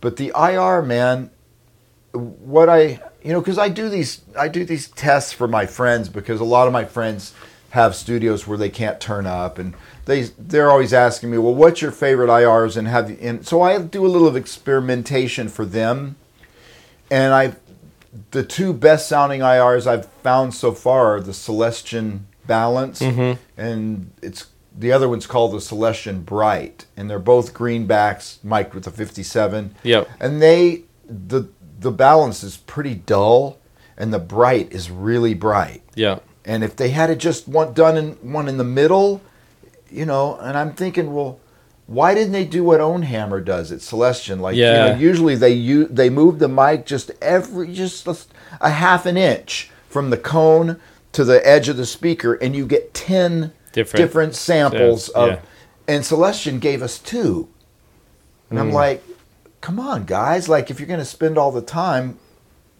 but 0.00 0.16
the 0.16 0.32
IR 0.36 0.82
man, 0.82 1.30
what 2.12 2.68
I 2.68 3.00
you 3.22 3.32
know 3.32 3.40
because 3.40 3.58
I 3.58 3.68
do 3.68 3.88
these 3.88 4.20
I 4.38 4.48
do 4.48 4.64
these 4.64 4.88
tests 4.88 5.32
for 5.32 5.48
my 5.48 5.64
friends 5.66 6.08
because 6.08 6.40
a 6.40 6.44
lot 6.44 6.66
of 6.66 6.72
my 6.72 6.84
friends 6.84 7.32
have 7.70 7.96
studios 7.96 8.46
where 8.46 8.58
they 8.58 8.68
can't 8.68 9.00
turn 9.00 9.26
up 9.26 9.58
and 9.58 9.72
they 10.04 10.24
they're 10.38 10.70
always 10.70 10.92
asking 10.92 11.30
me 11.30 11.38
well 11.38 11.54
what's 11.54 11.80
your 11.80 11.90
favorite 11.90 12.28
IRs 12.28 12.76
and 12.76 12.86
have 12.86 13.08
you 13.10 13.16
and 13.22 13.46
so 13.46 13.62
I 13.62 13.80
do 13.80 14.04
a 14.04 14.08
little 14.08 14.28
of 14.28 14.36
experimentation 14.36 15.48
for 15.48 15.64
them 15.64 16.16
and 17.12 17.34
I 17.34 17.54
the 18.30 18.42
two 18.42 18.72
best 18.72 19.06
sounding 19.08 19.40
IRs 19.40 19.86
I've 19.86 20.06
found 20.06 20.54
so 20.54 20.72
far 20.72 21.16
are 21.16 21.20
the 21.20 21.34
Celestion 21.34 22.26
Balance 22.46 23.00
mm-hmm. 23.00 23.40
and 23.60 24.10
it's 24.22 24.46
the 24.76 24.90
other 24.90 25.08
one's 25.08 25.26
called 25.26 25.52
the 25.52 25.60
Celestion 25.60 26.22
Bright 26.22 26.86
and 26.96 27.08
they're 27.08 27.18
both 27.18 27.52
greenbacks 27.54 28.42
mic'd 28.42 28.74
with 28.74 28.86
a 28.86 28.90
57 28.90 29.74
Yep. 29.84 30.08
and 30.18 30.42
they 30.42 30.84
the 31.06 31.48
the 31.78 31.92
balance 31.92 32.42
is 32.42 32.56
pretty 32.56 32.94
dull 32.94 33.58
and 33.96 34.12
the 34.12 34.18
bright 34.18 34.72
is 34.72 34.90
really 34.90 35.34
bright 35.34 35.82
Yeah. 35.94 36.20
and 36.44 36.64
if 36.64 36.74
they 36.76 36.88
had 36.90 37.10
it 37.10 37.18
just 37.18 37.46
one 37.46 37.74
done 37.74 37.96
in 37.96 38.12
one 38.32 38.48
in 38.48 38.56
the 38.56 38.64
middle 38.64 39.20
you 39.90 40.06
know 40.06 40.36
and 40.36 40.56
i'm 40.56 40.72
thinking 40.72 41.12
well 41.14 41.38
why 41.86 42.14
didn't 42.14 42.32
they 42.32 42.44
do 42.44 42.64
what 42.64 42.80
Ownhammer 42.80 43.44
does 43.44 43.72
at 43.72 43.80
Celestion? 43.82 44.40
Like, 44.40 44.56
you 44.56 44.62
know, 44.64 44.94
usually 44.94 45.34
they 45.34 45.50
u- 45.52 45.88
they 45.88 46.08
move 46.10 46.38
the 46.38 46.48
mic 46.48 46.86
just 46.86 47.10
every 47.20 47.72
just 47.72 48.06
a, 48.06 48.16
a 48.60 48.70
half 48.70 49.04
an 49.06 49.16
inch 49.16 49.70
from 49.88 50.10
the 50.10 50.16
cone 50.16 50.78
to 51.12 51.24
the 51.24 51.46
edge 51.46 51.68
of 51.68 51.76
the 51.76 51.84
speaker, 51.86 52.34
and 52.34 52.56
you 52.56 52.66
get 52.66 52.94
ten 52.94 53.52
Different- 53.72 54.04
different, 54.06 54.34
samples 54.34 55.10
Yeah. 55.14 55.22
of. 55.22 55.28
Yeah. 55.30 55.38
And 55.88 56.04
Celestion 56.06 56.58
gave 56.60 56.82
us 56.82 56.98
two, 56.98 57.48
and 58.48 58.58
Hmm. 58.58 58.66
I'm 58.68 58.72
like, 58.72 59.02
come 59.60 59.78
on, 59.80 60.04
guys! 60.04 60.48
Like, 60.48 60.70
if 60.70 60.78
you're 60.80 60.86
going 60.86 61.00
to 61.00 61.04
spend 61.04 61.36
all 61.36 61.50
the 61.52 61.60
time, 61.60 62.18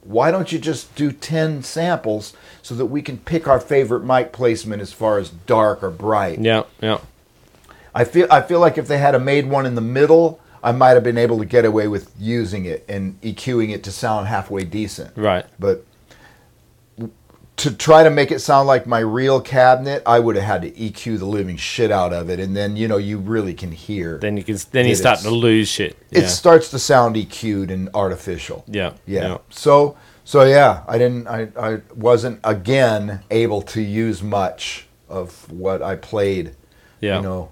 why 0.05 0.31
don't 0.31 0.51
you 0.53 0.59
just 0.59 0.95
do 0.97 1.13
10 1.13 1.63
samples 1.63 2.33
so 2.63 2.75
that 2.75 2.87
we 2.87 3.03
can 3.03 3.19
pick 3.19 3.47
our 3.47 3.61
favorite 3.61 4.05
mic 4.05 4.33
placement 4.33 4.81
as 4.83 4.93
far 4.93 5.19
as 5.19 5.29
dark 5.29 5.83
or 5.83 5.91
bright 5.91 6.41
Yeah. 6.41 6.63
Yeah. 6.81 6.99
I 7.95 8.05
feel 8.05 8.27
i 8.31 8.41
feel 8.41 8.61
like 8.61 8.79
if 8.79 8.87
they 8.89 8.99
had 8.99 9.15
a 9.15 9.19
made 9.19 9.47
one 9.47 9.67
in 9.67 9.75
the 9.75 9.81
middle 9.81 10.41
i 10.63 10.73
might 10.73 10.91
have 10.91 11.03
been 11.05 11.19
able 11.19 11.39
to 11.39 11.45
get 11.45 11.65
away 11.65 11.89
with 11.89 12.13
using 12.19 12.65
it 12.65 12.85
and 12.89 13.21
eqing 13.23 13.71
it 13.73 13.83
to 13.85 13.91
sound 13.93 14.27
halfway 14.29 14.65
decent 14.65 15.17
Right. 15.17 15.45
but 15.59 15.85
to 17.57 17.71
try 17.75 18.03
to 18.03 18.11
make 18.11 18.31
it 18.33 18.41
sound 18.41 18.67
like 18.67 18.87
my 18.87 18.99
real 18.99 19.41
cabinet 19.41 20.03
i 20.07 20.19
would 20.19 20.37
have 20.37 20.45
had 20.45 20.63
to 20.63 20.71
eq 20.71 21.19
the 21.19 21.25
living 21.27 21.57
shit 21.57 21.91
out 21.91 22.13
of 22.13 22.31
it 22.31 22.41
and 22.41 22.57
then 22.57 22.77
you 22.77 22.89
know 22.89 22.97
you 22.97 23.19
really 23.19 23.55
can 23.55 23.71
hear 23.71 24.19
Then 24.19 24.37
you 24.37 24.43
can. 24.43 24.57
Then 24.71 24.87
you 24.87 24.95
start 24.95 25.21
to 25.21 25.31
lose 25.31 25.69
shit. 25.69 25.97
it 26.11 26.29
starts 26.29 26.71
to 26.71 26.79
sound 26.79 27.15
eq'd 27.17 27.71
and 27.71 27.89
artificial 27.95 28.65
Yeah. 28.67 28.95
yeah. 29.07 29.39
So 29.51 29.97
so 30.25 30.45
yeah, 30.45 30.83
I 30.89 30.99
didn't 30.99 31.27
I, 31.27 31.49
I 31.59 31.81
wasn't 31.97 32.41
again 32.45 33.21
able 33.31 33.61
to 33.63 33.83
use 33.83 34.23
much 34.23 34.87
of 35.09 35.51
what 35.51 35.83
I 35.83 35.97
played. 35.97 36.55
Yeah. 37.01 37.17
You 37.17 37.23
know. 37.23 37.51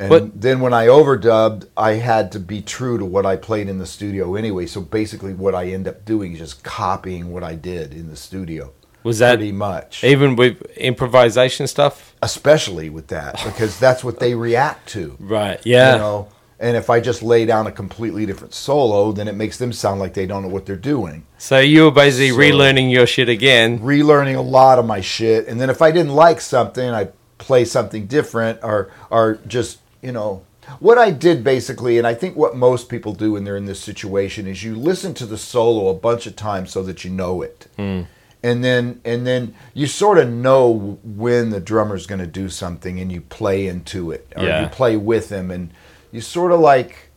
And 0.00 0.08
But- 0.08 0.40
then 0.40 0.60
when 0.60 0.72
I 0.72 0.86
overdubbed, 0.86 1.66
I 1.76 1.92
had 1.92 2.32
to 2.32 2.40
be 2.40 2.62
true 2.62 2.96
to 2.98 3.04
what 3.04 3.26
I 3.26 3.36
played 3.36 3.68
in 3.68 3.78
the 3.78 3.86
studio 3.86 4.34
anyway. 4.34 4.64
So 4.66 4.80
basically 4.80 5.34
what 5.34 5.54
I 5.54 5.66
end 5.66 5.86
up 5.86 6.04
doing 6.06 6.32
is 6.32 6.38
just 6.38 6.64
copying 6.64 7.30
what 7.32 7.44
I 7.44 7.54
did 7.54 7.92
in 7.92 8.08
the 8.08 8.16
studio. 8.16 8.72
Was 9.02 9.18
that 9.18 9.36
pretty 9.36 9.52
much. 9.52 10.02
even 10.02 10.36
with 10.36 10.60
improvisation 10.76 11.66
stuff? 11.66 12.14
Especially 12.22 12.90
with 12.90 13.06
that 13.08 13.40
because 13.44 13.78
that's 13.78 14.02
what 14.02 14.18
they 14.20 14.34
react 14.34 14.88
to. 14.90 15.16
Right. 15.20 15.60
Yeah. 15.64 15.92
You 15.92 15.98
know, 15.98 16.28
and 16.58 16.76
if 16.76 16.90
I 16.90 17.00
just 17.00 17.22
lay 17.22 17.46
down 17.46 17.66
a 17.66 17.72
completely 17.72 18.26
different 18.26 18.52
solo, 18.52 19.12
then 19.12 19.28
it 19.28 19.34
makes 19.34 19.56
them 19.58 19.72
sound 19.72 20.00
like 20.00 20.12
they 20.14 20.26
don't 20.26 20.42
know 20.42 20.48
what 20.48 20.66
they're 20.66 20.76
doing. 20.76 21.24
So 21.38 21.58
you 21.58 21.84
were 21.84 21.90
basically 21.90 22.30
So- 22.30 22.36
relearning 22.36 22.90
your 22.90 23.06
shit 23.06 23.28
again. 23.28 23.78
relearning 23.80 24.36
a 24.36 24.42
lot 24.42 24.78
of 24.78 24.84
my 24.86 25.00
shit 25.00 25.46
and 25.48 25.58
then 25.60 25.68
if 25.70 25.80
i 25.82 25.90
didn't 25.90 26.14
like 26.14 26.40
something 26.40 26.88
i'd 26.90 27.12
play 27.38 27.64
something 27.64 28.04
different 28.06 28.58
or 28.62 28.90
or 29.10 29.38
just 29.46 29.78
you 30.02 30.12
know 30.12 30.42
what 30.78 30.98
i 30.98 31.10
did 31.10 31.42
basically 31.42 31.98
and 31.98 32.06
i 32.06 32.14
think 32.14 32.36
what 32.36 32.56
most 32.56 32.88
people 32.88 33.12
do 33.12 33.32
when 33.32 33.44
they're 33.44 33.56
in 33.56 33.66
this 33.66 33.80
situation 33.80 34.46
is 34.46 34.62
you 34.62 34.74
listen 34.74 35.14
to 35.14 35.26
the 35.26 35.38
solo 35.38 35.88
a 35.88 35.94
bunch 35.94 36.26
of 36.26 36.36
times 36.36 36.70
so 36.70 36.82
that 36.82 37.04
you 37.04 37.10
know 37.10 37.42
it 37.42 37.66
hmm. 37.76 38.02
and 38.42 38.62
then 38.62 39.00
and 39.04 39.26
then 39.26 39.54
you 39.74 39.86
sort 39.86 40.18
of 40.18 40.28
know 40.28 40.98
when 41.02 41.50
the 41.50 41.60
drummer's 41.60 42.06
going 42.06 42.20
to 42.20 42.26
do 42.26 42.48
something 42.48 43.00
and 43.00 43.10
you 43.10 43.20
play 43.20 43.66
into 43.66 44.10
it 44.10 44.32
or 44.36 44.44
Yeah. 44.44 44.62
you 44.62 44.68
play 44.68 44.96
with 44.96 45.30
him 45.30 45.50
and 45.50 45.70
you 46.12 46.20
sort 46.20 46.52
of 46.52 46.60
like 46.60 47.10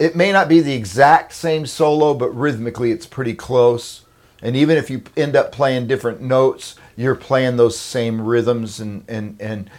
it 0.00 0.16
may 0.16 0.32
not 0.32 0.48
be 0.48 0.60
the 0.60 0.72
exact 0.72 1.34
same 1.34 1.66
solo, 1.66 2.14
but 2.14 2.34
rhythmically 2.34 2.90
it's 2.90 3.06
pretty 3.06 3.34
close. 3.34 4.00
And 4.42 4.56
even 4.56 4.78
if 4.78 4.88
you 4.88 5.02
end 5.14 5.36
up 5.36 5.52
playing 5.52 5.88
different 5.88 6.22
notes, 6.22 6.74
you're 6.96 7.14
playing 7.14 7.58
those 7.58 7.78
same 7.78 8.18
rhythms, 8.22 8.80
and 8.80 9.04
and 9.06 9.36
and 9.38 9.70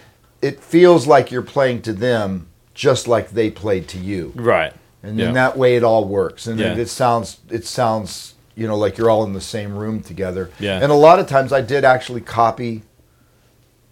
it 0.41 0.59
feels 0.59 1.07
like 1.07 1.31
you're 1.31 1.41
playing 1.41 1.81
to 1.83 1.93
them 1.93 2.47
just 2.73 3.07
like 3.07 3.31
they 3.31 3.49
played 3.51 3.87
to 3.89 3.97
you. 3.97 4.33
Right. 4.35 4.73
And 5.03 5.17
Yeah. 5.17 5.25
then 5.25 5.33
that 5.35 5.57
way 5.57 5.75
it 5.75 5.83
all 5.83 6.05
works, 6.05 6.47
and 6.47 6.59
then 6.59 6.77
Yeah. 6.77 6.83
it 6.83 6.89
sounds 6.89 7.37
it 7.49 7.65
sounds 7.65 8.33
you 8.55 8.67
know 8.67 8.77
like 8.77 8.97
you're 8.97 9.09
all 9.09 9.23
in 9.23 9.33
the 9.33 9.41
same 9.41 9.75
room 9.75 10.01
together. 10.01 10.49
Yeah. 10.59 10.79
And 10.81 10.91
a 10.91 10.95
lot 10.95 11.19
of 11.19 11.27
times 11.27 11.51
I 11.53 11.61
did 11.61 11.83
actually 11.85 12.21
copy 12.21 12.83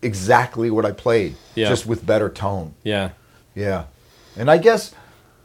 exactly 0.01 0.69
what 0.69 0.85
I 0.85 0.91
played, 0.91 1.35
Yeah. 1.55 1.67
just 1.69 1.85
with 1.85 2.05
better 2.05 2.29
tone. 2.29 2.73
Yeah. 2.83 3.09
Yeah. 3.55 3.83
And 4.37 4.49
I 4.49 4.57
guess, 4.57 4.91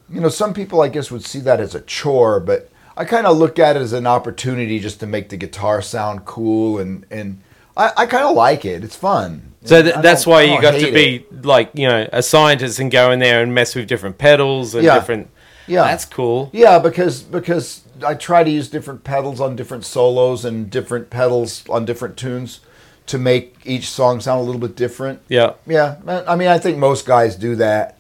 you 0.09 0.20
know, 0.20 0.28
some 0.28 0.55
people, 0.55 0.80
I 0.80 0.88
guess, 0.88 1.11
would 1.11 1.24
see 1.24 1.40
that 1.40 1.61
as 1.61 1.74
a 1.74 1.80
chore, 1.80 2.38
but 2.38 2.68
I 2.96 3.05
kind 3.05 3.26
of 3.26 3.36
look 3.36 3.59
at 3.59 3.74
it 3.76 3.82
as 3.82 3.92
an 3.92 4.07
opportunity 4.07 4.78
just 4.78 5.00
to 5.00 5.07
make 5.07 5.28
the 5.30 5.36
guitar 5.36 5.82
sound 5.82 6.24
cool. 6.24 6.78
And, 6.78 7.05
and 7.11 7.40
I, 7.76 7.90
I 7.96 8.07
kind 8.07 8.24
of 8.24 8.36
like 8.36 8.64
it. 8.64 8.84
It's 8.84 8.94
fun. 8.94 9.53
So 9.64 9.82
th- 9.82 9.96
that's 10.02 10.26
why 10.26 10.42
you 10.42 10.60
got 10.60 10.72
to 10.72 10.92
be 10.92 11.16
it. 11.16 11.44
like 11.44 11.70
you 11.74 11.88
know 11.88 12.06
a 12.12 12.22
scientist 12.22 12.78
and 12.78 12.90
go 12.90 13.10
in 13.10 13.18
there 13.18 13.42
and 13.42 13.54
mess 13.54 13.74
with 13.74 13.86
different 13.88 14.18
pedals 14.18 14.74
and 14.74 14.84
Yeah. 14.84 14.94
different. 14.94 15.30
Yeah. 15.66 15.84
That's 15.84 16.04
cool. 16.04 16.50
Yeah, 16.52 16.78
because 16.78 17.22
because 17.22 17.80
I 18.06 18.14
try 18.14 18.44
to 18.44 18.50
use 18.50 18.68
different 18.68 19.04
pedals 19.04 19.40
on 19.40 19.56
different 19.56 19.84
solos 19.86 20.44
and 20.44 20.68
different 20.70 21.08
pedals 21.10 21.64
on 21.70 21.84
different 21.86 22.16
tunes 22.18 22.60
to 23.06 23.18
make 23.18 23.56
each 23.64 23.88
song 23.88 24.20
sound 24.20 24.40
a 24.40 24.44
little 24.44 24.60
bit 24.60 24.76
different. 24.76 25.20
Yeah. 25.28 25.52
Yeah, 25.66 25.96
I 26.26 26.36
mean, 26.36 26.48
I 26.48 26.58
think 26.58 26.78
most 26.78 27.06
guys 27.06 27.36
do 27.36 27.54
that. 27.56 27.98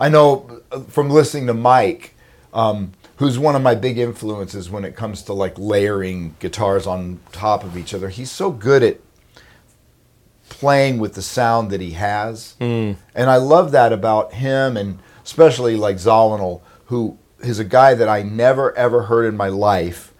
I 0.00 0.08
know 0.10 0.60
uh, 0.72 0.80
from 0.80 1.08
listening 1.10 1.46
to 1.46 1.54
Mike, 1.54 2.14
um, 2.52 2.92
who's 3.16 3.38
one 3.38 3.54
of 3.56 3.62
my 3.62 3.74
big 3.74 3.98
influences 3.98 4.68
when 4.70 4.84
it 4.84 4.94
comes 4.96 5.22
to 5.22 5.32
like 5.32 5.58
layering 5.58 6.34
guitars 6.38 6.86
on 6.86 7.20
top 7.32 7.64
of 7.64 7.76
each 7.78 7.94
other. 7.94 8.08
He's 8.10 8.30
so 8.30 8.50
good 8.50 8.82
at 8.82 8.98
playing 10.48 10.98
with 10.98 11.14
the 11.14 11.22
sound 11.22 11.70
that 11.70 11.80
he 11.80 11.92
has, 11.92 12.54
hmm. 12.58 12.92
and 13.14 13.30
I 13.30 13.36
love 13.36 13.72
that 13.72 13.92
about 13.92 14.34
him, 14.34 14.76
and 14.76 14.98
especially 15.24 15.76
like 15.76 15.96
Zawinul, 15.96 16.60
who 16.86 17.18
is 17.40 17.58
a 17.58 17.64
guy 17.64 17.94
that 17.94 18.08
I 18.08 18.22
never 18.22 18.76
ever 18.76 19.02
heard 19.02 19.26
in 19.26 19.36
my 19.36 19.48
life 19.48 20.12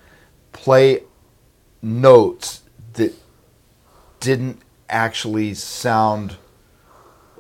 play 0.53 1.03
notes 1.83 2.62
that 2.95 3.14
didn't 4.20 4.61
actually 4.89 5.55
sound 5.55 6.37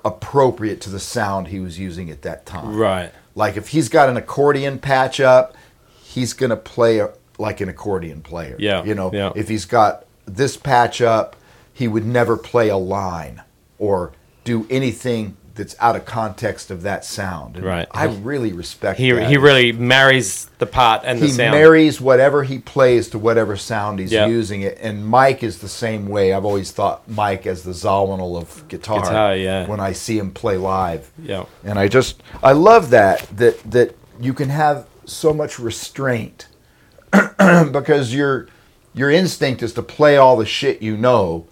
appropriate 0.04 0.80
to 0.82 0.90
the 0.90 1.00
sound 1.00 1.48
he 1.48 1.60
was 1.60 1.78
using 1.78 2.10
at 2.10 2.22
that 2.22 2.46
time. 2.46 2.76
Right. 2.76 3.12
Like 3.34 3.56
if 3.56 3.68
he's 3.68 3.88
got 3.88 4.08
an 4.08 4.16
accordion 4.16 4.78
patch 4.78 5.20
up, 5.20 5.56
he's 6.02 6.32
going 6.32 6.50
to 6.50 6.56
play 6.56 7.00
a, 7.00 7.12
like 7.38 7.60
an 7.60 7.68
accordion 7.68 8.22
player. 8.22 8.56
Yeah, 8.58 8.84
You 8.84 8.94
know, 8.94 9.10
yeah. 9.12 9.32
if 9.34 9.48
he's 9.48 9.64
got 9.64 10.06
this 10.24 10.56
patch 10.56 11.02
up, 11.02 11.36
he 11.76 11.86
would 11.86 12.06
never 12.06 12.36
play 12.38 12.68
a 12.70 12.76
line 12.78 13.42
or 13.78 14.12
do 14.44 14.66
anything 14.70 15.36
that's 15.54 15.74
out 15.80 15.96
of 15.96 16.04
context 16.04 16.70
of 16.70 16.82
that 16.82 17.04
sound. 17.04 17.56
And 17.56 17.64
Right. 17.64 17.88
I 17.90 18.04
really 18.04 18.52
respect 18.52 18.98
He 18.98 19.10
that. 19.10 19.28
he 19.28 19.36
really 19.38 19.72
marries 19.72 20.50
the 20.58 20.66
part 20.66 21.02
and 21.04 21.18
the 21.18 21.28
sound. 21.28 21.54
he 21.54 21.60
marries 21.60 22.00
whatever 22.00 22.44
he 22.44 22.58
plays 22.58 23.08
to 23.08 23.18
whatever 23.18 23.56
sound 23.56 23.98
he's 23.98 24.12
Yeah. 24.12 24.26
using 24.26 24.60
it. 24.62 24.78
And 24.82 25.06
Mike 25.06 25.42
is 25.42 25.58
the 25.58 25.68
same 25.68 26.08
way. 26.08 26.32
I've 26.34 26.44
always 26.44 26.70
thought 26.72 27.02
Mike 27.08 27.46
as 27.46 27.62
the 27.62 27.72
Zawinul 27.72 28.36
of 28.40 28.68
guitar. 28.68 29.00
Guitar, 29.00 29.36
yeah. 29.36 29.66
When 29.66 29.80
I 29.80 29.92
see 29.92 30.18
him 30.18 30.30
play 30.30 30.56
live, 30.58 31.10
yeah. 31.22 31.44
and 31.64 31.78
I 31.78 31.88
just 31.88 32.22
I 32.42 32.52
love 32.52 32.90
that 32.90 33.26
that 33.36 33.58
that 33.70 33.94
you 34.20 34.32
can 34.34 34.48
have 34.50 34.86
so 35.06 35.32
much 35.34 35.58
restraint 35.58 36.46
because 37.72 38.14
your 38.14 38.46
your 38.94 39.10
instinct 39.10 39.62
is 39.62 39.72
to 39.74 39.82
play 39.82 40.16
all 40.16 40.36
the 40.36 40.46
shit 40.46 40.82
you 40.82 40.96
know 40.96 41.46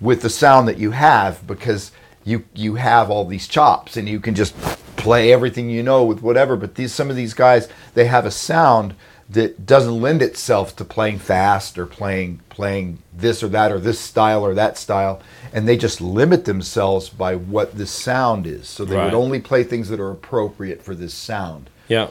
with 0.00 0.22
the 0.22 0.30
sound 0.30 0.68
that 0.68 0.78
you 0.78 0.90
have 0.92 1.46
because 1.46 1.92
you 2.24 2.44
you 2.54 2.74
have 2.76 3.10
all 3.10 3.24
these 3.24 3.48
chops 3.48 3.96
and 3.96 4.08
you 4.08 4.20
can 4.20 4.34
just 4.34 4.54
play 4.96 5.32
everything 5.32 5.70
you 5.70 5.82
know 5.82 6.04
with 6.04 6.20
whatever 6.22 6.56
but 6.56 6.74
these 6.74 6.92
some 6.92 7.08
of 7.10 7.16
these 7.16 7.34
guys 7.34 7.68
they 7.94 8.04
have 8.06 8.26
a 8.26 8.30
sound 8.30 8.94
that 9.30 9.66
doesn't 9.66 10.00
lend 10.00 10.22
itself 10.22 10.74
to 10.74 10.84
playing 10.84 11.18
fast 11.18 11.78
or 11.78 11.86
playing 11.86 12.40
playing 12.48 12.98
this 13.16 13.42
or 13.42 13.48
that 13.48 13.70
or 13.70 13.78
this 13.78 14.00
style 14.00 14.44
or 14.44 14.54
that 14.54 14.76
style 14.78 15.20
and 15.52 15.66
they 15.68 15.76
just 15.76 16.00
limit 16.00 16.44
themselves 16.44 17.08
by 17.08 17.34
what 17.34 17.76
this 17.76 17.90
sound 17.90 18.46
is 18.46 18.68
so 18.68 18.84
they 18.84 18.96
Right. 18.96 19.04
would 19.04 19.14
only 19.14 19.40
play 19.40 19.62
things 19.64 19.88
that 19.88 20.00
are 20.00 20.10
appropriate 20.10 20.82
for 20.82 20.94
this 20.94 21.14
sound 21.14 21.70
Yeah. 21.88 22.08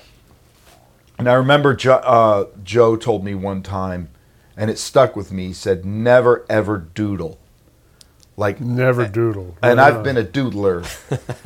And 1.19 1.27
I 1.27 1.33
remember 1.33 1.73
jo- 1.73 1.93
uh, 1.93 2.45
Joe 2.63 2.95
told 2.95 3.25
me 3.25 3.33
one 3.33 3.63
time, 3.63 4.09
and 4.55 4.69
it 4.69 4.77
stuck 4.77 5.15
with 5.15 5.31
me. 5.31 5.47
He 5.47 5.53
said, 5.53 5.83
"Never 5.83 6.45
ever 6.47 6.77
doodle." 6.77 7.39
Like 8.39 8.61
Never 8.61 9.07
doodle. 9.07 9.57
and 9.63 9.81
I've 9.81 10.03
been 10.03 10.17
a 10.17 10.23
doodler, 10.23 10.85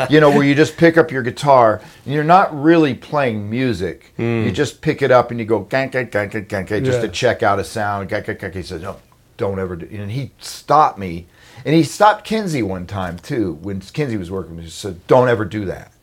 you 0.10 0.20
know, 0.20 0.30
where 0.30 0.44
you 0.44 0.54
just 0.54 0.76
pick 0.76 0.98
up 0.98 1.10
your 1.10 1.24
guitar 1.24 1.82
and 2.06 2.14
you're 2.14 2.24
not 2.26 2.54
really 2.54 2.94
playing 2.94 3.50
music. 3.50 4.14
You 4.18 4.44
hmm. 4.44 4.54
just 4.54 4.82
pick 4.82 5.02
it 5.02 5.10
up 5.10 5.32
and 5.32 5.40
you 5.40 5.46
go 5.46 5.64
gank 5.64 5.94
gank 5.94 6.12
gank 6.12 6.32
gank 6.32 6.48
gank 6.48 6.68
gank, 6.68 6.84
just 6.84 6.98
Yeah. 6.98 7.04
to 7.04 7.08
check 7.08 7.44
out 7.44 7.60
a 7.60 7.64
sound. 7.64 8.10
Gank 8.10 8.26
gank 8.26 8.40
gank. 8.40 8.56
He 8.56 8.62
said, 8.62 8.82
"No, 8.82 8.98
don't 9.38 9.58
ever 9.58 9.78
do." 9.78 9.88
And 9.90 10.12
he 10.12 10.32
stopped 10.40 11.00
me, 11.00 11.28
and 11.64 11.74
he 11.74 11.84
stopped 11.84 12.26
Kinsey 12.26 12.62
one 12.62 12.86
time 12.86 13.18
too 13.18 13.58
when 13.62 13.80
Kinsey 13.80 14.18
was 14.18 14.30
working. 14.30 14.58
with 14.58 14.66
me. 14.66 14.66
He 14.66 14.72
said, 14.72 15.08
"Don't 15.08 15.30
ever 15.30 15.46
do 15.46 15.64
that." 15.66 15.94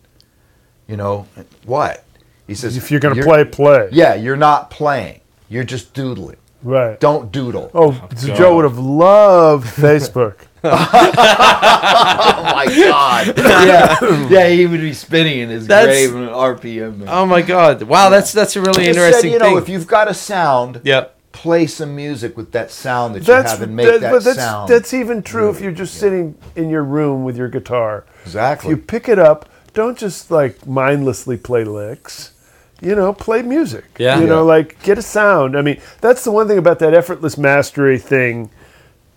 You 0.87 0.97
know 0.97 1.27
what? 1.67 2.03
He 2.47 2.55
says, 2.55 2.79
If 2.79 2.91
you're 2.91 2.99
going 2.99 3.15
to 3.15 3.23
play, 3.23 3.45
play. 3.45 3.91
yeah, 3.93 4.15
you're 4.15 4.37
not 4.37 4.71
playing. 4.71 5.21
You're 5.51 5.65
just 5.65 5.93
doodling. 5.93 6.39
Right. 6.63 6.99
Don't 6.99 7.31
doodle. 7.31 7.71
Oh, 7.75 8.09
so 8.17 8.35
Joe 8.35 8.57
would 8.57 8.65
have 8.65 8.79
loved 8.79 9.67
Facebook. 9.67 10.37
Oh 10.65 12.53
my 12.55 12.67
god! 12.67 13.39
yeah, 13.39 14.29
yeah, 14.29 14.49
he 14.49 14.67
would 14.67 14.81
be 14.81 14.93
spinning 14.93 15.39
in 15.41 15.49
his 15.51 15.67
That's- 15.67 16.07
grave 16.07 16.15
in 16.17 16.23
an 16.29 16.35
RPM. 16.35 16.99
man. 16.99 17.09
Oh 17.09 17.27
my 17.27 17.43
god! 17.43 17.83
Wow, 17.83 18.09
that's 18.11 18.33
that's 18.33 18.57
a 18.57 18.61
really 18.61 18.85
Just 18.87 18.99
said, 18.99 19.05
interesting 19.07 19.33
you 19.33 19.39
know, 19.39 19.57
if 19.57 19.69
you've 19.69 19.87
got 19.87 20.09
a 20.09 20.15
sound, 20.15 20.81
yep. 20.85 21.17
play 21.33 21.67
some 21.67 21.95
music 21.95 22.37
with 22.37 22.53
that 22.53 22.71
sound 22.71 23.15
that 23.15 23.25
That's 23.25 23.53
you 23.53 23.59
have 23.59 23.63
and 23.63 23.77
make 23.77 23.87
that- 23.87 24.01
that, 24.01 24.13
but 24.13 24.25
that's 24.25 24.39
sound. 24.39 24.69
that's 24.69 24.93
even 24.95 25.23
true 25.23 25.49
if 25.51 25.61
you're 25.61 25.73
just 25.73 25.95
sitting 25.95 26.35
in 26.57 26.69
your 26.71 26.83
room 26.85 27.25
with 27.25 27.37
your 27.37 27.49
guitar. 27.49 28.05
exactly. 28.25 28.73
If 28.73 28.77
you 28.79 28.83
pick 28.83 29.09
it 29.09 29.19
up, 29.19 29.49
don't 29.75 29.97
just 29.99 30.31
like 30.31 30.67
mindlessly 30.67 31.37
play 31.37 31.65
licks. 31.65 32.33
You 32.81 32.95
know, 32.95 33.13
play 33.13 33.43
music. 33.43 33.85
Yeah. 33.99 34.21
You 34.21 34.27
know, 34.29 34.37
Yeah. 34.47 34.55
like 34.57 34.81
get 34.85 34.99
a 34.99 35.03
sound. 35.03 35.57
I 35.59 35.63
mean, 35.63 35.81
that's 36.01 36.23
the 36.23 36.31
one 36.31 36.47
thing 36.47 36.59
about 36.59 36.79
that 36.79 36.95
effortless 36.95 37.37
mastery 37.37 37.99
thing 37.99 38.51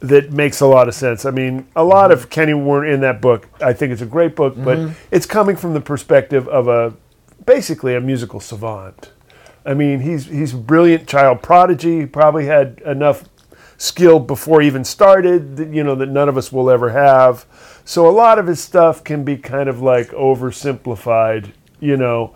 that 0.02 0.32
makes 0.32 0.62
a 0.62 0.66
lot 0.68 0.88
of 0.88 0.94
sense. 0.96 1.26
I 1.26 1.32
mean, 1.32 1.68
a 1.76 1.84
lot 1.84 2.12
Mm-hmm. 2.12 2.24
of 2.24 2.30
Kenny 2.30 2.54
Werner 2.54 2.88
in 2.88 3.02
that 3.02 3.22
book, 3.22 3.48
I 3.62 3.74
think 3.74 3.94
it's 3.94 4.02
a 4.02 4.06
great 4.08 4.36
book, 4.36 4.56
but 4.58 4.92
it's 5.12 5.26
coming 5.26 5.56
from 5.56 5.74
the 5.74 5.82
perspective 5.82 6.48
of 6.48 6.68
a 6.68 6.94
basically 7.46 7.96
a 7.96 8.02
musical 8.02 8.40
savant. 8.40 9.12
I 9.66 9.74
mean, 9.76 10.00
he's 10.02 10.26
he's 10.26 10.54
a 10.54 10.58
brilliant 10.58 11.08
child 11.08 11.44
prodigy. 11.44 12.00
He 12.02 12.06
probably 12.08 12.46
had 12.48 12.82
enough 12.86 13.24
skill 13.78 14.20
before 14.20 14.62
he 14.62 14.68
even 14.68 14.84
started, 14.84 15.58
that, 15.58 15.70
you 15.74 15.84
know, 15.84 15.96
that 15.96 16.08
none 16.10 16.30
of 16.30 16.38
us 16.38 16.52
will 16.52 16.70
ever 16.70 16.90
have. 16.92 17.46
So 17.86 18.08
a 18.08 18.12
lot 18.12 18.38
of 18.40 18.48
his 18.48 18.60
stuff 18.60 19.04
can 19.04 19.24
be 19.24 19.38
kind 19.38 19.70
of 19.70 19.82
like 19.82 20.10
oversimplified, 20.10 21.52
you 21.80 21.98
know, 21.98 22.36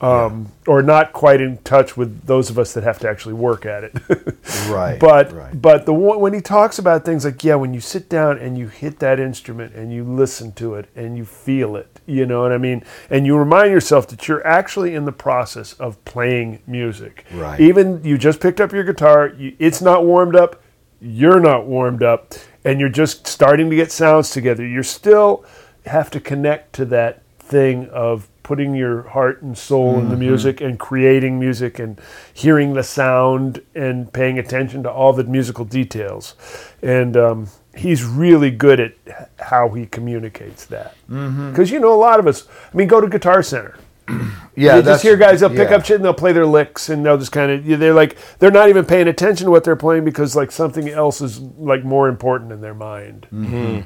um, 0.00 0.50
or 0.66 0.82
not 0.82 1.12
quite 1.12 1.40
in 1.40 1.58
touch 1.58 1.96
with 1.96 2.24
those 2.26 2.48
of 2.48 2.58
us 2.58 2.72
that 2.72 2.84
have 2.84 2.98
to 3.00 3.08
actually 3.08 3.34
work 3.34 3.66
at 3.66 3.84
it. 3.84 3.94
right. 4.68 4.98
but 5.00 5.32
right. 5.32 5.60
but 5.60 5.84
the 5.84 5.92
when 5.92 6.32
he 6.32 6.40
talks 6.40 6.78
about 6.78 7.04
things 7.04 7.24
like 7.24 7.44
yeah, 7.44 7.54
when 7.54 7.74
you 7.74 7.80
sit 7.80 8.08
down 8.08 8.38
and 8.38 8.56
you 8.56 8.68
hit 8.68 8.98
that 9.00 9.20
instrument 9.20 9.74
and 9.74 9.92
you 9.92 10.04
listen 10.04 10.52
to 10.52 10.74
it 10.74 10.88
and 10.96 11.18
you 11.18 11.24
feel 11.24 11.76
it, 11.76 12.00
you 12.06 12.24
know 12.24 12.40
what 12.42 12.52
I 12.52 12.58
mean, 12.58 12.82
and 13.10 13.26
you 13.26 13.36
remind 13.36 13.72
yourself 13.72 14.08
that 14.08 14.26
you're 14.26 14.46
actually 14.46 14.94
in 14.94 15.04
the 15.04 15.12
process 15.12 15.74
of 15.74 16.02
playing 16.04 16.62
music. 16.66 17.26
Right. 17.32 17.60
Even 17.60 18.02
you 18.02 18.16
just 18.16 18.40
picked 18.40 18.60
up 18.60 18.72
your 18.72 18.84
guitar, 18.84 19.28
you, 19.28 19.54
it's 19.58 19.82
not 19.82 20.06
warmed 20.06 20.34
up, 20.34 20.62
you're 21.00 21.40
not 21.40 21.66
warmed 21.66 22.02
up, 22.02 22.34
and 22.64 22.80
you're 22.80 22.88
just 22.88 23.26
starting 23.26 23.68
to 23.68 23.76
get 23.76 23.92
sounds 23.92 24.30
together. 24.30 24.66
You're 24.66 24.82
still 24.82 25.44
have 25.84 26.10
to 26.10 26.20
connect 26.20 26.72
to 26.74 26.84
that 26.86 27.22
thing 27.38 27.88
of 27.90 28.28
putting 28.50 28.74
your 28.74 29.02
heart 29.02 29.42
and 29.42 29.56
soul 29.56 29.96
in 29.96 30.08
the 30.08 30.16
mm-hmm. 30.16 30.22
music 30.22 30.60
and 30.60 30.76
creating 30.76 31.38
music 31.38 31.78
and 31.78 32.00
hearing 32.34 32.74
the 32.74 32.82
sound 32.82 33.62
and 33.76 34.12
paying 34.12 34.40
attention 34.40 34.82
to 34.82 34.90
all 34.90 35.12
the 35.12 35.22
musical 35.22 35.64
details. 35.64 36.34
And 36.82 37.16
um, 37.16 37.46
he's 37.76 38.02
really 38.02 38.50
good 38.50 38.80
at 38.80 39.30
how 39.38 39.68
he 39.68 39.86
communicates 39.86 40.64
that. 40.64 40.96
Mm-hmm. 41.08 41.50
Because, 41.50 41.70
you 41.70 41.78
know, 41.78 41.94
a 41.94 41.94
lot 41.94 42.18
of 42.18 42.26
us, 42.26 42.48
I 42.48 42.76
mean, 42.76 42.88
go 42.88 43.00
to 43.00 43.06
Guitar 43.06 43.40
Center. 43.44 43.78
yeah, 44.56 44.78
you 44.78 44.82
just 44.82 45.04
hear 45.04 45.16
guys, 45.16 45.38
they'll 45.38 45.48
pick 45.48 45.70
yeah. 45.70 45.76
up 45.76 45.84
shit 45.84 45.94
and 45.94 46.04
they'll 46.04 46.12
play 46.12 46.32
their 46.32 46.44
licks 46.44 46.88
and 46.88 47.06
they'll 47.06 47.18
just 47.18 47.30
kind 47.30 47.52
of, 47.52 47.78
they're 47.78 47.94
like, 47.94 48.16
they're 48.40 48.50
not 48.50 48.68
even 48.68 48.84
paying 48.84 49.06
attention 49.06 49.44
to 49.44 49.52
what 49.52 49.62
they're 49.62 49.76
playing 49.76 50.04
because 50.04 50.34
like 50.34 50.50
something 50.50 50.88
else 50.88 51.20
is 51.20 51.38
like 51.38 51.84
more 51.84 52.08
important 52.08 52.50
in 52.50 52.60
their 52.60 52.74
mind. 52.74 53.28
Mm-hmm. 53.32 53.82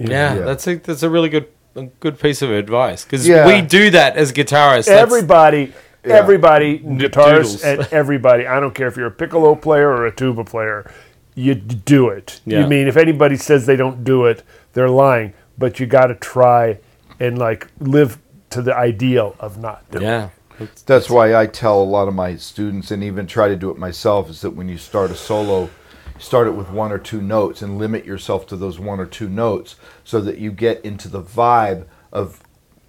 Yeah, 0.00 0.34
Yeah. 0.34 0.34
that's 0.36 0.66
a 0.66 0.76
that's 0.76 1.02
a 1.02 1.10
really 1.10 1.28
good 1.28 1.48
a 1.74 1.84
good 2.00 2.18
piece 2.20 2.42
of 2.42 2.50
advice 2.50 3.04
because 3.04 3.26
Yeah. 3.26 3.46
we 3.46 3.60
do 3.62 3.90
that 3.90 4.16
as 4.16 4.32
guitarists. 4.32 4.86
That's- 4.86 5.02
Everybody, 5.02 5.72
everybody, 6.04 6.78
guitarists 6.80 7.62
doodles. 7.62 7.64
and 7.64 7.88
everybody. 7.92 8.46
I 8.46 8.60
don't 8.60 8.74
care 8.74 8.88
if 8.88 8.96
you're 8.96 9.06
a 9.06 9.10
piccolo 9.10 9.54
player 9.54 9.88
or 9.88 10.06
a 10.06 10.12
tuba 10.14 10.44
player. 10.44 10.90
You 11.34 11.54
do 11.54 12.08
it. 12.08 12.40
Yeah. 12.44 12.60
You 12.60 12.66
mean 12.66 12.88
if 12.88 12.96
anybody 12.96 13.36
says 13.36 13.64
they 13.66 13.76
don't 13.76 14.04
do 14.04 14.26
it, 14.26 14.42
they're 14.74 14.90
lying. 14.90 15.32
But 15.58 15.80
you 15.80 15.86
got 15.86 16.06
to 16.06 16.14
try 16.14 16.78
and 17.20 17.38
like 17.38 17.68
live 17.78 18.18
to 18.50 18.60
the 18.62 18.76
ideal 18.76 19.34
of 19.40 19.58
not 19.58 19.90
doing. 19.90 20.04
it. 20.04 20.06
yeah, 20.06 20.28
That's 20.86 21.08
why 21.08 21.34
I 21.34 21.46
tell 21.46 21.80
a 21.80 21.84
lot 21.84 22.06
of 22.08 22.14
my 22.14 22.36
students, 22.36 22.90
and 22.90 23.02
even 23.02 23.26
try 23.26 23.48
to 23.48 23.56
do 23.56 23.70
it 23.70 23.78
myself, 23.78 24.28
is 24.28 24.42
that 24.42 24.50
when 24.50 24.68
you 24.68 24.76
start 24.76 25.10
a 25.10 25.14
solo, 25.14 25.70
start 26.22 26.46
it 26.46 26.52
with 26.52 26.70
one 26.70 26.92
or 26.92 26.98
two 26.98 27.20
notes 27.20 27.62
and 27.62 27.78
limit 27.78 28.04
yourself 28.04 28.46
to 28.46 28.56
those 28.56 28.78
one 28.78 29.00
or 29.00 29.06
two 29.06 29.28
notes 29.28 29.74
so 30.04 30.20
that 30.20 30.38
you 30.38 30.52
get 30.52 30.82
into 30.84 31.08
the 31.08 31.20
vibe 31.20 31.84
of 32.12 32.40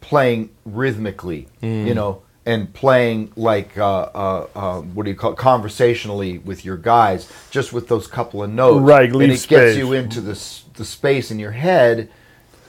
playing 0.01 0.51
rhythmically, 0.65 1.47
you 1.87 1.95
know, 1.95 2.21
and 2.45 2.71
playing 2.73 3.31
like, 3.35 3.75
uh, 3.77 4.01
uh, 4.13 4.47
uh, 4.55 4.81
what 4.81 5.03
do 5.05 5.09
you 5.09 5.15
call 5.15 5.31
it, 5.31 5.37
conversationally 5.37 6.37
with 6.37 6.63
your 6.63 6.77
guys, 6.77 7.31
just 7.49 7.73
with 7.73 7.87
those 7.87 8.05
couple 8.05 8.43
of 8.43 8.51
notes. 8.51 8.83
Right, 8.83 9.11
and 9.11 9.23
it 9.23 9.37
space. 9.37 9.47
gets 9.47 9.77
you 9.77 9.93
into 9.93 10.21
the, 10.21 10.39
the 10.75 10.85
space 10.85 11.31
in 11.31 11.39
your 11.39 11.51
head 11.51 12.11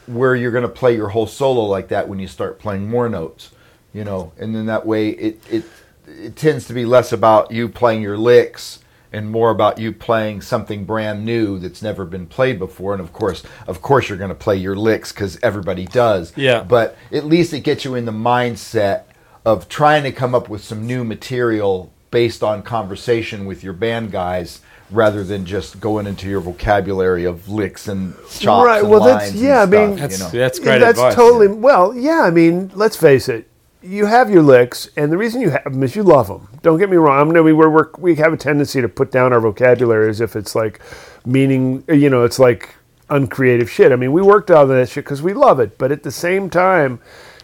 where 0.06 0.34
you're 0.34 0.52
going 0.52 0.62
to 0.62 0.68
play 0.68 0.94
your 0.94 1.08
whole 1.08 1.26
solo 1.26 1.64
like 1.64 1.88
that 1.88 2.08
when 2.08 2.18
you 2.18 2.28
start 2.28 2.58
playing 2.58 2.88
more 2.88 3.08
notes, 3.08 3.50
you 3.92 4.04
know, 4.04 4.32
and 4.38 4.54
then 4.54 4.66
that 4.66 4.86
way 4.86 5.10
it 5.10 5.42
it 5.50 5.64
it 6.06 6.36
tends 6.36 6.66
to 6.66 6.74
be 6.74 6.84
less 6.84 7.12
about 7.12 7.50
you 7.50 7.68
playing 7.68 8.02
your 8.02 8.18
licks 8.18 8.80
and 9.14 9.30
more 9.30 9.50
about 9.50 9.78
you 9.78 9.92
playing 9.92 10.42
something 10.42 10.84
brand 10.84 11.24
new 11.24 11.58
that's 11.58 11.80
never 11.82 12.04
been 12.04 12.26
played 12.26 12.58
before. 12.58 12.92
And 12.92 13.00
of 13.00 13.12
course, 13.12 13.42
of 13.66 13.80
course, 13.80 14.08
you're 14.08 14.18
going 14.18 14.28
to 14.28 14.34
play 14.34 14.56
your 14.56 14.76
licks 14.76 15.12
because 15.12 15.38
everybody 15.42 15.86
does. 15.86 16.32
Yeah. 16.36 16.62
But 16.64 16.96
at 17.12 17.24
least 17.24 17.52
it 17.52 17.60
gets 17.60 17.84
you 17.84 17.94
in 17.94 18.04
the 18.04 18.12
mindset 18.12 19.04
of 19.44 19.68
trying 19.68 20.02
to 20.02 20.12
come 20.12 20.34
up 20.34 20.48
with 20.48 20.62
some 20.64 20.86
new 20.86 21.04
material 21.04 21.92
based 22.10 22.42
on 22.42 22.62
conversation 22.62 23.46
with 23.46 23.64
your 23.64 23.72
band 23.72 24.10
guys 24.12 24.60
rather 24.90 25.24
than 25.24 25.44
just 25.46 25.80
going 25.80 26.06
into 26.06 26.28
your 26.28 26.40
vocabulary 26.40 27.24
of 27.24 27.48
licks 27.48 27.88
and 27.88 28.14
chops 28.30 28.66
Right, 28.66 28.80
and 28.82 28.90
well, 28.90 29.00
that's- 29.00 29.30
lines 29.30 29.42
yeah, 29.42 29.62
I 29.62 29.66
mean- 29.66 29.96
stuff, 29.96 29.98
that's 30.10 30.18
you 30.18 30.24
know. 30.24 30.30
that's 30.30 30.58
great 30.58 30.78
That's 30.78 30.98
advice. 30.98 31.14
totally 31.14 31.48
well. 31.48 31.94
Yeah, 31.94 32.22
I 32.22 32.30
mean, 32.30 32.70
let's 32.74 32.96
face 32.96 33.28
it. 33.28 33.48
You 33.85 34.07
have 34.07 34.30
your 34.30 34.43
licks, 34.43 34.89
and 34.97 35.12
the 35.12 35.18
reason 35.18 35.43
you 35.43 35.51
have 35.51 35.64
them 35.64 35.82
is 35.82 35.95
you 35.95 36.03
love 36.03 36.28
them. 36.28 36.49
Don't 36.62 36.78
get 36.78 36.89
me 36.89 36.97
wrong. 36.97 37.20
I 37.20 37.32
mean, 37.32 37.45
we 37.45 37.53
we're, 37.53 37.68
we're, 37.68 37.91
we 37.99 38.14
have 38.16 38.32
a 38.32 38.37
tendency 38.37 38.80
to 38.80 38.89
put 38.89 39.11
down 39.12 39.32
our 39.32 39.41
vocabulary 39.41 40.09
as 40.09 40.20
if 40.20 40.37
it's 40.37 40.55
like 40.55 40.80
meaning. 41.26 41.85
You 41.89 42.09
know, 42.09 42.24
it's 42.24 42.39
like 42.39 42.74
uncreative 43.11 43.70
shit. 43.70 43.93
I 43.93 43.97
mean, 43.97 44.12
we 44.12 44.22
worked 44.22 44.51
on 44.51 44.68
that 44.68 44.89
shit 44.89 45.05
because 45.05 45.20
we 45.22 45.35
love 45.35 45.61
it, 45.61 45.76
but 45.76 45.93
at 45.93 46.03
the 46.03 46.11
same 46.11 46.49
time, 46.49 46.99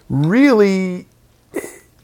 really, 0.08 1.06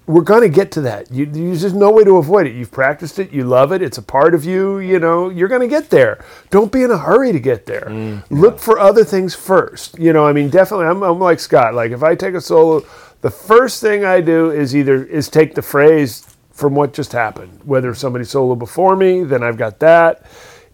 we're 0.06 0.22
going 0.22 0.42
to 0.42 0.48
get 0.48 0.70
to 0.72 0.80
that. 0.82 1.10
You, 1.10 1.26
there's 1.26 1.62
just 1.62 1.74
no 1.74 1.90
way 1.90 2.04
to 2.04 2.16
avoid 2.18 2.46
it. 2.46 2.54
You've 2.54 2.70
practiced 2.70 3.18
it. 3.18 3.32
You 3.32 3.44
love 3.44 3.72
it. 3.72 3.82
It's 3.82 3.98
a 3.98 4.02
part 4.02 4.34
of 4.34 4.44
you. 4.44 4.78
You 4.78 4.98
know, 5.00 5.30
you're 5.30 5.48
going 5.48 5.62
to 5.62 5.68
get 5.68 5.90
there. 5.90 6.24
Don't 6.50 6.70
be 6.70 6.82
in 6.82 6.90
a 6.90 6.98
hurry 6.98 7.32
to 7.32 7.40
get 7.40 7.66
there. 7.66 7.86
Mm, 7.88 8.22
Look 8.30 8.58
for 8.60 8.78
other 8.78 9.02
things 9.02 9.34
first. 9.34 9.98
You 9.98 10.12
know, 10.12 10.26
I 10.26 10.32
mean, 10.32 10.48
definitely, 10.48 10.86
I'm, 10.86 11.02
I'm 11.02 11.18
like 11.18 11.40
Scott. 11.40 11.74
Like, 11.74 11.90
if 11.90 12.02
I 12.02 12.14
take 12.14 12.34
a 12.34 12.40
solo, 12.40 12.84
the 13.22 13.30
first 13.30 13.80
thing 13.80 14.04
I 14.04 14.20
do 14.20 14.50
is 14.50 14.74
either 14.76 15.04
is 15.04 15.28
take 15.28 15.54
the 15.54 15.62
phrase 15.62 16.26
from 16.52 16.74
what 16.74 16.92
just 16.92 17.12
happened. 17.12 17.60
Whether 17.64 17.94
somebody 17.94 18.24
solo 18.24 18.54
before 18.54 18.96
me, 18.96 19.24
then 19.24 19.42
I've 19.42 19.56
got 19.58 19.78
that. 19.80 20.22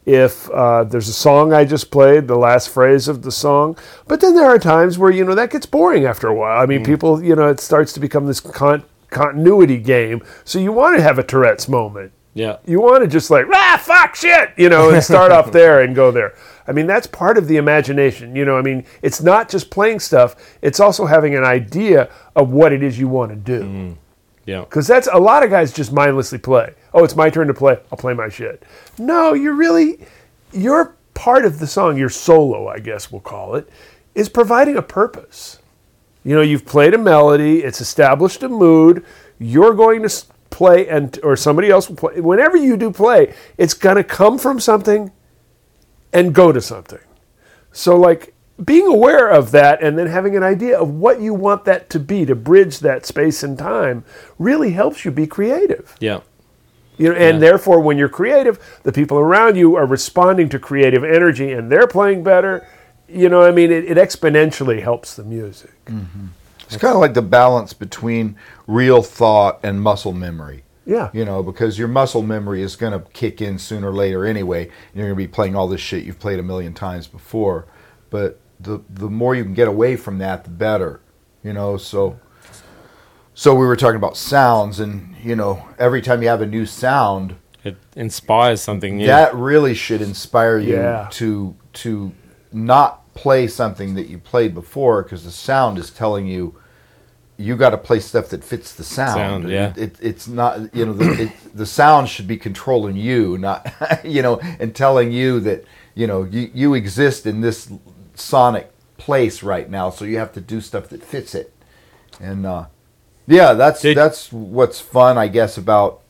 If 0.05 0.51
uh, 0.51 0.83
there's 0.85 1.09
a 1.09 1.13
song 1.13 1.53
I 1.53 1.65
just 1.65 1.91
played, 1.93 2.27
the 2.27 2.37
last 2.37 2.71
phrase 2.71 3.07
of 3.07 3.23
the 3.23 3.31
song. 3.31 3.77
But 4.09 4.21
then 4.21 4.35
there 4.35 4.47
are 4.47 4.59
times 4.59 4.99
where, 4.99 5.13
you 5.13 5.25
know, 5.25 5.35
that 5.37 5.51
gets 5.51 5.65
boring 5.67 6.05
after 6.07 6.27
a 6.27 6.35
while. 6.35 6.61
I 6.61 6.67
mean, 6.67 6.85
people, 6.85 7.23
you 7.23 7.37
know, 7.37 7.49
it 7.49 7.61
starts 7.61 7.93
to 7.93 8.01
become 8.01 8.27
this 8.27 8.41
con- 8.41 8.83
continuity 9.11 9.79
game. 9.79 10.23
So 10.45 10.59
you 10.59 10.73
want 10.73 10.97
to 10.97 11.03
have 11.03 11.19
a 11.21 11.23
Tourette's 11.23 11.69
moment. 11.69 12.11
yeah, 12.35 12.57
You 12.67 12.81
want 12.81 13.05
to 13.05 13.09
just 13.09 13.31
like, 13.31 13.47
ah, 13.53 13.81
fuck 13.81 14.17
shit, 14.17 14.51
you 14.57 14.69
know, 14.69 14.91
and 14.91 15.05
start 15.05 15.31
off 15.31 15.53
there 15.61 15.83
and 15.83 15.95
go 15.95 16.11
there. 16.11 16.35
I 16.67 16.73
mean, 16.73 16.87
that's 16.87 17.07
part 17.07 17.39
of 17.39 17.49
the 17.49 17.57
imagination. 17.57 18.37
You 18.37 18.45
know, 18.45 18.57
I 18.57 18.63
mean, 18.63 18.85
it's 19.03 19.21
not 19.21 19.49
just 19.49 19.71
playing 19.71 20.01
stuff, 20.01 20.37
it's 20.63 20.81
also 20.81 21.07
having 21.07 21.35
an 21.35 21.45
idea 21.45 22.11
of 22.37 22.53
what 22.53 22.73
it 22.73 22.83
is 22.83 22.99
you 22.99 23.09
want 23.09 23.31
to 23.31 23.37
do. 23.37 23.63
Mm, 23.63 23.97
yeah, 24.47 24.61
Because 24.61 24.87
that's 24.87 25.09
a 25.13 25.19
lot 25.19 25.43
of 25.43 25.51
guys 25.51 25.73
just 25.73 25.93
mindlessly 25.93 26.39
play. 26.39 26.75
Oh, 26.95 27.05
it's 27.05 27.17
my 27.17 27.31
turn 27.31 27.49
to 27.49 27.55
play. 27.55 27.79
I'll 27.91 27.99
play 27.99 28.15
my 28.15 28.29
shit. 28.29 28.63
No, 28.99 29.35
you're 29.35 29.55
really, 29.55 30.01
your 30.53 30.97
part 31.15 31.45
of 31.45 31.59
the 31.59 31.67
song, 31.67 31.97
your 31.99 32.09
solo, 32.09 32.69
I 32.69 32.79
guess 32.79 33.11
we'll 33.11 33.21
call 33.21 33.55
it, 33.55 33.69
is 34.15 34.29
providing 34.29 34.77
a 34.77 34.83
purpose. 34.83 35.59
You 36.25 36.37
know, 36.37 36.43
you've 36.43 36.67
played 36.67 36.95
a 36.95 36.99
melody, 36.99 37.63
it's 37.65 37.81
established 37.81 38.43
a 38.43 38.49
mood. 38.49 39.05
You're 39.39 39.75
going 39.75 40.03
to 40.03 40.25
play 40.51 40.87
and 40.87 41.19
or 41.25 41.35
somebody 41.35 41.71
else 41.71 41.89
will 41.89 41.97
play. 41.97 42.21
Whenever 42.21 42.57
you 42.57 42.77
do 42.77 42.93
play, 42.93 43.35
it's 43.59 43.75
gonna 43.75 44.05
come 44.05 44.39
from 44.39 44.61
something 44.61 45.11
and 46.13 46.35
go 46.35 46.53
to 46.53 46.61
something. 46.61 47.01
So 47.73 47.97
like 47.97 48.35
being 48.63 48.87
aware 48.87 49.29
of 49.29 49.51
that 49.53 49.83
and 49.83 49.99
then 49.99 50.07
having 50.07 50.37
an 50.37 50.43
idea 50.43 50.79
of 50.79 50.91
what 50.91 51.21
you 51.21 51.35
want 51.35 51.65
that 51.65 51.91
to 51.91 51.99
be 51.99 52.25
to 52.27 52.35
bridge 52.35 52.81
that 52.81 53.07
space 53.07 53.43
and 53.43 53.59
time 53.59 54.05
really 54.39 54.73
helps 54.73 55.05
you 55.05 55.11
be 55.11 55.27
creative. 55.27 55.97
Yeah. 56.01 56.21
You 56.99 57.09
know, 57.09 57.15
and 57.15 57.43
therefore, 57.43 57.81
when 57.81 57.97
you're 57.97 58.11
creative, 58.11 58.81
the 58.83 58.93
people 58.93 59.19
around 59.19 59.57
you 59.57 59.77
are 59.77 59.87
responding 59.87 60.49
to 60.51 60.59
creative 60.59 61.03
energy, 61.03 61.53
and 61.53 61.73
they're 61.73 61.87
playing 61.87 62.23
better. 62.23 62.69
You 63.09 63.29
know, 63.31 63.43
I 63.43 63.51
mean, 63.51 63.73
it, 63.73 63.85
it 63.85 63.97
exponentially 63.97 64.83
helps 64.83 65.17
the 65.17 65.25
music. 65.25 65.73
Mm-hmm. 65.87 66.27
It's 66.61 66.77
kind 66.77 66.95
of 66.95 67.01
like 67.01 67.15
the 67.15 67.23
balance 67.23 67.73
between 67.73 68.37
real 68.67 69.03
thought 69.03 69.59
and 69.63 69.81
muscle 69.81 70.13
memory. 70.13 70.65
Yeah. 70.85 71.11
You 71.13 71.25
know, 71.25 71.43
because 71.43 71.79
your 71.79 71.89
muscle 71.89 72.23
memory 72.23 72.61
is 72.63 72.75
going 72.77 72.93
to 72.93 73.01
kick 73.13 73.41
in 73.41 73.59
sooner 73.59 73.91
or 73.91 73.95
later 73.95 74.25
anyway. 74.27 74.65
and 74.65 74.73
You're 74.95 75.07
going 75.07 75.15
to 75.17 75.17
be 75.17 75.29
playing 75.29 75.55
all 75.55 75.69
this 75.69 75.81
shit 75.81 76.05
you've 76.05 76.19
played 76.19 76.39
a 76.39 76.43
million 76.43 76.75
times 76.75 77.07
before. 77.07 77.67
But 78.11 78.41
the 78.59 78.83
the 78.91 79.09
more 79.09 79.35
you 79.35 79.45
can 79.45 79.55
get 79.55 79.69
away 79.69 79.97
from 79.97 80.19
that, 80.19 80.45
the 80.45 80.51
better. 80.51 81.01
You 81.45 81.53
know, 81.53 81.77
so 81.77 82.19
so 83.35 83.55
we 83.55 83.67
were 83.67 83.77
talking 83.77 83.97
about 83.97 84.17
sounds 84.17 84.79
and, 84.81 85.15
you 85.23 85.35
know, 85.37 85.67
every 85.79 86.03
time 86.03 86.23
you 86.23 86.29
have 86.29 86.43
a 86.43 86.47
new 86.47 86.67
sound, 86.67 87.37
It 87.65 87.77
inspires 87.97 88.61
something 88.61 88.99
new. 88.99 89.07
that 89.07 89.35
really 89.35 89.75
should 89.75 90.03
inspire 90.03 90.59
you 90.59 90.75
Yeah. 90.77 91.09
to 91.13 91.55
to 91.75 92.13
not 92.53 93.13
play 93.15 93.47
something 93.47 93.95
that 93.95 94.09
you 94.09 94.19
played 94.19 94.55
before 94.55 95.03
because 95.03 95.25
the 95.25 95.31
sound 95.31 95.79
is 95.79 95.91
telling 95.91 96.27
you 96.27 96.55
you 97.43 97.57
got 97.57 97.71
to 97.71 97.79
play 97.79 98.01
stuff 98.01 98.29
that 98.31 98.43
fits 98.45 98.75
the 98.75 98.85
sound. 98.85 99.15
Sound, 99.45 99.49
yeah. 99.51 99.73
It, 99.77 99.97
it's 100.01 100.29
not 100.29 100.75
you 100.75 100.87
know 100.87 100.93
the, 100.93 101.23
it, 101.25 101.33
the 101.55 101.67
sound 101.67 102.09
should 102.09 102.27
be 102.29 102.37
controlling 102.37 102.97
you, 102.97 103.39
not 103.39 103.73
you 104.05 104.23
know, 104.23 104.39
and 104.61 104.75
telling 104.75 105.13
you 105.13 105.41
that 105.41 105.65
you 105.95 106.07
know 106.07 106.25
you 106.25 106.51
you 106.55 106.75
exist 106.75 107.27
in 107.27 107.41
this 107.41 107.71
sonic 108.15 108.71
place 108.97 109.43
right 109.43 109.69
now, 109.69 109.91
so 109.91 110.05
you 110.05 110.19
have 110.19 110.33
to 110.35 110.41
do 110.41 110.61
stuff 110.61 110.89
that 110.89 111.03
fits 111.03 111.35
it. 111.35 111.53
And 112.21 112.47
uh, 112.47 112.67
yeah, 113.27 113.53
that's 113.55 113.83
Did- 113.83 113.97
that's 113.97 114.33
what's 114.33 114.81
fun, 114.81 115.19
I 115.19 115.29
guess, 115.29 115.59
about 115.59 116.01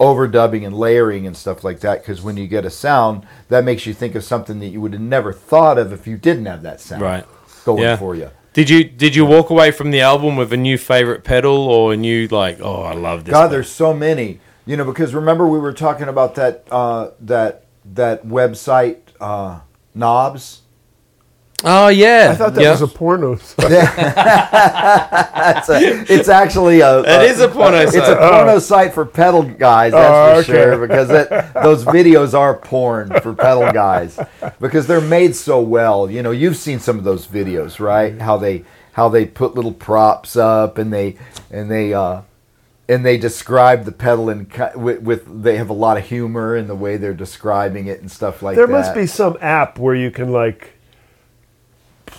overdubbing 0.00 0.64
and 0.64 0.76
layering 0.76 1.26
and 1.26 1.36
stuff 1.36 1.64
like 1.64 1.80
that. 1.80 2.00
Because 2.02 2.22
when 2.22 2.36
you 2.36 2.46
get 2.46 2.64
a 2.64 2.70
sound, 2.70 3.26
that 3.48 3.64
makes 3.64 3.84
you 3.86 3.92
think 3.92 4.14
of 4.14 4.22
something 4.24 4.60
that 4.60 4.68
you 4.68 4.80
would 4.80 4.92
have 4.92 5.02
never 5.02 5.32
thought 5.32 5.76
of 5.78 5.92
if 5.92 6.06
you 6.06 6.16
didn't 6.16 6.46
have 6.46 6.62
that 6.62 6.80
sound 6.80 7.02
Right. 7.02 7.24
going 7.64 7.82
Yeah. 7.82 7.96
for 7.96 8.14
you. 8.14 8.30
Did 8.52 8.70
you 8.70 8.84
did 8.84 9.14
you 9.14 9.24
walk 9.24 9.50
away 9.50 9.70
from 9.70 9.90
the 9.90 10.00
album 10.00 10.36
with 10.36 10.52
a 10.52 10.56
new 10.56 10.78
favorite 10.78 11.22
pedal 11.22 11.56
or 11.56 11.92
a 11.92 11.96
new 11.96 12.26
like 12.28 12.60
oh 12.60 12.82
I 12.82 12.94
love 12.94 13.24
this? 13.24 13.32
God, 13.32 13.42
pedal? 13.42 13.50
there's 13.50 13.70
so 13.70 13.94
many. 13.94 14.40
You 14.66 14.76
know, 14.76 14.84
because 14.84 15.14
remember 15.14 15.46
we 15.46 15.58
were 15.58 15.72
talking 15.72 16.08
about 16.08 16.34
that 16.34 16.64
uh, 16.70 17.10
that 17.20 17.66
that 17.84 18.26
website 18.26 18.98
uh, 19.20 19.60
knobs. 19.94 20.62
Oh 21.64 21.88
yeah. 21.88 22.30
I 22.32 22.34
thought 22.36 22.54
that 22.54 22.62
yeah. 22.62 22.70
was 22.72 22.82
a 22.82 22.86
porno. 22.88 23.36
site. 23.36 23.70
It's, 23.70 25.68
a, 25.68 26.12
it's 26.12 26.28
actually 26.28 26.80
a. 26.80 27.00
It 27.00 27.30
is 27.30 27.40
a 27.40 27.48
porno 27.48 27.78
It's 27.78 27.92
site. 27.92 28.12
a 28.12 28.16
porno 28.16 28.58
site 28.58 28.94
for 28.94 29.04
pedal 29.06 29.42
guys. 29.42 29.92
That's 29.92 30.38
Oh, 30.38 30.42
for 30.42 30.52
okay. 30.52 30.62
sure. 30.62 30.86
Because 30.86 31.10
it, 31.10 31.28
those 31.54 31.84
videos 31.84 32.34
are 32.38 32.56
porn 32.56 33.08
for 33.20 33.34
pedal 33.34 33.70
guys 33.72 34.18
because 34.60 34.86
they're 34.86 35.00
made 35.00 35.34
so 35.36 35.60
well. 35.60 36.10
You 36.10 36.22
know, 36.22 36.30
you've 36.30 36.56
seen 36.56 36.78
some 36.80 36.98
of 36.98 37.04
those 37.04 37.26
videos, 37.26 37.80
right? 37.80 38.20
How 38.20 38.36
they 38.36 38.64
how 38.92 39.08
they 39.08 39.26
put 39.26 39.54
little 39.54 39.72
props 39.72 40.36
up 40.36 40.76
and 40.78 40.92
they 40.92 41.16
and 41.50 41.70
they 41.70 41.94
uh, 41.94 42.22
and 42.88 43.04
they 43.04 43.16
describe 43.18 43.84
the 43.84 43.92
pedal 43.92 44.28
and 44.28 44.50
with, 44.74 45.02
with 45.02 45.42
they 45.42 45.56
have 45.56 45.70
a 45.70 45.74
lot 45.74 45.96
of 45.98 46.04
humor 46.06 46.56
in 46.56 46.66
the 46.66 46.74
way 46.74 46.96
they're 46.96 47.14
describing 47.14 47.86
it 47.86 48.00
and 48.00 48.10
stuff 48.10 48.42
like 48.42 48.56
there 48.56 48.66
that. 48.66 48.72
There 48.72 48.80
must 48.80 48.94
be 48.94 49.06
some 49.06 49.36
app 49.40 49.78
where 49.78 49.94
you 49.94 50.10
can 50.10 50.32
like 50.32 50.74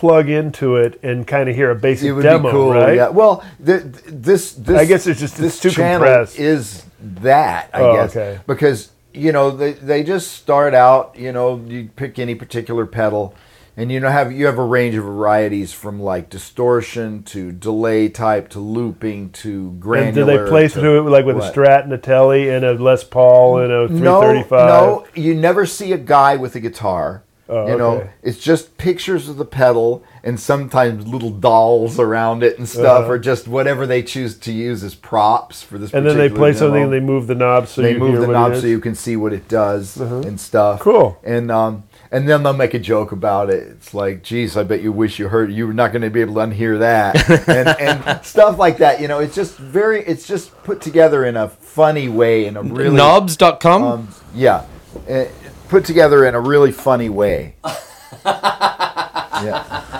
plug 0.00 0.28
into 0.30 0.76
it 0.76 0.98
and 1.02 1.26
kind 1.26 1.48
of 1.48 1.54
hear 1.54 1.70
a 1.70 1.74
basic 1.74 2.18
demo, 2.22 2.50
cool. 2.50 2.72
right? 2.72 2.96
Yeah. 2.96 3.08
Well, 3.10 3.44
th- 3.64 3.82
th- 3.82 3.94
this 4.06 4.52
this 4.52 4.76
I 4.78 4.86
guess 4.86 5.06
it's 5.06 5.20
just- 5.20 5.36
this 5.36 5.54
it's 5.54 5.60
too 5.62 5.70
channel 5.70 5.98
compressed. 5.98 6.38
is 6.38 6.82
that 7.22 7.68
I 7.74 7.80
Oh, 7.82 7.94
guess 7.94 8.16
okay. 8.16 8.38
because 8.46 8.90
you 9.12 9.30
know 9.32 9.50
they 9.50 9.72
they 9.72 10.02
just 10.02 10.32
start 10.32 10.72
out. 10.74 11.14
You 11.18 11.32
know, 11.32 11.60
you 11.66 11.90
pick 11.96 12.18
any 12.18 12.34
particular 12.34 12.86
pedal. 12.86 13.34
And 13.76 13.90
you 13.90 14.00
know 14.00 14.10
have 14.10 14.32
you 14.32 14.46
have 14.46 14.58
a 14.58 14.64
range 14.64 14.94
of 14.96 15.04
varieties 15.04 15.72
from 15.72 16.00
like 16.02 16.28
distortion 16.28 17.22
to 17.24 17.52
delay 17.52 18.08
type 18.08 18.48
to 18.50 18.58
looping 18.60 19.30
to 19.30 19.68
And 19.68 19.80
granular. 19.80 20.12
do 20.12 20.24
they 20.44 20.50
play 20.50 20.68
through 20.68 21.06
it 21.06 21.10
like 21.10 21.24
with 21.24 21.36
what? 21.36 21.48
a 21.48 21.52
Strat 21.58 21.84
and 21.84 21.92
a 21.92 21.98
Telly 21.98 22.50
and 22.50 22.64
a 22.64 22.72
Les 22.74 23.04
Paul 23.04 23.58
and 23.58 23.72
a 23.72 23.86
335? 23.88 24.50
No, 24.50 24.66
no, 24.68 25.06
you 25.14 25.34
never 25.34 25.64
see 25.66 25.92
a 25.92 25.98
guy 25.98 26.36
with 26.36 26.54
a 26.56 26.60
guitar. 26.60 27.22
Oh, 27.50 27.66
you 27.68 27.76
know, 27.76 27.90
okay. 27.98 28.10
it's 28.22 28.38
just 28.38 28.76
pictures 28.78 29.28
of 29.28 29.36
the 29.36 29.44
pedal 29.44 30.04
and 30.22 30.38
sometimes 30.38 31.06
little 31.06 31.30
dolls 31.30 31.98
around 31.98 32.42
it 32.42 32.58
and 32.58 32.68
stuff, 32.68 33.02
Uh-huh. 33.04 33.12
or 33.12 33.18
just 33.18 33.48
whatever 33.48 33.86
they 33.86 34.02
choose 34.02 34.36
to 34.38 34.52
use 34.52 34.84
as 34.84 34.94
props 34.94 35.62
for 35.62 35.76
this. 35.78 35.92
And 35.92 36.06
then 36.06 36.16
they 36.16 36.28
particular 36.28 36.38
play 36.52 36.58
something 36.58 36.82
and 36.84 36.92
they 36.92 37.00
move 37.00 37.26
the 37.26 37.34
knobs 37.34 37.70
so 37.70 37.82
they 37.82 37.92
you 37.92 37.98
move 37.98 38.10
hear 38.12 38.20
the 38.20 38.26
what 38.28 38.32
knob 38.34 38.56
so 38.60 38.66
you 38.66 38.78
can 38.80 38.94
see 38.94 39.16
what 39.16 39.32
it 39.32 39.48
does 39.48 39.96
and 39.96 40.38
stuff. 40.40 40.80
Cool. 40.80 41.18
And 41.24 41.50
um, 41.50 41.84
and 42.12 42.28
then 42.28 42.42
they'll 42.42 42.52
make 42.52 42.74
a 42.74 42.78
joke 42.78 43.12
about 43.12 43.50
it. 43.50 43.62
It's 43.68 43.94
like, 43.94 44.22
geez, 44.22 44.56
I 44.56 44.62
bet 44.64 44.82
you 44.82 44.90
wish 44.92 45.18
you 45.18 45.28
heard. 45.28 45.52
You 45.52 45.66
were 45.68 45.72
not 45.72 45.92
going 45.92 46.02
to 46.02 46.10
be 46.10 46.20
able 46.20 46.34
to 46.34 46.40
unhear 46.40 46.78
that, 46.80 47.48
and, 47.48 47.68
and 47.68 48.24
stuff 48.24 48.58
like 48.58 48.78
that. 48.78 49.00
You 49.00 49.06
know, 49.08 49.20
it's 49.20 49.34
just 49.34 49.56
very. 49.56 50.04
It's 50.04 50.26
just 50.26 50.50
put 50.64 50.80
together 50.80 51.24
in 51.24 51.36
a 51.36 51.48
funny 51.48 52.08
way, 52.08 52.46
in 52.46 52.56
a 52.56 52.62
really 52.62 52.96
Knobs.com? 52.96 53.82
um, 53.84 54.08
yeah, 54.34 54.64
uh, 55.08 55.24
put 55.70 55.84
together 55.84 56.26
in 56.26 56.34
a 56.34 56.40
really 56.40 56.72
funny 56.72 57.08
way. 57.08 57.54
yeah. 58.24 59.94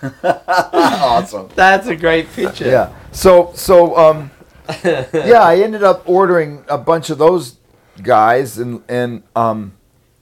awesome. 0.22 1.48
That's 1.54 1.88
a 1.88 1.96
great 1.96 2.30
picture. 2.32 2.68
Yeah. 2.68 2.94
So 3.12 3.52
so 3.54 3.96
um, 3.96 4.30
yeah, 4.84 5.42
I 5.42 5.56
ended 5.56 5.82
up 5.82 6.08
ordering 6.08 6.64
a 6.68 6.78
bunch 6.78 7.10
of 7.10 7.18
those 7.18 7.56
guys, 8.02 8.58
and 8.58 8.82
and 8.88 9.24
um, 9.34 9.76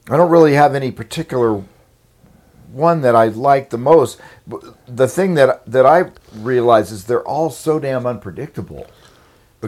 I 0.09 0.17
don't 0.17 0.31
really 0.31 0.53
have 0.53 0.73
any 0.73 0.91
particular 0.91 1.63
one 2.71 3.01
that 3.01 3.15
I 3.15 3.27
like 3.27 3.69
the 3.69 3.77
most. 3.77 4.19
But 4.47 4.63
the 4.87 5.07
thing 5.07 5.35
that 5.35 5.65
that 5.67 5.85
I 5.85 6.11
realize 6.33 6.91
is 6.91 7.05
they're 7.05 7.27
all 7.27 7.51
so 7.51 7.79
damn 7.79 8.07
unpredictable. 8.07 8.87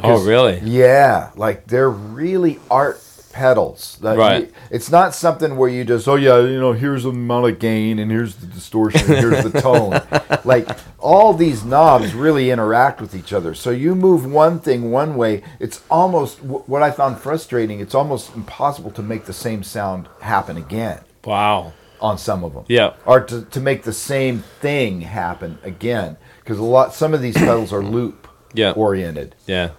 Oh, 0.04 0.24
really? 0.24 0.60
Yeah, 0.60 1.32
like 1.36 1.68
they're 1.68 1.90
really 1.90 2.60
art 2.70 3.00
pedals. 3.32 3.98
That 4.02 4.18
Right. 4.18 4.42
you- 4.48 4.54
it's 4.72 4.90
not 4.92 5.14
something 5.16 5.56
where 5.58 5.70
you 5.70 5.84
just, 5.84 6.08
oh 6.08 6.16
yeah, 6.16 6.40
you 6.40 6.60
know, 6.60 6.74
here's 6.74 7.04
the 7.04 7.10
amount 7.10 7.48
of 7.48 7.60
gain 7.60 8.00
and 8.00 8.10
here's 8.12 8.36
the 8.36 8.46
distortion, 8.48 9.02
and 9.12 9.18
here's 9.26 9.44
the 9.50 9.62
tone. 9.62 10.02
like 10.46 10.68
all 11.00 11.34
these 11.34 11.64
knobs 11.64 12.14
really 12.14 12.52
interact 12.52 13.00
with 13.02 13.16
each 13.16 13.32
other. 13.34 13.54
So 13.54 13.70
you 13.72 13.96
move 13.96 14.26
one 14.32 14.60
thing 14.60 14.92
one 14.92 15.16
way, 15.16 15.44
it's 15.60 15.82
almost 15.90 16.42
what 16.44 16.84
I 16.84 16.92
found 16.92 17.20
frustrating. 17.20 17.80
It's 17.80 17.96
almost 17.96 18.36
impossible 18.36 18.92
to 18.92 19.02
make 19.02 19.26
the 19.26 19.34
same 19.34 19.64
sound 19.64 20.08
happen 20.22 20.58
again 20.58 21.00
Wow. 21.26 21.74
on 22.02 22.18
some 22.18 22.44
of 22.44 22.54
them. 22.54 22.64
Yeah. 22.68 22.94
Or 23.06 23.20
to, 23.22 23.42
to 23.44 23.60
make 23.60 23.84
the 23.84 23.94
same 23.94 24.44
thing 24.62 25.02
happen 25.02 25.60
again 25.64 26.18
because 26.44 26.58
a 26.58 26.64
lot 26.64 26.94
some 26.94 27.14
of 27.14 27.22
these 27.22 27.36
pedals 27.36 27.72
are 27.72 27.84
loop 27.84 28.28
Yeah. 28.54 28.72
oriented. 28.72 29.36
Yeah. 29.46 29.70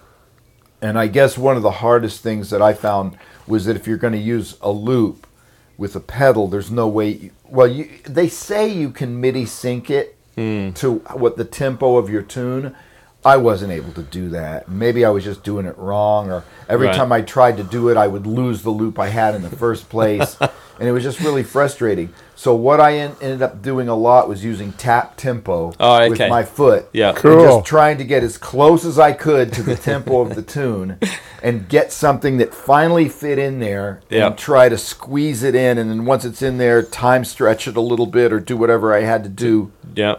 And 0.83 0.97
I 0.97 1.05
guess 1.05 1.37
one 1.37 1.57
of 1.57 1.61
the 1.61 1.69
hardest 1.71 2.21
things 2.23 2.49
that 2.49 2.61
I 2.61 2.73
found 2.73 3.15
was 3.51 3.65
that 3.65 3.75
if 3.75 3.85
you're 3.85 3.97
going 3.97 4.13
to 4.13 4.19
use 4.19 4.57
a 4.61 4.71
loop 4.71 5.27
with 5.77 5.95
a 5.95 5.99
pedal, 5.99 6.47
there's 6.47 6.71
no 6.71 6.87
way. 6.87 7.09
You, 7.09 7.31
well, 7.49 7.67
you, 7.67 7.89
they 8.05 8.29
say 8.29 8.67
you 8.67 8.91
can 8.91 9.19
MIDI 9.19 9.45
sync 9.45 9.91
it 9.91 10.17
hmm. 10.35 10.71
to 10.71 10.99
what 11.13 11.35
the 11.35 11.43
tempo 11.43 11.97
of 11.97 12.09
your 12.09 12.21
tune. 12.21 12.73
I 13.23 13.37
wasn't 13.37 13.71
able 13.71 13.93
to 13.93 14.01
do 14.01 14.29
that. 14.29 14.67
Maybe 14.67 15.05
I 15.05 15.09
was 15.11 15.23
just 15.23 15.43
doing 15.43 15.65
it 15.67 15.77
wrong, 15.77 16.31
or 16.31 16.43
every 16.67 16.87
Right. 16.87 16.95
time 16.95 17.11
I 17.11 17.21
tried 17.21 17.57
to 17.57 17.63
do 17.63 17.89
it, 17.89 17.97
I 17.97 18.07
would 18.07 18.25
lose 18.25 18.63
the 18.63 18.71
loop 18.71 18.97
I 18.97 19.09
had 19.09 19.35
in 19.35 19.43
the 19.43 19.49
first 19.49 19.89
place, 19.89 20.37
and 20.79 20.89
it 20.89 20.91
was 20.91 21.03
just 21.03 21.19
really 21.19 21.43
frustrating. 21.43 22.09
So 22.35 22.55
what 22.55 22.79
I 22.79 22.93
en- 22.97 23.15
ended 23.21 23.43
up 23.43 23.61
doing 23.61 23.87
a 23.87 23.93
lot 23.95 24.27
was 24.27 24.43
using 24.43 24.71
tap 24.71 25.17
tempo 25.17 25.71
Oh, 25.79 26.09
with 26.09 26.17
my 26.27 26.41
foot. 26.43 26.89
Yeah. 26.93 27.09
and 27.09 27.17
Cool. 27.19 27.45
just 27.59 27.65
trying 27.67 27.99
to 27.99 28.03
get 28.03 28.23
as 28.23 28.39
close 28.39 28.83
as 28.83 28.97
I 28.97 29.11
could 29.11 29.53
to 29.53 29.61
the 29.61 29.75
tempo 29.75 30.21
of 30.21 30.33
the 30.33 30.41
tune 30.41 30.97
and 31.43 31.69
get 31.69 31.91
something 31.91 32.37
that 32.37 32.55
finally 32.55 33.07
fit 33.07 33.37
in 33.37 33.59
there 33.59 33.99
Yeah. 34.09 34.27
and 34.27 34.37
try 34.39 34.67
to 34.69 34.77
squeeze 34.79 35.43
it 35.43 35.53
in. 35.53 35.77
And 35.77 35.91
then 35.91 36.05
once 36.05 36.25
it's 36.25 36.41
in 36.41 36.57
there, 36.57 36.81
time 36.81 37.23
stretch 37.25 37.67
it 37.67 37.77
a 37.77 37.81
little 37.81 38.07
bit 38.07 38.33
or 38.33 38.39
do 38.39 38.57
whatever 38.57 38.91
I 38.95 39.01
had 39.01 39.21
to 39.25 39.29
do 39.29 39.71
Yeah. 39.93 40.15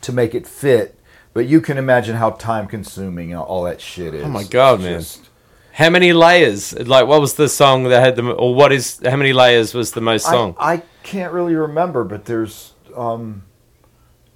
to 0.00 0.12
make 0.12 0.34
it 0.34 0.46
fit. 0.46 0.94
But 1.36 1.48
you 1.48 1.60
can 1.60 1.76
imagine 1.76 2.16
how 2.16 2.30
time 2.30 2.66
consuming 2.66 3.36
all 3.36 3.64
that 3.64 3.78
shit 3.78 4.14
is. 4.14 4.24
Oh 4.24 4.28
my 4.28 4.44
God, 4.44 4.80
man. 4.80 5.00
Just- 5.00 5.28
How 5.72 5.90
many 5.90 6.14
layers? 6.14 6.72
Like, 6.72 7.06
what 7.06 7.20
was 7.20 7.34
the 7.34 7.46
song 7.46 7.84
that 7.90 8.00
had 8.02 8.16
the, 8.16 8.30
or 8.30 8.54
what 8.54 8.72
is, 8.72 9.02
how 9.04 9.16
many 9.16 9.34
layers 9.34 9.74
was 9.74 9.90
the 9.92 10.00
most 10.00 10.24
song? 10.24 10.56
I, 10.58 10.72
I 10.72 10.82
can't 11.02 11.34
really 11.34 11.54
remember, 11.54 12.04
but 12.04 12.24
there's 12.24 12.72
um, 12.96 13.42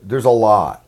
there's 0.03 0.27
a 0.27 0.31
lot. 0.31 0.85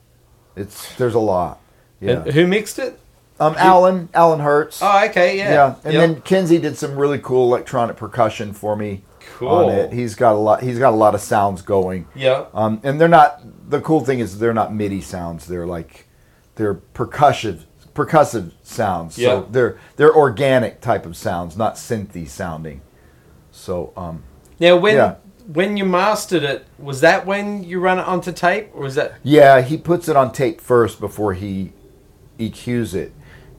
It's 0.54 0.94
there's 0.96 1.14
a 1.14 1.18
lot. 1.18 1.60
Yeah. 1.98 2.20
And 2.24 2.32
who 2.34 2.46
mixed 2.46 2.78
it? 2.78 3.00
Um, 3.40 3.54
Alan, 3.56 4.10
Alan 4.12 4.40
Hertz. 4.40 4.80
Oh, 4.82 5.06
okay, 5.06 5.38
yeah. 5.38 5.50
yeah, 5.50 5.74
and 5.82 5.94
Yep. 5.94 6.00
then 6.02 6.20
Kinsey 6.20 6.58
did 6.58 6.76
some 6.76 6.94
really 6.96 7.20
cool 7.20 7.46
electronic 7.46 7.96
percussion 7.96 8.52
for 8.52 8.76
me 8.76 9.00
Cool. 9.36 9.48
on 9.48 9.68
it. 9.70 9.92
He's 9.92 10.14
got 10.14 10.32
a 10.34 10.38
lot. 10.38 10.62
He's 10.62 10.78
got 10.78 10.90
a 10.92 10.96
lot 10.96 11.14
of 11.14 11.20
sounds 11.20 11.62
going. 11.62 12.06
yeah. 12.14 12.46
Um, 12.54 12.80
and 12.84 13.00
they're 13.00 13.08
not. 13.08 13.40
The 13.70 13.80
cool 13.80 14.00
thing 14.04 14.20
is 14.20 14.38
they're 14.38 14.54
not 14.54 14.74
MIDI 14.74 15.00
sounds. 15.00 15.46
They're 15.46 15.66
like 15.66 16.06
they're 16.56 16.74
percussive 16.74 17.64
percussive 17.94 18.52
sounds. 18.62 19.18
Yeah. 19.18 19.28
So 19.28 19.48
they're 19.50 19.78
they're 19.96 20.14
organic 20.14 20.80
type 20.80 21.04
of 21.06 21.16
sounds, 21.16 21.56
not 21.56 21.74
synthy 21.76 22.26
sounding. 22.28 22.82
So 23.50 23.92
um, 23.96 24.22
Now, 24.60 24.76
when 24.76 24.96
Yeah. 24.96 25.14
when 25.52 25.76
you 25.76 25.84
mastered 25.84 26.42
it, 26.42 26.64
was 26.78 27.00
that 27.00 27.26
when 27.26 27.62
you 27.64 27.80
run 27.80 27.98
it 27.98 28.06
onto 28.06 28.32
tape, 28.32 28.70
or 28.74 28.82
was 28.82 28.94
that? 28.94 29.14
yeah, 29.22 29.60
he 29.60 29.76
puts 29.76 30.08
it 30.08 30.16
on 30.16 30.32
tape 30.32 30.60
first 30.60 31.00
before 31.00 31.34
he 31.34 31.72
EQs 32.38 32.94
it. 32.94 33.12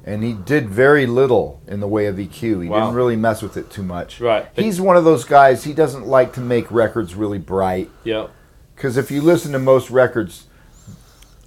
And 0.05 0.23
he 0.23 0.33
did 0.33 0.69
very 0.69 1.05
little 1.05 1.61
in 1.67 1.79
the 1.79 1.87
way 1.87 2.07
of 2.07 2.17
EQ. 2.17 2.61
He 2.61 2.69
Wow. 2.69 2.79
didn't 2.81 2.95
really 2.95 3.15
mess 3.15 3.41
with 3.41 3.55
it 3.55 3.69
too 3.69 3.83
much. 3.83 4.19
Right. 4.19 4.47
He's 4.53 4.81
one 4.81 4.97
of 4.97 5.05
those 5.05 5.23
guys. 5.23 5.63
He 5.63 5.73
doesn't 5.73 6.05
like 6.05 6.33
to 6.33 6.41
make 6.41 6.69
records 6.69 7.15
really 7.15 7.37
bright. 7.39 7.89
Yeah. 8.03 8.27
Because 8.75 8.97
if 8.97 9.09
you 9.11 9.21
listen 9.21 9.53
to 9.53 9.59
most 9.59 9.89
records, 9.89 10.47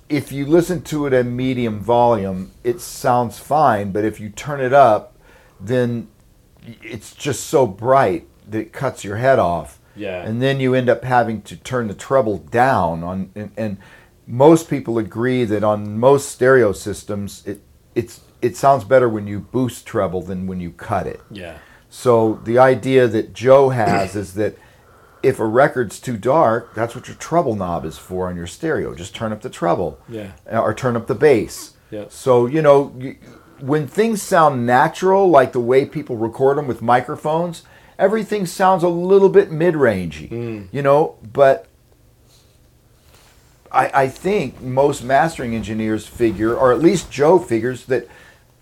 if 0.09 0.33
you 0.33 0.47
listen 0.47 0.81
to 0.83 1.07
it 1.07 1.13
at 1.13 1.27
medium 1.27 1.81
volume, 1.81 2.53
it 2.65 2.81
sounds 2.81 3.39
fine. 3.39 3.93
But 3.93 4.05
if 4.05 4.21
you 4.21 4.31
turn 4.31 4.61
it 4.61 4.73
up, 4.73 5.17
then 5.61 6.09
it's 6.83 7.15
just 7.15 7.47
so 7.47 7.67
bright 7.67 8.27
that 8.49 8.59
it 8.59 8.73
cuts 8.73 9.05
your 9.05 9.17
head 9.17 9.39
off. 9.39 9.79
Yeah. 9.95 10.23
And 10.23 10.41
then 10.41 10.61
you 10.61 10.75
end 10.75 10.89
up 10.89 11.05
having 11.05 11.43
to 11.43 11.57
turn 11.57 11.89
the 11.89 11.95
treble 11.95 12.39
down 12.39 13.03
on. 13.03 13.31
And, 13.35 13.51
and 13.57 13.77
most 14.27 14.71
people 14.71 14.99
agree 14.99 15.45
that 15.45 15.63
on 15.65 15.99
most 15.99 16.29
stereo 16.31 16.73
systems, 16.73 17.43
it 17.47 17.61
it's 17.95 18.21
it 18.43 18.57
sounds 18.57 18.85
better 18.85 19.09
when 19.09 19.27
you 19.27 19.41
boost 19.41 19.87
treble 19.87 20.23
than 20.23 20.47
when 20.47 20.61
you 20.61 20.71
cut 20.71 21.07
it. 21.07 21.21
Yeah. 21.31 21.59
So 21.89 22.41
the 22.45 22.59
idea 22.59 23.09
that 23.09 23.33
Joe 23.33 23.71
has 23.71 24.17
is 24.17 24.35
that 24.35 24.57
if 25.23 25.41
a 25.41 25.47
record's 25.47 25.99
too 25.99 26.17
dark, 26.17 26.75
that's 26.75 26.95
what 26.95 27.09
your 27.09 27.17
treble 27.17 27.57
knob 27.57 27.85
is 27.85 27.99
for 27.99 28.29
on 28.29 28.37
your 28.37 28.47
stereo. 28.47 28.95
Just 28.95 29.15
turn 29.15 29.33
up 29.33 29.43
the 29.43 29.51
treble. 29.51 29.99
Yeah. 30.09 30.33
Or 30.51 30.75
turn 30.75 30.97
up 30.97 31.07
the 31.07 31.15
bass. 31.15 31.75
Yeah. 31.91 32.05
So, 32.09 32.47
you 32.47 32.63
know, 32.63 32.95
you- 32.99 33.17
when 33.61 33.87
things 33.87 34.23
sound 34.23 34.67
natural, 34.67 35.29
like 35.29 35.53
the 35.53 35.61
way 35.61 35.85
people 35.87 36.17
record 36.17 36.59
them 36.59 36.67
with 36.67 36.83
microphones, 36.83 37.63
everything 37.99 38.47
sounds 38.47 38.83
a 38.83 38.89
little 38.89 39.29
bit 39.29 39.51
mid-rangey, 39.51 40.29
hmm. 40.29 40.63
you 40.71 40.83
know, 40.83 41.17
but 41.33 41.67
I, 43.73 44.03
I 44.03 44.09
think 44.09 44.61
most 44.61 45.03
mastering 45.03 45.55
engineers 45.55 46.07
figure, 46.07 46.55
or 46.55 46.73
at 46.73 46.81
least 46.81 47.11
Joe 47.11 47.39
figures, 47.39 47.87
that 47.87 48.09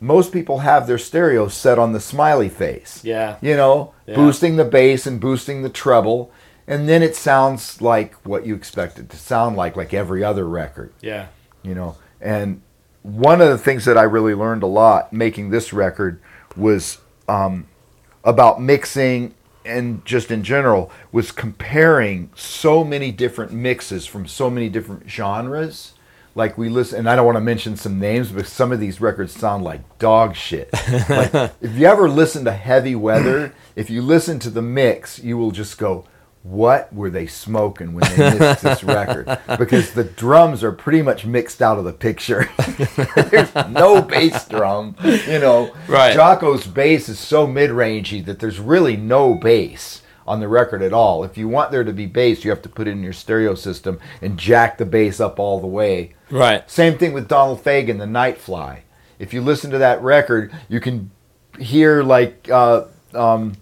most 0.01 0.33
people 0.33 0.59
have 0.59 0.87
their 0.87 0.99
stereo 0.99 1.49
set 1.49 1.79
on 1.79 1.93
the 1.93 2.01
smiley 2.01 2.49
face 2.49 3.01
Yeah. 3.05 3.37
you 3.41 3.57
know, 3.57 3.93
Yeah. 4.07 4.17
boosting 4.17 4.57
the 4.57 4.65
bass 4.65 5.07
and 5.07 5.21
boosting 5.21 5.63
the 5.63 5.69
treble, 5.69 6.31
and 6.67 6.89
then 6.89 7.03
it 7.03 7.15
sounds 7.17 7.81
like 7.81 8.15
what 8.25 8.45
you 8.47 8.55
expect 8.55 8.99
it 8.99 9.09
to 9.11 9.17
sound 9.17 9.57
like, 9.57 9.77
like 9.77 9.95
every 9.95 10.23
other 10.25 10.47
record, 10.47 10.93
Yeah. 11.01 11.27
you 11.63 11.75
know. 11.75 11.97
And 12.21 12.61
one 13.03 13.41
of 13.41 13.49
the 13.49 13.59
things 13.59 13.85
that 13.85 13.99
I 13.99 14.03
really 14.03 14.35
learned 14.35 14.63
a 14.63 14.67
lot 14.67 15.13
making 15.13 15.51
this 15.51 15.73
record 15.73 16.21
was 16.57 16.99
um, 17.29 17.67
about 18.23 18.61
mixing 18.61 19.35
and 19.65 20.05
just 20.05 20.31
in 20.31 20.43
general 20.43 20.91
was 21.11 21.33
comparing 21.33 22.29
so 22.35 22.85
many 22.85 23.11
different 23.11 23.51
mixes 23.53 24.05
from 24.07 24.27
so 24.27 24.51
many 24.51 24.69
different 24.69 25.09
genres. 25.09 25.94
Like 26.37 26.59
we 26.59 26.69
listen, 26.69 26.99
and 26.99 27.09
I 27.09 27.15
don't 27.15 27.27
want 27.27 27.37
to 27.37 27.41
mention 27.41 27.77
some 27.77 28.01
names, 28.01 28.33
but 28.33 28.47
some 28.47 28.73
of 28.73 28.81
these 28.81 29.01
records 29.01 29.33
sound 29.33 29.63
like 29.63 29.99
dog 29.99 30.35
shit. 30.35 30.69
like, 31.09 31.33
if 31.61 31.77
you 31.77 31.87
ever 31.87 32.09
listen 32.09 32.45
to 32.47 32.53
Heavy 32.53 32.97
Weather, 32.97 33.55
if 33.77 33.89
you 33.89 34.03
listen 34.03 34.41
to 34.41 34.51
the 34.51 34.63
mix, 34.63 35.21
you 35.21 35.39
will 35.39 35.53
just 35.53 35.79
go, 35.79 36.07
"What 36.43 36.93
were 36.93 37.09
they 37.09 37.27
smoking 37.29 37.95
when 37.95 38.11
they 38.17 38.37
mixed 38.37 38.65
this 38.65 38.83
record?" 38.85 39.39
Because 39.59 39.93
the 39.93 40.03
drums 40.03 40.65
are 40.65 40.73
pretty 40.73 41.03
much 41.03 41.25
mixed 41.25 41.63
out 41.63 41.79
of 41.79 41.85
the 41.85 41.93
picture. 41.93 42.49
There's 43.31 43.55
no 43.69 44.03
bass 44.03 44.49
drum, 44.49 44.97
you 45.05 45.39
know. 45.39 45.73
Right. 45.87 46.15
Jaco's 46.15 46.67
bass 46.67 47.09
is 47.09 47.21
so 47.21 47.47
mid-rangey 47.47 48.25
that 48.25 48.41
there's 48.41 48.59
really 48.59 48.97
no 48.97 49.35
bass 49.35 50.03
on 50.27 50.41
the 50.41 50.49
record 50.49 50.83
at 50.83 50.93
all. 50.93 51.25
If 51.25 51.37
you 51.37 51.49
want 51.49 51.71
there 51.71 51.85
to 51.85 51.93
be 51.93 52.07
bass, 52.07 52.45
you 52.45 52.51
have 52.51 52.63
to 52.63 52.69
put 52.69 52.89
it 52.89 52.93
in 52.93 53.03
your 53.03 53.13
stereo 53.13 53.55
system 53.55 54.01
and 54.23 54.39
jack 54.39 54.79
the 54.79 54.87
bass 54.87 55.21
up 55.21 55.39
all 55.39 55.61
the 55.61 55.67
way. 55.67 56.15
Right. 56.31 56.69
Same 56.71 56.99
thing 56.99 57.13
with 57.13 57.29
Donald 57.29 57.63
Fagen, 57.63 57.99
The 57.99 58.07
Nightfly. 58.07 58.81
If 59.19 59.33
you 59.33 59.43
listen 59.43 59.71
to 59.71 59.79
that 59.79 60.03
record, 60.03 60.53
you 60.69 60.81
can 60.81 61.11
hear 61.59 62.03
like 62.03 62.49
uh, 62.51 62.85
um, 63.15 63.57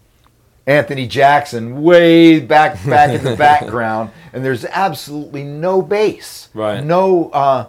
Anthony 0.66 1.06
Jackson 1.06 1.82
way 1.82 2.40
back 2.40 2.84
back 2.86 3.10
in 3.10 3.24
the 3.24 3.36
background, 3.48 4.10
and 4.32 4.44
there's 4.44 4.64
absolutely 4.64 5.42
no 5.44 5.82
bass, 5.82 6.48
Right. 6.54 6.82
No 6.82 7.30
uh, 7.30 7.66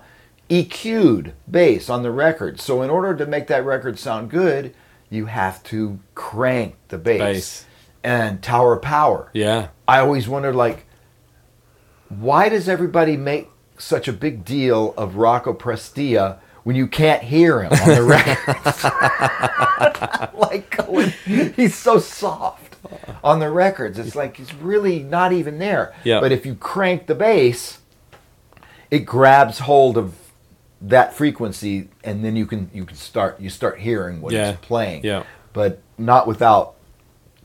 EQ'd 0.49 1.33
bass 1.49 1.89
on 1.89 2.03
the 2.03 2.11
record. 2.11 2.59
So 2.61 2.81
in 2.81 2.89
order 2.89 3.15
to 3.15 3.25
make 3.25 3.47
that 3.47 3.65
record 3.65 3.97
sound 3.97 4.29
good, 4.29 4.73
you 5.09 5.25
have 5.25 5.63
to 5.63 5.99
crank 6.15 6.75
the 6.89 6.97
bass, 6.97 7.19
Bass. 7.19 7.65
And 8.04 8.41
Tower 8.41 8.74
of 8.74 8.82
Power. 8.82 9.30
Yeah. 9.34 9.68
I 9.88 9.99
always 9.99 10.28
wondered, 10.28 10.56
like, 10.56 10.86
why 12.10 12.49
does 12.49 12.70
everybody 12.70 13.18
make 13.18 13.49
such 13.78 14.08
a 14.08 14.14
big 14.14 14.45
deal 14.45 14.93
of 14.97 15.16
Rocco 15.16 15.54
Prestia 15.54 16.39
when 16.64 16.76
you 16.76 16.88
can't 16.88 17.24
hear 17.24 17.62
him 17.64 17.72
on 17.72 17.89
the 17.89 18.04
records? 18.74 18.84
like, 20.38 20.76
when 20.88 21.14
he's 21.56 21.76
so 21.76 21.99
soft 21.99 22.76
on 23.24 23.39
the 23.39 23.49
records. 23.49 23.97
It's 23.97 24.16
like 24.16 24.38
he's 24.38 24.54
really 24.54 25.01
not 25.04 25.32
even 25.34 25.60
there. 25.60 25.93
Yeah. 26.04 26.20
But 26.20 26.32
if 26.32 26.45
you 26.45 26.56
crank 26.56 27.08
the 27.08 27.16
bass, 27.16 27.80
it 28.91 28.99
grabs 28.99 29.60
hold 29.60 29.97
of 29.97 30.16
that 30.82 31.14
frequency, 31.14 31.89
and 32.04 32.24
then 32.26 32.36
you 32.36 32.45
can 32.45 32.70
you 32.74 32.86
can 32.86 32.97
start 32.97 33.39
you 33.39 33.49
start 33.49 33.80
hearing 33.80 34.22
what 34.22 34.34
Yeah. 34.34 34.51
he's 34.51 34.60
playing. 34.60 35.04
Yeah. 35.04 35.24
But 35.54 35.82
not 35.97 36.28
without 36.28 36.76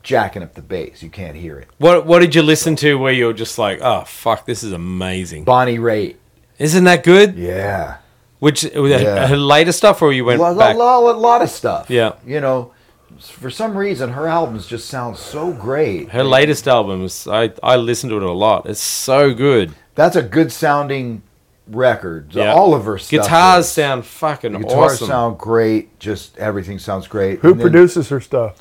jacking 0.02 0.42
up 0.42 0.54
the 0.54 0.62
bass. 0.62 1.02
You 1.02 1.10
can't 1.10 1.36
hear 1.36 1.58
it. 1.58 1.68
What 1.78 2.06
What 2.06 2.20
did 2.20 2.34
you 2.34 2.42
listen 2.42 2.76
to 2.76 2.98
where 2.98 3.12
you're 3.12 3.32
just 3.32 3.58
like, 3.58 3.80
oh 3.82 4.02
fuck, 4.06 4.46
this 4.46 4.62
is 4.62 4.72
amazing? 4.72 5.44
Bonnie 5.44 5.78
Raitt. 5.78 6.16
Isn't 6.58 6.84
that 6.84 7.04
good? 7.04 7.36
Yeah. 7.36 7.98
Which 8.40 8.64
uh, 8.64 8.82
Yeah. 8.84 9.26
her 9.26 9.36
later 9.36 9.72
stuff, 9.72 10.00
or 10.02 10.12
you 10.12 10.24
went 10.24 10.40
A 10.40 10.54
back? 10.54 10.76
lot, 10.76 11.18
lot 11.18 11.42
of 11.42 11.50
stuff. 11.50 11.90
Yeah. 11.90 12.12
You 12.26 12.40
know, 12.40 12.72
for 13.20 13.50
some 13.50 13.76
reason, 13.76 14.10
her 14.10 14.26
albums 14.28 14.66
just 14.66 14.88
sound 14.88 15.16
so 15.16 15.52
great. 15.52 16.10
Her 16.10 16.22
latest 16.24 16.68
albums, 16.68 17.26
I 17.26 17.52
I 17.62 17.76
listened 17.76 18.10
to 18.10 18.16
it 18.16 18.22
a 18.22 18.30
lot. 18.32 18.66
It's 18.66 18.80
so 18.80 19.34
good. 19.34 19.72
That's 19.94 20.14
a 20.16 20.22
good 20.22 20.52
sounding 20.52 21.22
record. 21.66 22.28
Yeah. 22.34 22.52
All 22.52 22.74
of 22.74 22.84
her 22.84 22.98
stuff. 22.98 23.10
Guitars 23.24 23.66
is. 23.66 23.72
sound 23.72 24.06
fucking 24.06 24.52
The 24.52 24.58
guitars 24.60 24.92
awesome. 24.94 25.06
sound 25.08 25.38
great. 25.38 25.98
Just 25.98 26.38
everything 26.38 26.78
sounds 26.78 27.06
great. 27.08 27.40
Who 27.40 27.50
And 27.52 27.60
then- 27.60 27.64
produces 27.70 28.08
her 28.10 28.20
stuff? 28.20 28.56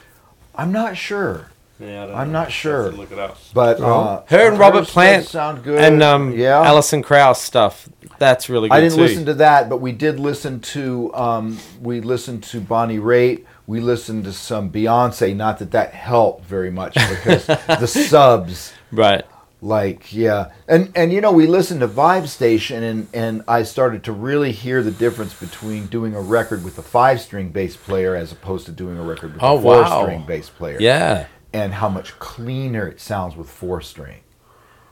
I'm 0.57 0.71
not 0.71 0.97
sure, 0.97 1.49
Yeah, 1.79 2.03
I 2.03 2.05
don't 2.07 2.15
I'm 2.15 2.27
know. 2.31 2.39
not 2.39 2.51
sure. 2.51 2.91
Look 2.91 3.11
it 3.11 3.19
up. 3.19 3.37
but 3.53 3.79
uh. 3.79 4.23
Her 4.27 4.49
and 4.49 4.57
Robert 4.59 4.87
Plant 4.87 5.25
sound 5.27 5.63
good. 5.63 5.79
and 5.79 6.01
um, 6.03 6.33
yeah, 6.33 6.61
Alison 6.61 7.01
Krauss 7.03 7.41
stuff. 7.41 7.87
That's 8.19 8.49
really 8.49 8.67
good 8.69 8.75
I 8.75 8.81
didn't 8.81 8.95
too. 8.95 9.01
listen 9.01 9.25
to 9.27 9.35
that, 9.35 9.69
but 9.69 9.77
we 9.77 9.91
did 9.91 10.19
listen 10.19 10.59
to 10.61 11.13
um, 11.13 11.59
we 11.81 12.01
listened 12.01 12.41
to 12.45 12.59
Bonnie 12.59 12.97
Raitt. 12.97 13.45
We 13.67 13.79
listened 13.81 14.23
to 14.23 14.33
some 14.33 14.71
Beyonce. 14.71 15.35
Not 15.35 15.59
that 15.59 15.71
that 15.71 15.93
helped 15.93 16.45
very 16.45 16.71
much 16.71 16.95
because 16.95 17.45
the 17.79 17.85
subs, 17.85 18.73
right. 18.91 19.23
Like 19.61 20.13
yeah, 20.13 20.51
and 20.67 20.91
and 20.95 21.11
you 21.11 21.19
know 21.21 21.31
we 21.31 21.47
listened 21.47 21.79
to 21.79 21.87
Vibe 21.87 22.27
Station, 22.27 22.83
and 22.83 23.07
and 23.13 23.43
I 23.47 23.63
started 23.63 24.03
to 24.03 24.11
really 24.11 24.51
hear 24.51 24.83
the 24.83 24.91
difference 24.91 25.33
between 25.33 25.87
doing 25.87 26.13
a 26.15 26.21
record 26.21 26.63
with 26.63 26.77
a 26.77 26.83
five 26.83 27.19
string 27.21 27.49
bass 27.49 27.75
player 27.75 28.15
as 28.15 28.31
opposed 28.31 28.65
to 28.67 28.71
doing 28.71 28.97
a 28.97 29.03
record 29.03 29.33
with 29.33 29.43
Oh, 29.43 29.57
a 29.57 29.61
four 29.61 29.81
wow. 29.81 30.01
string 30.03 30.23
bass 30.27 30.49
player 30.49 30.77
Yeah. 30.79 31.25
and 31.53 31.73
how 31.73 31.89
much 31.89 32.17
cleaner 32.19 32.87
it 32.87 32.99
sounds 32.99 33.35
with 33.35 33.49
four 33.49 33.81
string. 33.81 34.19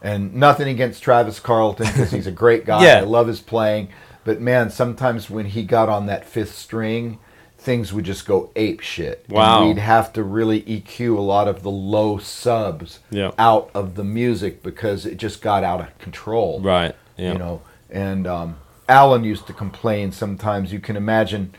And 0.02 0.34
nothing 0.36 0.68
against 0.68 1.02
Travis 1.02 1.40
Carlton 1.40 1.88
because 1.88 2.12
he's 2.12 2.28
a 2.28 2.32
great 2.32 2.66
guy. 2.66 2.84
Yeah. 2.86 2.98
I 2.98 3.02
love 3.02 3.28
his 3.28 3.42
playing, 3.42 3.90
but 4.24 4.42
man, 4.42 4.70
sometimes 4.70 5.30
when 5.30 5.46
he 5.46 5.64
got 5.64 5.90
on 5.90 6.08
that 6.08 6.26
fifth 6.26 6.56
string, 6.56 7.20
things 7.66 7.92
would 7.92 8.06
just 8.06 8.26
go 8.28 8.52
ape 8.56 8.80
shit. 8.80 9.26
And 9.28 9.36
Wow. 9.38 9.68
we'd 9.68 9.80
have 9.80 10.14
to 10.14 10.24
really 10.24 10.62
EQ 10.62 11.18
a 11.18 11.22
lot 11.22 11.48
of 11.48 11.64
the 11.64 11.72
low 11.72 12.18
subs 12.20 13.00
Yeah. 13.10 13.32
out 13.40 13.72
of 13.74 13.96
the 13.96 14.04
music 14.04 14.62
because 14.64 15.06
it 15.06 15.18
just 15.18 15.42
got 15.42 15.64
out 15.64 15.82
of 15.82 15.98
control 15.98 16.62
Right. 16.62 16.96
Yeah. 17.18 17.34
you 17.34 17.40
know 17.40 17.62
and 17.90 18.28
um, 18.28 18.56
alan 18.90 19.24
used 19.24 19.48
to 19.48 19.54
complain 19.54 20.12
sometimes 20.12 20.72
you 20.74 20.80
can 20.80 20.96
imagine 20.98 21.54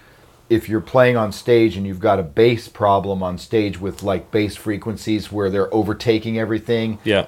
if 0.48 0.68
you're 0.68 0.80
playing 0.80 1.16
on 1.16 1.32
stage 1.32 1.76
and 1.76 1.86
you've 1.86 1.98
got 2.10 2.18
a 2.20 2.22
bass 2.22 2.68
problem 2.68 3.22
on 3.22 3.36
stage 3.38 3.80
with 3.80 4.02
like 4.02 4.30
bass 4.30 4.54
frequencies 4.54 5.32
where 5.32 5.50
they're 5.50 5.72
overtaking 5.74 6.38
everything 6.38 6.98
yeah. 7.04 7.26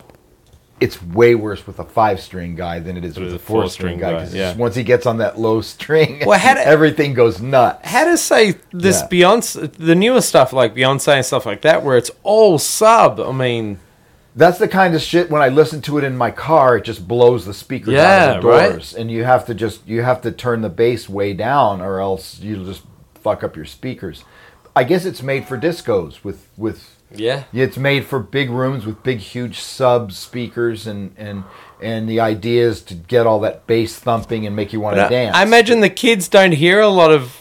It's 0.81 1.03
way 1.03 1.35
worse 1.35 1.66
with 1.66 1.79
a 1.79 1.85
five 1.85 2.20
string 2.20 2.55
guy 2.55 2.79
than 2.79 2.97
it 2.97 3.05
is 3.05 3.18
with 3.18 3.33
a 3.33 3.37
a 3.37 3.39
four 3.39 3.62
four-string 3.62 3.99
string 3.99 4.01
guy. 4.01 4.12
guy, 4.12 4.18
'cause 4.24 4.35
yeah. 4.35 4.55
once 4.57 4.74
he 4.76 4.83
gets 4.85 5.07
on 5.07 5.18
that 5.18 5.39
low 5.39 5.61
string, 5.74 6.22
Well, 6.26 6.39
how 6.39 6.55
do- 6.55 6.61
everything 6.61 7.14
goes 7.14 7.41
nuts. 7.41 7.81
How 7.89 8.05
to 8.05 8.16
say 8.16 8.57
this 8.72 9.01
Yeah. 9.01 9.09
Beyonce, 9.09 9.72
the 9.72 9.95
newer 9.95 10.20
stuff 10.20 10.53
like 10.53 10.74
Beyonce 10.74 11.14
and 11.16 11.24
stuff 11.26 11.47
like 11.47 11.62
that, 11.62 11.83
where 11.83 11.97
it's 11.97 12.11
all 12.22 12.59
sub. 12.59 13.18
I 13.20 13.33
mean, 13.33 13.81
That's 14.37 14.59
the 14.59 14.68
kind 14.68 14.95
of 14.95 15.01
shit 15.03 15.31
when 15.31 15.43
I 15.43 15.49
listen 15.49 15.81
to 15.83 15.99
it 15.99 16.05
in 16.05 16.16
my 16.16 16.31
car, 16.31 16.76
it 16.76 16.85
just 16.85 17.09
blows 17.09 17.45
the 17.45 17.55
speakers 17.55 17.95
out 17.95 17.97
Yeah, 17.97 18.35
of 18.37 18.43
the 18.43 18.49
right. 18.49 18.93
and 18.95 19.11
you 19.11 19.24
have 19.24 19.47
to 19.47 19.55
just 19.55 19.87
you 19.89 20.03
have 20.03 20.20
to 20.22 20.31
turn 20.31 20.61
the 20.61 20.68
bass 20.68 21.09
way 21.09 21.33
down, 21.35 21.81
or 21.81 21.99
else 22.01 22.39
you'll 22.41 22.64
just 22.64 22.83
fuck 23.20 23.43
up 23.43 23.57
your 23.57 23.64
speakers. 23.64 24.22
I 24.76 24.85
guess 24.85 25.05
it's 25.05 25.24
made 25.24 25.49
for 25.49 25.59
discos 25.59 26.22
with 26.22 26.47
with 26.57 26.95
yeah, 27.14 27.44
Yeah, 27.52 27.64
it's 27.64 27.76
made 27.76 28.04
for 28.04 28.18
big 28.20 28.50
rooms 28.50 28.84
with 28.84 29.02
big, 29.02 29.18
huge 29.18 29.61
sub 29.61 30.12
speakers, 30.12 30.86
and 30.86 31.14
and 31.16 31.44
and 31.80 32.09
the 32.09 32.20
idea 32.20 32.66
is 32.66 32.82
to 32.82 32.94
get 32.94 33.26
all 33.26 33.40
that 33.40 33.66
bass 33.66 33.98
thumping 33.98 34.46
and 34.46 34.54
make 34.54 34.72
you 34.72 34.80
want 34.80 34.96
to 34.96 35.06
I, 35.06 35.09
dance. 35.09 35.36
I 35.36 35.42
imagine 35.42 35.80
the 35.80 35.90
kids 35.90 36.28
don't 36.28 36.52
hear 36.52 36.80
a 36.80 36.88
lot 36.88 37.11
of 37.11 37.36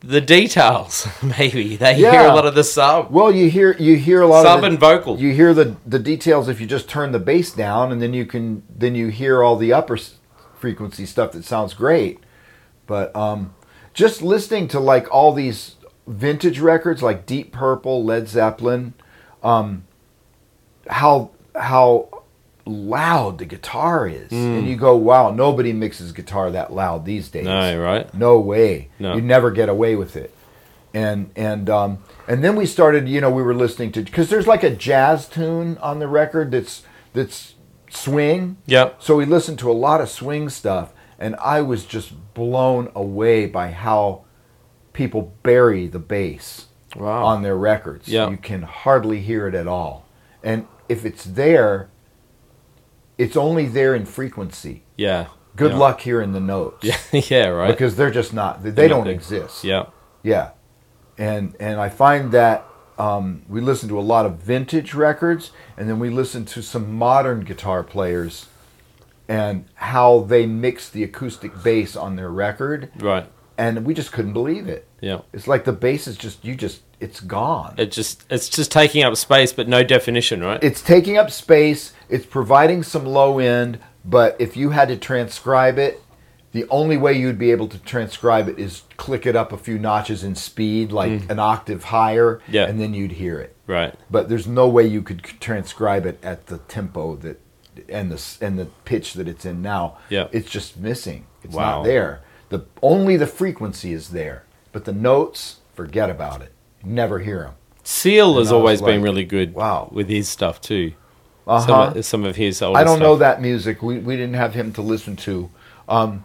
the 0.00 0.20
details. 0.20 1.08
Maybe 1.22 1.76
they 1.76 1.94
hear 1.94 2.22
a 2.22 2.34
lot 2.34 2.46
of 2.46 2.54
the 2.54 2.64
sub. 2.64 3.10
Well, 3.10 3.32
you 3.32 3.50
hear 3.50 3.76
you 3.78 3.96
hear 3.96 4.22
a 4.22 4.26
lot 4.26 4.44
Sub 4.44 4.56
of 4.56 4.60
the, 4.62 4.68
and 4.68 4.78
vocal. 4.78 5.18
You 5.18 5.32
hear 5.32 5.54
the 5.54 5.76
the 5.86 5.98
details 5.98 6.48
if 6.48 6.60
you 6.60 6.66
just 6.66 6.88
turn 6.88 7.12
the 7.12 7.18
bass 7.18 7.52
down, 7.52 7.92
and 7.92 8.00
then 8.00 8.14
you 8.14 8.26
can 8.26 8.62
then 8.68 8.94
you 8.94 9.08
hear 9.08 9.42
all 9.42 9.56
the 9.56 9.72
upper 9.72 9.98
frequency 10.58 11.06
stuff 11.06 11.32
that 11.32 11.44
sounds 11.44 11.74
great. 11.74 12.20
But 12.86 13.14
um, 13.14 13.54
just 13.92 14.22
listening 14.22 14.68
to 14.68 14.80
like 14.80 15.12
all 15.12 15.32
these 15.32 15.74
vintage 16.08 16.58
records 16.58 17.02
like 17.02 17.26
Deep 17.26 17.52
Purple, 17.52 18.04
Led 18.04 18.28
Zeppelin, 18.28 18.94
um, 19.42 19.84
how 20.88 21.30
how 21.54 22.08
loud 22.64 23.38
the 23.38 23.44
guitar 23.44 24.06
is, 24.06 24.30
and 24.32 24.66
you 24.68 24.76
go, 24.76 24.96
wow, 24.96 25.30
nobody 25.30 25.72
mixes 25.72 26.12
guitar 26.12 26.50
that 26.50 26.72
loud 26.72 27.04
these 27.04 27.28
days. 27.28 27.44
No, 27.44 27.80
right? 27.80 28.12
No 28.14 28.38
way. 28.38 28.88
No. 28.98 29.14
You 29.14 29.22
never 29.22 29.50
get 29.50 29.68
away 29.68 29.96
with 29.96 30.16
it. 30.16 30.34
And 30.94 31.30
and 31.36 31.68
um, 31.68 32.02
and 32.26 32.42
then 32.42 32.56
we 32.56 32.64
started. 32.66 33.08
You 33.08 33.20
know, 33.20 33.30
we 33.30 33.42
were 33.42 33.54
listening 33.54 33.92
to 33.92 34.02
because 34.02 34.30
there's 34.30 34.46
like 34.46 34.62
a 34.62 34.70
jazz 34.70 35.28
tune 35.28 35.76
on 35.78 35.98
the 35.98 36.08
record 36.08 36.50
that's 36.50 36.82
that's 37.12 37.54
swing. 37.90 38.56
Yep. 38.66 39.02
So 39.02 39.16
we 39.16 39.26
listened 39.26 39.58
to 39.60 39.70
a 39.70 39.74
lot 39.74 40.00
of 40.00 40.08
swing 40.08 40.48
stuff, 40.48 40.92
and 41.18 41.36
I 41.36 41.60
was 41.60 41.84
just 41.84 42.12
blown 42.32 42.90
away 42.94 43.46
by 43.46 43.70
how 43.70 44.24
people 44.98 45.32
bury 45.44 45.86
the 45.86 45.98
bass 46.00 46.66
Wow. 46.96 47.24
on 47.24 47.42
their 47.42 47.56
records. 47.56 48.08
Yeah. 48.08 48.28
You 48.30 48.36
can 48.36 48.62
hardly 48.62 49.20
hear 49.20 49.46
it 49.46 49.54
at 49.54 49.68
all. 49.68 50.04
And 50.42 50.66
if 50.88 51.04
it's 51.04 51.22
there, 51.24 51.88
it's 53.16 53.36
only 53.36 53.66
there 53.66 53.94
in 53.94 54.04
frequency. 54.04 54.82
yeah. 54.96 55.26
Good 55.56 55.72
yeah. 55.72 55.78
luck 55.78 56.00
hearing 56.02 56.32
the 56.32 56.40
notes. 56.40 56.84
Yeah, 57.12 57.20
yeah, 57.30 57.46
right. 57.48 57.70
Because 57.72 57.96
they're 57.96 58.12
just 58.12 58.32
not. 58.32 58.62
They 58.62 58.70
They're 58.70 58.88
don't 58.88 59.08
exist. 59.08 59.64
yeah, 59.64 59.86
Yeah, 60.22 60.50
and 61.16 61.56
and 61.58 61.80
I 61.80 61.88
find 61.88 62.30
that 62.30 62.64
um, 62.96 63.42
we 63.48 63.60
listen 63.60 63.88
to 63.88 63.98
a 63.98 64.06
lot 64.14 64.24
of 64.24 64.36
vintage 64.36 64.94
records, 64.94 65.50
and 65.76 65.88
then 65.88 65.98
we 65.98 66.10
listen 66.10 66.44
to 66.44 66.62
some 66.62 66.92
modern 66.92 67.40
guitar 67.40 67.82
players, 67.82 68.46
and 69.28 69.64
how 69.74 70.20
they 70.20 70.46
mix 70.46 70.88
the 70.88 71.02
acoustic 71.02 71.60
bass 71.64 71.96
on 71.96 72.14
their 72.14 72.30
record, 72.30 72.90
right. 73.00 73.26
And 73.58 73.84
we 73.84 73.92
just 73.92 74.12
couldn't 74.12 74.32
believe 74.32 74.68
it. 74.68 74.86
Yeah. 75.00 75.20
It's 75.32 75.48
like 75.48 75.64
the 75.64 75.72
bass 75.72 76.06
is 76.06 76.16
just 76.16 76.44
you 76.44 76.54
just 76.54 76.82
it's 77.00 77.20
gone. 77.20 77.74
It 77.76 77.90
just 77.92 78.24
it's 78.30 78.48
just 78.48 78.70
taking 78.72 79.02
up 79.02 79.16
space, 79.16 79.52
but 79.52 79.68
no 79.68 79.82
definition, 79.82 80.42
right? 80.42 80.62
it's 80.62 80.80
taking 80.80 81.18
up 81.18 81.30
space. 81.30 81.92
It's 82.08 82.24
providing 82.24 82.82
some 82.82 83.04
low 83.04 83.38
end, 83.38 83.80
but 84.04 84.36
if 84.38 84.56
you 84.56 84.70
had 84.70 84.88
to 84.88 84.96
transcribe 84.96 85.78
it, 85.78 86.00
the 86.52 86.66
only 86.70 86.96
way 86.96 87.12
you'd 87.12 87.38
be 87.38 87.50
able 87.50 87.68
to 87.68 87.78
transcribe 87.78 88.48
it 88.48 88.58
is 88.58 88.82
click 88.96 89.26
it 89.26 89.36
up 89.36 89.52
a 89.52 89.58
few 89.58 89.78
notches 89.78 90.24
in 90.24 90.34
speed, 90.34 90.90
like 90.92 91.10
mm. 91.12 91.30
an 91.30 91.38
octave 91.38 91.84
higher, 91.84 92.40
Yeah. 92.48 92.64
and 92.66 92.80
then 92.80 92.94
you'd 92.94 93.12
hear 93.12 93.38
it. 93.38 93.54
right. 93.66 93.94
But 94.10 94.28
there's 94.30 94.46
no 94.46 94.66
way 94.68 94.86
you 94.86 95.02
could 95.02 95.22
transcribe 95.40 96.06
it 96.06 96.18
at 96.22 96.46
the 96.46 96.58
tempo 96.58 97.16
that 97.16 97.40
and 97.88 98.10
the 98.10 98.36
and 98.40 98.58
the 98.58 98.66
pitch 98.84 99.14
that 99.14 99.28
it's 99.28 99.44
in 99.44 99.62
now. 99.62 99.98
Yeah. 100.08 100.28
it's 100.32 100.50
just 100.50 100.76
missing. 100.78 101.26
It's 101.42 101.54
Wow. 101.54 101.78
not 101.78 101.84
there. 101.84 102.20
The 102.48 102.64
only 102.82 103.16
the 103.16 103.26
frequency 103.26 103.92
is 103.92 104.10
there, 104.10 104.44
but 104.72 104.84
the 104.84 104.92
notes, 104.92 105.58
forget 105.74 106.10
about 106.10 106.42
it. 106.42 106.52
Never 106.82 107.18
hear 107.18 107.42
them. 107.42 107.54
Seal 107.82 108.26
has 108.26 108.30
And 108.30 108.36
I 108.36 108.40
was 108.40 108.52
always 108.52 108.82
been 108.82 109.02
really 109.02 109.24
good. 109.24 109.54
wow. 109.54 109.88
with 109.90 110.08
his 110.08 110.28
stuff 110.28 110.60
too. 110.60 110.92
Uh 111.46 111.60
Some, 111.60 111.96
of, 111.96 112.04
some 112.04 112.24
of 112.24 112.36
his 112.36 112.60
older 112.60 112.78
I 112.78 112.84
don't 112.84 112.98
know 112.98 113.16
that 113.16 113.40
music. 113.40 113.82
We 113.82 113.98
we 113.98 114.16
didn't 114.16 114.34
have 114.34 114.54
him 114.54 114.72
to 114.74 114.82
listen 114.82 115.16
to. 115.16 115.50
Um, 115.88 116.24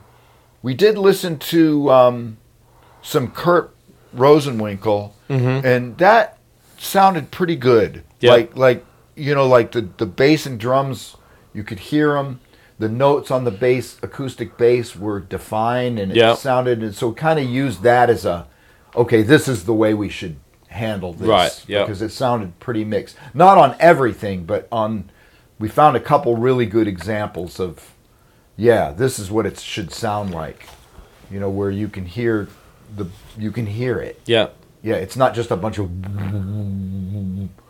we 0.61 0.73
did 0.73 0.97
listen 0.97 1.39
to 1.39 1.89
um, 1.91 2.37
some 3.01 3.31
Kurt 3.31 3.73
Rosenwinkel, 4.15 5.11
and 5.63 5.97
that 5.97 6.37
sounded 6.77 7.31
pretty 7.31 7.55
good. 7.55 8.03
Mm-hmm. 8.19 8.27
Like 8.27 8.57
like 8.57 8.85
you 9.15 9.33
know 9.33 9.47
like 9.47 9.71
the 9.71 9.81
the 9.97 10.05
bass 10.05 10.45
and 10.45 10.59
drums, 10.59 11.15
you 11.53 11.63
could 11.63 11.79
hear 11.79 12.13
them. 12.13 12.39
The 12.83 12.89
notes 12.89 13.31
on 13.31 13.45
the 13.45 13.51
bass, 13.51 13.95
acoustic 14.03 14.57
bass, 14.57 14.93
were 14.93 15.21
defined, 15.21 15.99
and 15.99 16.11
it 16.11 16.17
Yeah. 16.17 16.33
sounded. 16.35 16.83
And 16.83 16.93
so, 16.93 17.13
kind 17.13 17.39
of 17.39 17.45
used 17.45 17.81
that 17.83 18.09
as 18.09 18.25
a, 18.25 18.45
okay, 18.93 19.21
this 19.21 19.47
is 19.47 19.63
the 19.63 19.73
way 19.73 19.93
we 19.93 20.09
should 20.09 20.35
handle 20.67 21.13
this, 21.13 21.25
Right, 21.29 21.63
yeah. 21.65 21.83
Because 21.83 22.01
it 22.01 22.09
sounded 22.11 22.59
pretty 22.59 22.83
mixed. 22.83 23.15
Not 23.33 23.57
on 23.57 23.75
everything, 23.79 24.43
but 24.43 24.67
on. 24.69 25.05
We 25.59 25.69
found 25.69 25.95
a 25.95 26.01
couple 26.01 26.35
really 26.35 26.65
good 26.65 26.89
examples 26.89 27.57
of, 27.57 27.93
yeah, 28.57 28.91
this 28.91 29.17
is 29.17 29.31
what 29.31 29.45
it 29.45 29.57
should 29.61 29.93
sound 29.93 30.31
like. 30.31 30.67
You 31.31 31.39
know, 31.39 31.49
where 31.49 31.71
you 31.71 31.87
can 31.87 32.03
hear 32.05 32.49
the, 32.93 33.05
you 33.37 33.51
can 33.53 33.65
hear 33.67 33.97
it. 33.99 34.19
Yeah, 34.25 34.47
Yeah, 34.81 34.95
it's 34.95 35.15
not 35.15 35.33
just 35.33 35.51
a 35.51 35.55
bunch 35.55 35.77
of, 35.79 35.89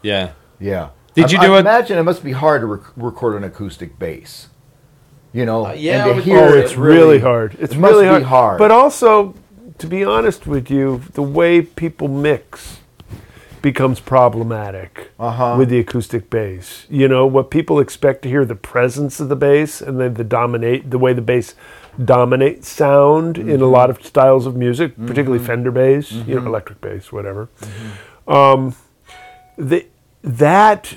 yeah. 0.01 0.31
yeah. 0.59 0.89
Did 1.13 1.25
I- 1.25 1.29
you 1.29 1.37
I 1.37 1.45
do 1.45 1.55
it- 1.57 1.59
Imagine 1.59 1.99
it 1.99 2.03
must 2.03 2.23
be 2.23 2.31
hard 2.31 2.61
to 2.61 2.65
rec- 2.65 2.91
record 2.95 3.35
an 3.35 3.43
acoustic 3.43 3.99
bass. 3.99 4.47
You 5.33 5.45
know, 5.45 5.65
Uh, 5.65 5.73
yeah, 5.73 6.05
and 6.07 6.15
to 6.15 6.21
hear 6.21 6.37
Oh, 6.39 6.53
it 6.53 6.59
it's 6.63 6.75
really, 6.77 7.19
hard. 7.19 7.55
It's 7.59 7.73
it 7.73 7.79
really 7.79 8.05
hard. 8.07 8.23
hard. 8.23 8.57
But 8.59 8.71
also, 8.71 9.33
to 9.79 9.87
be 9.87 10.03
honest 10.03 10.45
with 10.47 10.69
you, 10.69 11.01
the 11.13 11.23
way 11.23 11.61
people 11.61 12.07
mix 12.07 12.79
becomes 13.61 13.99
problematic 13.99 15.11
Uh-huh. 15.19 15.55
with 15.57 15.69
the 15.69 15.79
acoustic 15.79 16.29
bass. 16.29 16.85
You 16.89 17.07
know, 17.07 17.25
what 17.25 17.49
people 17.49 17.79
expect 17.79 18.21
to 18.23 18.29
hear 18.29 18.45
the 18.45 18.55
presence 18.55 19.19
of 19.19 19.29
the 19.29 19.35
bass 19.37 19.81
and 19.81 19.99
then 19.99 20.13
the 20.15 20.23
dominate 20.23 20.91
the 20.91 20.97
way 20.99 21.13
the 21.13 21.21
bass 21.21 21.55
dominates 22.03 22.67
sound 22.69 23.37
in 23.37 23.47
Mm-hmm. 23.47 23.63
a 23.63 23.67
lot 23.67 23.89
of 23.89 24.05
styles 24.05 24.45
of 24.45 24.55
music, 24.55 24.95
particularly 25.07 25.43
Fender 25.43 25.71
bass, 25.71 26.11
you 26.11 26.19
Mm-hmm. 26.23 26.43
know, 26.43 26.45
electric 26.47 26.81
bass, 26.81 27.11
whatever. 27.11 27.47
Um, 28.27 28.75
the, 29.57 29.85
that 30.23 30.95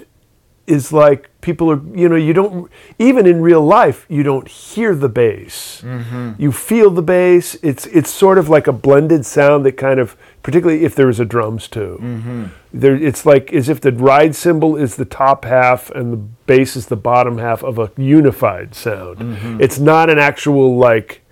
is 0.67 0.93
like 0.93 1.31
people 1.41 1.71
are 1.71 1.81
you 1.95 2.09
know 2.09 2.17
you 2.17 2.33
don't 2.33 2.71
even 2.99 3.27
in 3.27 3.41
real 3.41 3.65
life 3.65 4.05
you 4.09 4.23
don't 4.23 4.49
hear 4.49 4.95
the 4.95 5.09
bass. 5.09 5.81
Mm-hmm. 5.83 6.33
You 6.39 6.53
feel 6.53 6.91
the 6.91 7.03
bass. 7.03 7.57
It's 7.63 7.87
it's 7.87 8.11
sort 8.11 8.39
of 8.39 8.49
like 8.49 8.67
a 8.67 8.73
blended 8.73 9.25
sound 9.25 9.65
that 9.67 9.77
kind 9.77 10.01
of 10.01 10.17
particularly 10.43 10.85
if 10.85 10.95
there 10.95 11.09
is 11.09 11.21
a 11.21 11.25
drums 11.25 11.69
too. 11.69 11.99
Mm-hmm. 12.01 12.45
There 12.73 12.97
it's 12.97 13.25
like 13.25 13.53
as 13.53 13.69
if 13.69 13.81
the 13.81 13.93
ride 13.93 14.35
cymbal 14.35 14.77
is 14.77 14.97
the 14.97 15.05
top 15.05 15.45
half 15.45 15.91
and 15.91 16.13
the 16.13 16.17
bass 16.17 16.77
is 16.77 16.87
the 16.87 16.97
bottom 16.97 17.39
half 17.39 17.63
of 17.63 17.79
a 17.79 17.91
unified 17.97 18.75
sound. 18.75 19.19
Mm-hmm. 19.19 19.61
It's 19.61 19.79
not 19.79 20.11
an 20.11 20.19
actual 20.19 20.77
like 20.77 21.23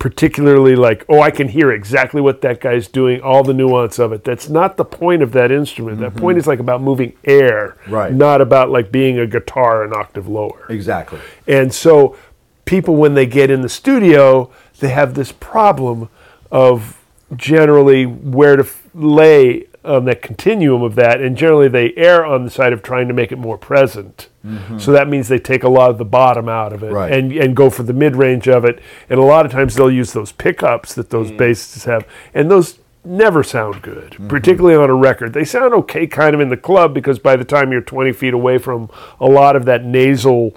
particularly 0.00 0.74
like, 0.74 1.04
oh, 1.10 1.20
I 1.20 1.30
can 1.30 1.46
hear 1.46 1.70
exactly 1.70 2.22
what 2.22 2.40
that 2.40 2.58
guy's 2.58 2.88
doing, 2.88 3.20
all 3.20 3.44
the 3.44 3.52
nuance 3.52 3.98
of 3.98 4.12
it. 4.12 4.24
That's 4.24 4.48
not 4.48 4.78
the 4.78 4.84
point 4.84 5.22
of 5.22 5.32
that 5.32 5.52
instrument. 5.52 6.00
That 6.00 6.12
mm-hmm. 6.12 6.20
point 6.20 6.38
is 6.38 6.46
like 6.46 6.58
about 6.58 6.80
moving 6.80 7.16
air, 7.22 7.76
Right. 7.86 8.10
not 8.10 8.40
about 8.40 8.70
like 8.70 8.90
being 8.90 9.18
a 9.18 9.26
guitar 9.26 9.84
an 9.84 9.92
octave 9.92 10.26
lower. 10.26 10.64
Exactly. 10.70 11.20
And 11.46 11.72
so 11.72 12.16
people, 12.64 12.96
when 12.96 13.12
they 13.12 13.26
get 13.26 13.50
in 13.50 13.60
the 13.60 13.68
studio, 13.68 14.50
they 14.78 14.88
have 14.88 15.12
this 15.12 15.32
problem 15.32 16.08
of 16.50 16.98
generally 17.36 18.06
where 18.06 18.56
to 18.56 18.62
f- 18.62 18.88
lay 18.94 19.66
on 19.84 20.04
that 20.04 20.22
continuum 20.22 20.82
of 20.82 20.94
that. 20.96 21.20
And 21.20 21.36
generally 21.36 21.68
they 21.68 21.92
err 21.96 22.24
on 22.24 22.44
the 22.44 22.50
side 22.50 22.72
of 22.72 22.82
trying 22.82 23.08
to 23.08 23.14
make 23.14 23.32
it 23.32 23.38
more 23.38 23.58
present. 23.58 24.28
Mm-hmm. 24.44 24.78
So 24.78 24.92
that 24.92 25.08
means 25.08 25.28
they 25.28 25.38
take 25.38 25.62
a 25.62 25.68
lot 25.68 25.90
of 25.90 25.98
the 25.98 26.04
bottom 26.04 26.48
out 26.48 26.72
of 26.72 26.82
it 26.82 26.92
Right. 26.92 27.12
and, 27.12 27.32
and 27.32 27.56
go 27.56 27.70
for 27.70 27.82
the 27.82 27.92
mid 27.92 28.16
range 28.16 28.48
of 28.48 28.64
it. 28.64 28.80
And 29.08 29.18
a 29.18 29.24
lot 29.24 29.46
of 29.46 29.52
times 29.52 29.74
they'll 29.74 29.90
use 29.90 30.12
those 30.12 30.32
pickups 30.32 30.94
that 30.94 31.10
those 31.10 31.30
mm. 31.30 31.38
basses 31.38 31.84
have. 31.84 32.06
And 32.34 32.50
those 32.50 32.78
never 33.04 33.42
sound 33.42 33.80
good, 33.82 34.12
mm-hmm. 34.12 34.28
particularly 34.28 34.76
on 34.76 34.90
a 34.90 34.94
record. 34.94 35.32
They 35.32 35.44
sound 35.44 35.72
okay 35.74 36.06
kind 36.06 36.34
of 36.34 36.40
in 36.40 36.50
the 36.50 36.56
club 36.56 36.92
because 36.92 37.18
by 37.18 37.36
the 37.36 37.44
time 37.44 37.72
you're 37.72 37.80
20 37.80 38.12
feet 38.12 38.34
away 38.34 38.58
from 38.58 38.90
a 39.18 39.26
lot 39.26 39.56
of 39.56 39.64
that 39.64 39.84
nasal 39.84 40.54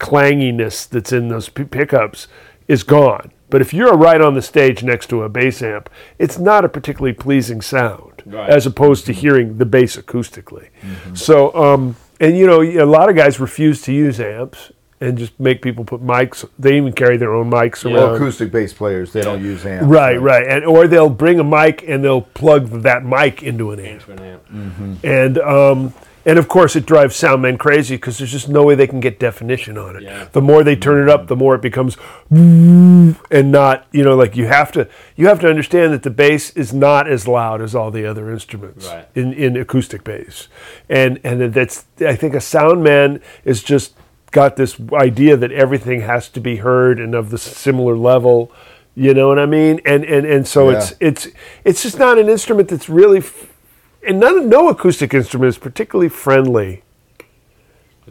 clanginess 0.00 0.88
that's 0.88 1.12
in 1.12 1.28
those 1.28 1.48
p- 1.48 1.64
pickups 1.64 2.26
is 2.68 2.82
gone. 2.82 3.32
But 3.50 3.60
if 3.60 3.74
you're 3.74 3.96
right 3.96 4.20
on 4.20 4.34
the 4.34 4.40
stage 4.40 4.82
next 4.82 5.08
to 5.08 5.22
a 5.22 5.28
bass 5.28 5.62
amp, 5.62 5.90
it's 6.18 6.38
not 6.38 6.64
a 6.64 6.70
particularly 6.70 7.12
pleasing 7.12 7.60
sound 7.60 8.11
Right. 8.26 8.48
as 8.50 8.66
opposed 8.66 9.06
to 9.06 9.12
hearing 9.12 9.58
the 9.58 9.64
bass 9.66 9.96
acoustically. 9.96 10.68
So, 11.14 11.54
um, 11.54 11.96
and 12.20 12.36
you 12.38 12.46
know, 12.46 12.62
a 12.62 12.84
lot 12.86 13.08
of 13.08 13.16
guys 13.16 13.40
refuse 13.40 13.82
to 13.82 13.92
use 13.92 14.20
amps 14.20 14.72
and 15.00 15.18
just 15.18 15.38
make 15.40 15.62
people 15.62 15.84
put 15.84 16.00
mics. 16.00 16.48
They 16.60 16.76
even 16.76 16.92
carry 16.92 17.16
their 17.16 17.34
own 17.34 17.50
mics 17.50 17.82
Yeah. 17.84 17.92
Well, 17.94 18.06
around. 18.06 18.14
acoustic 18.16 18.52
bass 18.52 18.72
players, 18.72 19.12
they 19.12 19.22
don't 19.22 19.42
use 19.42 19.66
amps. 19.66 19.86
Right, 19.86 20.20
right, 20.20 20.46
and 20.46 20.64
or 20.64 20.86
they'll 20.86 21.08
bring 21.10 21.40
a 21.40 21.44
mic 21.44 21.82
and 21.88 22.04
they'll 22.04 22.20
plug 22.20 22.68
that 22.82 23.04
mic 23.04 23.42
into 23.42 23.72
an 23.72 23.80
amp, 23.80 24.02
For 24.02 24.12
an 24.12 24.20
amp. 24.20 25.04
and 25.04 25.38
um, 25.38 25.94
and 26.24 26.38
of 26.38 26.48
course 26.48 26.76
it 26.76 26.86
drives 26.86 27.16
sound 27.16 27.42
men 27.42 27.58
crazy 27.58 27.96
because 27.96 28.18
there's 28.18 28.32
just 28.32 28.48
no 28.48 28.62
way 28.64 28.74
they 28.74 28.86
can 28.86 29.00
get 29.00 29.18
definition 29.18 29.76
on 29.78 29.96
it. 29.96 30.02
Yeah. 30.02 30.28
The 30.32 30.40
more 30.42 30.62
they 30.62 30.76
turn 30.76 31.02
it 31.02 31.08
up, 31.08 31.26
the 31.26 31.36
more 31.36 31.54
it 31.54 31.62
becomes, 31.62 31.96
and 32.30 33.50
not 33.52 33.86
you 33.92 34.02
know 34.02 34.16
like 34.16 34.36
you 34.36 34.46
have 34.46 34.72
to 34.72 34.88
you 35.16 35.26
have 35.28 35.40
to 35.40 35.48
understand 35.48 35.92
that 35.92 36.02
the 36.02 36.10
bass 36.10 36.50
is 36.50 36.72
not 36.72 37.08
as 37.08 37.26
loud 37.28 37.60
as 37.60 37.74
all 37.74 37.90
the 37.90 38.06
other 38.06 38.30
instruments 38.30 38.86
Right. 38.86 39.08
in 39.14 39.32
in 39.32 39.56
acoustic 39.56 40.04
bass, 40.04 40.48
and 40.88 41.20
and 41.24 41.52
that's 41.54 41.84
I 42.00 42.16
think 42.16 42.34
a 42.34 42.40
sound 42.40 42.82
man 42.82 43.20
is 43.44 43.62
just 43.62 43.94
got 44.30 44.56
this 44.56 44.80
idea 44.94 45.36
that 45.36 45.52
everything 45.52 46.00
has 46.02 46.28
to 46.30 46.40
be 46.40 46.56
heard 46.56 46.98
and 46.98 47.14
of 47.14 47.30
the 47.30 47.38
similar 47.38 47.96
level. 47.96 48.50
You 48.94 49.14
know 49.14 49.28
what 49.28 49.38
I 49.38 49.46
mean? 49.46 49.80
And 49.86 50.04
and 50.04 50.26
and 50.26 50.46
so 50.46 50.70
Yeah. 50.70 50.78
it's 50.78 50.94
it's 51.00 51.28
it's 51.64 51.82
just 51.82 51.98
not 51.98 52.18
an 52.18 52.28
instrument 52.28 52.68
that's 52.68 52.88
really, 52.88 53.18
f- 53.18 53.51
and 54.06 54.18
none 54.20 54.48
no 54.48 54.68
acoustic 54.68 55.14
instrument 55.14 55.48
is 55.50 55.58
particularly 55.58 56.08
friendly 56.08 56.82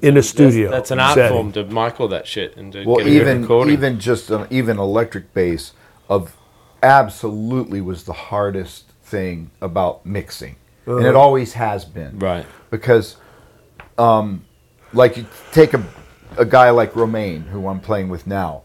in 0.02 0.18
a 0.18 0.24
studio. 0.24 0.70
That's, 0.72 0.89
that's 0.89 0.92
an 0.92 1.00
art 1.00 1.16
setting. 1.16 1.38
form 1.38 1.52
to 1.54 1.66
mic 1.66 2.00
all 2.00 2.08
that 2.10 2.26
shit 2.28 2.56
and 2.58 2.72
to 2.74 2.86
Well, 2.86 2.98
get 2.98 3.08
a 3.08 3.10
good 3.10 3.22
even 3.22 3.42
recording. 3.42 3.74
even 3.74 4.00
just 4.00 4.30
an, 4.30 4.48
even 4.50 4.78
electric 4.80 5.34
bass 5.34 5.74
of 6.10 6.36
absolutely 6.82 7.82
was 7.82 8.04
the 8.06 8.14
hardest 8.14 8.86
thing 9.04 9.52
about 9.62 10.06
mixing, 10.06 10.56
and 10.86 11.06
it 11.06 11.16
always 11.16 11.54
has 11.54 11.86
been. 11.86 12.18
right. 12.20 12.46
because 12.70 13.18
um, 13.98 14.44
like 14.94 15.18
you 15.18 15.26
take 15.52 15.74
a, 15.74 15.86
a 16.38 16.46
guy 16.46 16.70
like 16.70 16.96
Romain 16.96 17.42
who 17.44 17.68
I'm 17.68 17.80
playing 17.82 18.10
with 18.10 18.26
now 18.26 18.64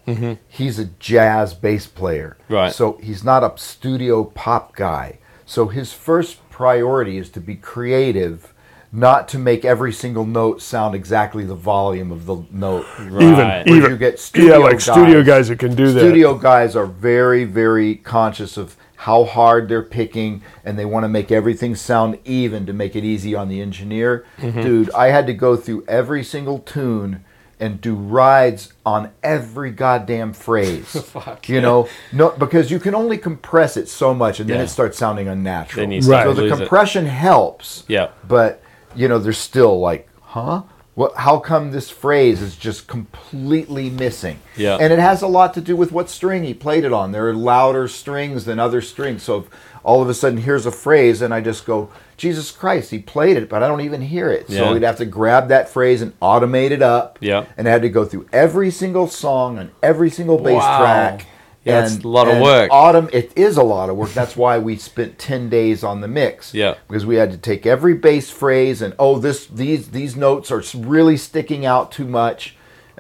he's 0.49 0.79
a 0.79 0.85
jazz 0.85 1.53
bass 1.55 1.87
player 1.87 2.37
Right. 2.49 2.73
so 2.73 2.99
he's 3.03 3.23
not 3.25 3.43
a 3.45 3.59
studio 3.59 4.25
pop 4.25 4.75
guy 4.77 5.19
so 5.45 5.67
his 5.69 5.93
first 5.93 6.39
priority 6.57 7.19
is 7.19 7.29
to 7.29 7.39
be 7.39 7.55
creative 7.55 8.55
not 8.91 9.29
to 9.29 9.39
make 9.39 9.63
every 9.63 9.93
single 9.93 10.25
note 10.25 10.63
sound 10.63 10.95
exactly 10.95 11.45
the 11.45 11.55
volume 11.55 12.11
of 12.11 12.25
the 12.25 12.43
note 12.51 12.87
Right. 12.99 13.21
Even 13.21 13.37
Where 13.37 13.69
even 13.69 13.91
you 13.91 13.97
get 13.99 14.19
studio 14.19 14.47
yeah, 14.47 14.53
studio 14.55 14.67
like 14.67 14.81
studio 14.81 15.19
guys. 15.19 15.27
guys 15.27 15.49
that 15.49 15.59
can 15.59 15.75
do 15.75 15.93
that. 15.93 16.01
Studio 16.01 16.33
guys 16.33 16.75
are 16.75 16.87
very, 16.87 17.45
very 17.45 17.97
conscious 17.97 18.57
of 18.57 18.75
how 18.97 19.25
hard 19.25 19.69
they're 19.69 19.83
picking, 19.83 20.43
and 20.65 20.79
they 20.79 20.87
want 20.87 21.05
to 21.05 21.09
make 21.09 21.31
everything 21.31 21.75
sound 21.75 22.19
even 22.25 22.65
to 22.65 22.73
make 22.73 22.97
it 22.97 23.05
easy 23.05 23.35
on 23.35 23.51
the 23.51 23.61
engineer. 23.61 24.25
Mm-hmm. 24.39 24.63
Dude, 24.63 24.91
I 24.93 25.09
had 25.09 25.27
to 25.27 25.35
go 25.35 25.59
through 25.59 25.85
every 25.87 26.25
single 26.25 26.61
tune 26.61 27.23
and 27.59 27.81
do 27.81 27.95
rides 27.95 28.73
on 28.85 29.11
every 29.23 29.71
goddamn 29.71 30.33
phrase. 30.33 30.87
Fuck, 31.11 31.49
you 31.49 31.61
know, 31.61 31.89
no, 32.13 32.31
because 32.31 32.71
you 32.71 32.79
can 32.79 32.95
only 32.95 33.17
compress 33.19 33.77
it 33.77 33.89
so 33.89 34.13
much, 34.13 34.41
and 34.41 34.49
then 34.51 34.59
Yeah. 34.59 34.65
it 34.65 34.69
starts 34.69 34.99
sounding 34.99 35.27
unnatural. 35.29 35.83
Then 35.83 35.91
you 35.93 36.03
start 36.03 36.27
so 36.27 36.35
the 36.35 36.43
lose 36.43 36.53
it. 36.53 36.57
compression 36.59 37.07
helps. 37.07 37.85
Yeah. 37.89 38.09
But 38.27 38.63
you 38.95 39.09
know, 39.09 39.19
there's 39.19 39.39
still 39.39 39.79
like, 39.81 40.09
huh? 40.21 40.63
What? 40.95 41.15
How 41.17 41.39
come 41.39 41.73
this 41.73 41.91
phrase 41.91 42.41
is 42.41 42.57
just 42.57 42.87
completely 42.87 43.91
missing? 43.91 44.39
Yeah. 44.57 44.77
And 44.81 44.93
it 44.93 44.99
has 44.99 45.21
a 45.23 45.27
lot 45.27 45.53
to 45.55 45.61
do 45.61 45.77
with 45.77 45.93
what 45.93 46.09
string 46.09 46.43
he 46.45 46.55
played 46.55 46.85
it 46.85 46.93
on. 46.93 47.13
There 47.13 47.29
are 47.29 47.35
louder 47.35 47.87
strings 47.89 48.45
than 48.47 48.59
other 48.59 48.81
strings. 48.81 49.23
So 49.23 49.47
all 49.85 50.01
of 50.03 50.09
a 50.09 50.15
sudden 50.15 50.39
here's 50.39 50.65
a 50.67 50.71
phrase, 50.73 51.21
and 51.23 51.35
I 51.35 51.41
just 51.43 51.67
go, 51.67 51.91
Jesus 52.17 52.51
Christ, 52.51 52.91
he 52.91 52.99
played 52.99 53.37
it, 53.37 53.49
but 53.49 53.63
I 53.63 53.69
don't 53.69 53.83
even 53.83 54.01
hear 54.01 54.31
it. 54.31 54.47
Yeah. 54.49 54.59
So 54.61 54.73
we'd 54.73 54.83
have 54.83 54.97
to 54.99 55.05
grab 55.05 55.49
that 55.49 55.69
phrase 55.69 56.01
and 56.03 56.19
automate 56.21 56.71
it 56.71 56.81
up. 56.83 57.19
Yeah. 57.21 57.45
And 57.57 57.69
I 57.69 57.71
had 57.73 57.83
to 57.83 57.89
go 57.91 58.05
through 58.05 58.27
every 58.33 58.71
single 58.71 59.07
song 59.07 59.59
on 59.59 59.71
every 59.83 60.09
single 60.11 60.39
bass 60.39 60.63
Wow. 60.63 60.79
track. 60.81 61.27
Yeah, 61.65 61.85
it's 61.85 61.99
a 61.99 62.07
lot 62.09 62.29
of 62.29 62.41
work. 62.41 62.71
Autumn, 62.71 63.11
it 63.13 63.33
is 63.35 63.57
a 63.57 63.63
lot 63.65 63.91
of 63.91 63.97
work. 63.97 64.13
That's 64.13 64.37
why 64.37 64.57
we 64.59 64.77
spent 64.77 65.19
ten 65.19 65.49
days 65.49 65.83
on 65.83 66.01
the 66.01 66.07
mix. 66.07 66.55
Yeah. 66.55 66.77
because 66.87 67.05
we 67.05 67.17
had 67.17 67.33
to 67.33 67.39
take 67.39 67.67
every 67.67 67.95
bass 67.95 68.31
phrase 68.31 68.81
and 68.83 68.95
oh, 69.01 69.19
this 69.19 69.47
these 69.47 69.89
these 69.91 70.15
notes 70.15 70.53
are 70.53 70.63
really 70.77 71.17
sticking 71.17 71.67
out 71.67 71.91
too 71.91 72.07
much. 72.07 72.55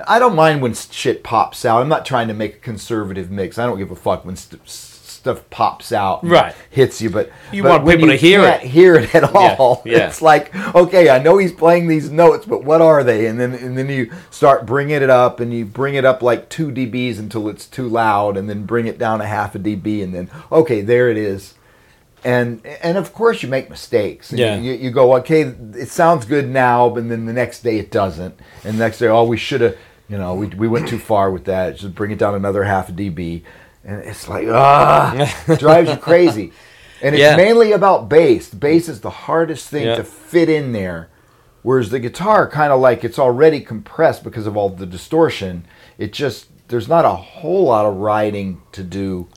I 0.06 0.18
don't 0.18 0.34
mind 0.34 0.60
when 0.62 0.74
shit 0.74 1.22
pops 1.22 1.64
out. 1.64 1.80
I'm 1.80 1.88
not 1.88 2.04
trying 2.04 2.28
to 2.28 2.34
make 2.34 2.56
a 2.56 2.58
conservative 2.58 3.30
mix. 3.30 3.56
I 3.56 3.64
don't 3.66 3.78
give 3.78 3.90
a 3.92 3.96
fuck 3.96 4.24
when 4.26 4.36
st- 4.36 4.60
stuff 5.26 5.48
pops 5.50 5.92
out, 5.92 6.24
Right. 6.24 6.54
Hits 6.70 7.02
you, 7.02 7.10
but 7.10 7.30
You 7.52 7.62
but 7.62 7.82
want 7.82 7.88
people 7.88 8.06
you 8.06 8.12
to 8.12 8.16
hear 8.18 8.42
can't 8.42 8.62
it. 8.62 8.68
Hear 8.68 8.94
it 8.96 9.14
at 9.14 9.22
Yeah, 9.34 9.56
all. 9.58 9.82
yeah. 9.86 10.08
It's 10.08 10.22
like 10.22 10.54
okay, 10.74 11.10
I 11.10 11.18
know 11.18 11.38
he's 11.38 11.52
playing 11.52 11.88
these 11.88 12.10
notes, 12.10 12.46
but 12.46 12.64
what 12.64 12.80
are 12.80 13.02
they? 13.02 13.26
And 13.26 13.38
then 13.40 13.52
and 13.54 13.76
then 13.76 13.88
you 13.88 14.10
start 14.30 14.66
bringing 14.66 15.02
it 15.02 15.10
up, 15.10 15.40
and 15.40 15.52
you 15.52 15.64
bring 15.64 15.94
it 15.94 16.04
up 16.04 16.22
like 16.22 16.48
two 16.48 16.68
dBs 16.70 17.18
until 17.18 17.48
it's 17.48 17.66
too 17.66 17.88
loud, 17.88 18.36
and 18.36 18.48
then 18.48 18.64
bring 18.64 18.86
it 18.86 18.98
down 18.98 19.20
a 19.20 19.26
half 19.26 19.54
a 19.54 19.58
dB, 19.58 20.02
and 20.02 20.14
then 20.14 20.30
okay, 20.52 20.80
there 20.80 21.08
it 21.10 21.16
is. 21.16 21.54
And 22.24 22.64
and 22.82 22.96
of 22.96 23.12
course 23.12 23.42
you 23.42 23.48
make 23.48 23.70
mistakes. 23.70 24.32
Yeah. 24.32 24.56
You, 24.56 24.72
you 24.72 24.90
go 24.90 25.14
okay, 25.16 25.42
it 25.42 25.88
sounds 25.90 26.24
good 26.24 26.48
now, 26.48 26.88
but 26.88 27.08
then 27.08 27.26
the 27.26 27.32
next 27.32 27.62
day 27.62 27.78
it 27.78 27.90
doesn't, 27.90 28.34
and 28.64 28.74
the 28.74 28.78
next 28.84 28.98
day 28.98 29.06
oh 29.08 29.24
we 29.24 29.36
should 29.36 29.60
have, 29.60 29.76
you 30.08 30.18
know, 30.18 30.34
we 30.34 30.46
we 30.48 30.66
went 30.68 30.88
too 30.88 30.98
far 30.98 31.30
with 31.30 31.44
that. 31.44 31.76
Just 31.76 31.94
bring 31.94 32.10
it 32.10 32.18
down 32.18 32.34
another 32.34 32.64
half 32.64 32.88
a 32.88 32.92
dB, 32.92 33.42
and 33.86 34.02
it's 34.02 34.28
like 34.28 34.46
ah, 34.50 35.14
it 35.48 35.58
drives 35.58 35.88
you 35.90 35.96
crazy. 35.96 36.52
And 37.02 37.14
it's 37.14 37.20
Yeah. 37.20 37.36
mainly 37.36 37.72
about 37.72 38.08
bass. 38.08 38.48
Bass 38.48 38.88
is 38.88 39.02
the 39.02 39.10
hardest 39.10 39.68
thing 39.68 39.84
Yeah. 39.84 39.96
to 39.96 40.02
fit 40.04 40.48
in 40.48 40.72
there. 40.72 41.08
Whereas 41.62 41.90
the 41.90 41.98
guitar, 42.00 42.48
kind 42.48 42.72
of 42.72 42.80
like 42.80 43.04
it's 43.04 43.18
already 43.18 43.60
compressed 43.60 44.24
because 44.24 44.46
of 44.46 44.56
all 44.56 44.70
the 44.70 44.86
distortion. 44.86 45.66
It 45.98 46.14
just 46.14 46.46
there's 46.68 46.88
not 46.88 47.04
a 47.04 47.10
whole 47.10 47.64
lot 47.64 47.84
of 47.84 47.96
riding 47.96 48.62
to 48.72 48.82
do 48.82 49.28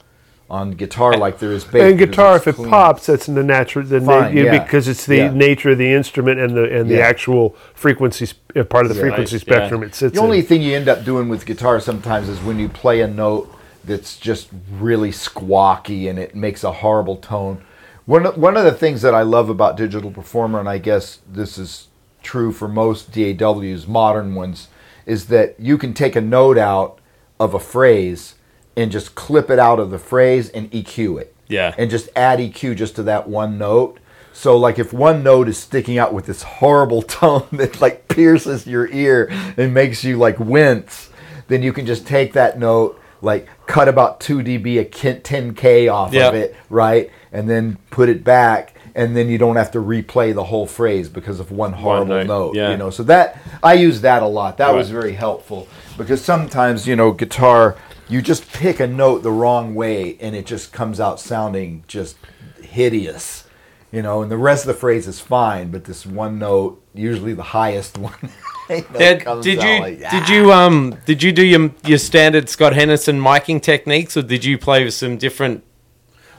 on 0.50 0.72
guitar 0.72 1.18
like 1.18 1.40
there 1.40 1.52
is 1.52 1.66
bass. 1.66 1.82
and 1.84 2.00
guitar, 2.00 2.38
it's 2.38 2.48
if 2.48 2.54
it 2.54 2.56
clean. 2.56 2.70
pops, 2.70 3.08
that's 3.08 3.28
in 3.28 3.36
the 3.36 3.44
natural, 3.44 3.86
the 3.86 4.00
na- 4.00 4.22
Fine, 4.22 4.38
yeah, 4.38 4.44
yeah. 4.54 4.64
because 4.64 4.88
it's 4.88 5.06
the 5.06 5.18
Yeah. 5.18 5.32
nature 5.34 5.72
of 5.72 5.78
the 5.78 5.92
instrument 5.92 6.40
and 6.40 6.56
the 6.56 6.64
and 6.80 6.90
the 6.90 7.02
actual 7.02 7.58
frequency 7.76 8.26
sp- 8.26 8.40
uh, 8.56 8.64
part 8.64 8.86
of 8.86 8.90
the 8.90 8.96
Yeah. 8.96 9.02
frequency 9.02 9.36
Right, 9.36 9.48
yeah. 9.48 9.54
spectrum 9.58 9.84
it 9.84 9.94
sits 9.96 10.16
The 10.16 10.22
only 10.22 10.40
in. 10.40 10.46
thing 10.46 10.62
you 10.62 10.76
end 10.78 10.88
up 10.88 11.04
doing 11.04 11.28
with 11.28 11.46
guitar 11.46 11.82
sometimes 11.82 12.30
is 12.30 12.40
when 12.42 12.58
you 12.58 12.70
play 12.70 13.02
a 13.02 13.08
note 13.08 13.54
that's 13.84 14.18
just 14.18 14.50
really 14.72 15.12
squawky 15.12 16.10
and 16.10 16.20
it 16.20 16.36
makes 16.36 16.64
a 16.64 16.72
horrible 16.72 17.16
tone. 17.18 17.64
One 18.06 18.26
of, 18.26 18.38
one 18.38 18.58
of 18.58 18.64
the 18.64 18.72
things 18.72 19.02
that 19.04 19.14
I 19.14 19.22
love 19.22 19.50
about 19.50 19.78
Digital 19.78 20.12
Performer, 20.12 20.60
and 20.60 20.68
I 20.70 20.78
guess 20.80 21.20
this 21.32 21.58
is 21.58 21.88
true 22.24 22.52
for 22.52 22.68
most 22.68 23.12
DAWs, 23.12 23.88
modern 23.88 24.36
ones, 24.36 24.68
is 25.06 25.28
that 25.28 25.60
you 25.60 25.78
can 25.78 25.94
take 25.94 26.16
a 26.16 26.22
note 26.22 26.58
out 26.58 27.00
of 27.40 27.54
a 27.54 27.60
phrase 27.60 28.36
and 28.76 28.92
just 28.92 29.16
clip 29.16 29.50
it 29.50 29.60
out 29.60 29.80
of 29.80 29.92
the 29.92 30.00
phrase 30.00 30.50
and 30.50 30.70
EQ 30.72 31.22
it 31.22 31.34
Yeah. 31.48 31.74
and 31.78 31.90
just 31.90 32.10
add 32.16 32.40
EQ 32.40 32.76
just 32.76 32.96
to 32.98 33.04
that 33.04 33.28
one 33.30 33.58
note. 33.58 34.00
So 34.34 34.58
like 34.58 34.78
if 34.80 34.94
one 34.94 35.24
note 35.24 35.48
is 35.50 35.58
sticking 35.58 35.98
out 35.98 36.14
with 36.14 36.26
this 36.26 36.44
horrible 36.44 37.02
tone 37.20 37.48
that 37.54 37.80
like 37.82 38.08
pierces 38.08 38.68
your 38.68 38.88
ear 38.90 39.28
and 39.58 39.74
makes 39.74 40.04
you 40.04 40.18
like 40.18 40.40
wince, 40.40 41.10
then 41.48 41.62
you 41.64 41.74
can 41.74 41.86
just 41.86 42.06
take 42.06 42.34
that 42.34 42.60
note, 42.60 42.99
like 43.22 43.48
cut 43.68 43.88
about 43.88 44.20
2 44.20 44.40
dB 44.40 44.80
a 44.80 44.86
10k 44.86 45.92
off 45.92 46.14
Yep. 46.14 46.34
of 46.34 46.40
it, 46.40 46.56
right? 46.70 47.10
And 47.32 47.50
then 47.50 47.78
put 47.90 48.10
it 48.10 48.24
back 48.24 48.76
and 48.96 49.16
then 49.16 49.30
you 49.30 49.38
don't 49.38 49.56
have 49.56 49.72
to 49.72 49.80
replay 49.80 50.34
the 50.34 50.44
whole 50.44 50.66
phrase 50.66 51.10
because 51.10 51.40
of 51.40 51.52
one 51.52 51.74
horrible 51.74 52.16
note, 52.16 52.28
note, 52.28 52.56
yeah. 52.56 52.72
you 52.72 52.78
know. 52.78 52.90
So 52.90 53.04
that 53.04 53.38
I 53.62 53.74
use 53.74 54.02
that 54.02 54.24
a 54.24 54.28
lot. 54.28 54.58
That 54.58 54.74
was 54.74 54.90
very 54.90 55.14
helpful 55.14 55.68
because 55.98 56.24
sometimes, 56.24 56.88
you 56.88 56.96
know, 56.96 57.12
guitar 57.12 57.78
you 58.10 58.22
just 58.24 58.52
pick 58.52 58.80
a 58.80 58.88
note 58.88 59.22
the 59.22 59.32
wrong 59.32 59.76
way 59.76 60.18
and 60.20 60.36
it 60.36 60.46
just 60.46 60.74
comes 60.74 61.00
out 61.00 61.20
sounding 61.20 61.84
just 61.88 62.18
hideous. 62.62 63.46
You 63.92 64.04
know, 64.04 64.22
and 64.22 64.30
the 64.30 64.38
rest 64.38 64.64
of 64.64 64.68
the 64.68 64.80
phrase 64.80 65.08
is 65.08 65.20
fine, 65.20 65.72
but 65.72 65.86
this 65.86 66.06
one 66.06 66.38
note, 66.38 66.84
usually 66.94 67.34
the 67.34 67.42
highest 67.42 67.98
one, 68.10 68.14
you 68.70 68.86
know, 68.92 69.00
Did, 69.00 69.22
comes 69.22 69.44
did 69.44 69.60
out 69.60 69.66
you 69.66 69.80
like, 69.80 70.02
"Ah." 70.06 70.12
did 70.12 70.30
you 70.30 70.52
um 70.54 70.98
did 71.06 71.24
you 71.24 71.32
do 71.32 71.44
your 71.44 71.72
your 71.84 71.98
standard 71.98 72.50
Scott 72.50 72.74
Henderson 72.74 73.20
miking 73.20 73.62
techniques 73.62 74.16
or 74.16 74.22
did 74.22 74.46
you 74.46 74.58
play 74.60 74.84
with 74.84 74.94
some 74.94 75.18
different? 75.18 75.64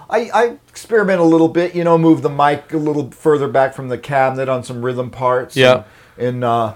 I, 0.09 0.31
I 0.35 0.45
experiment 0.69 1.21
a 1.21 1.25
little 1.25 1.49
bit, 1.49 1.75
you 1.75 1.85
know, 1.85 1.97
move 1.97 2.23
the 2.23 2.31
mic 2.31 2.73
a 2.73 2.77
little 2.77 3.11
further 3.13 3.47
back 3.47 3.75
from 3.75 3.89
the 3.89 3.99
cabinet 3.99 4.49
on 4.49 4.65
some 4.65 4.85
rhythm 4.85 5.11
parts. 5.11 5.57
Yeah. 5.57 5.85
And, 6.17 6.27
and 6.27 6.45
uh, 6.45 6.75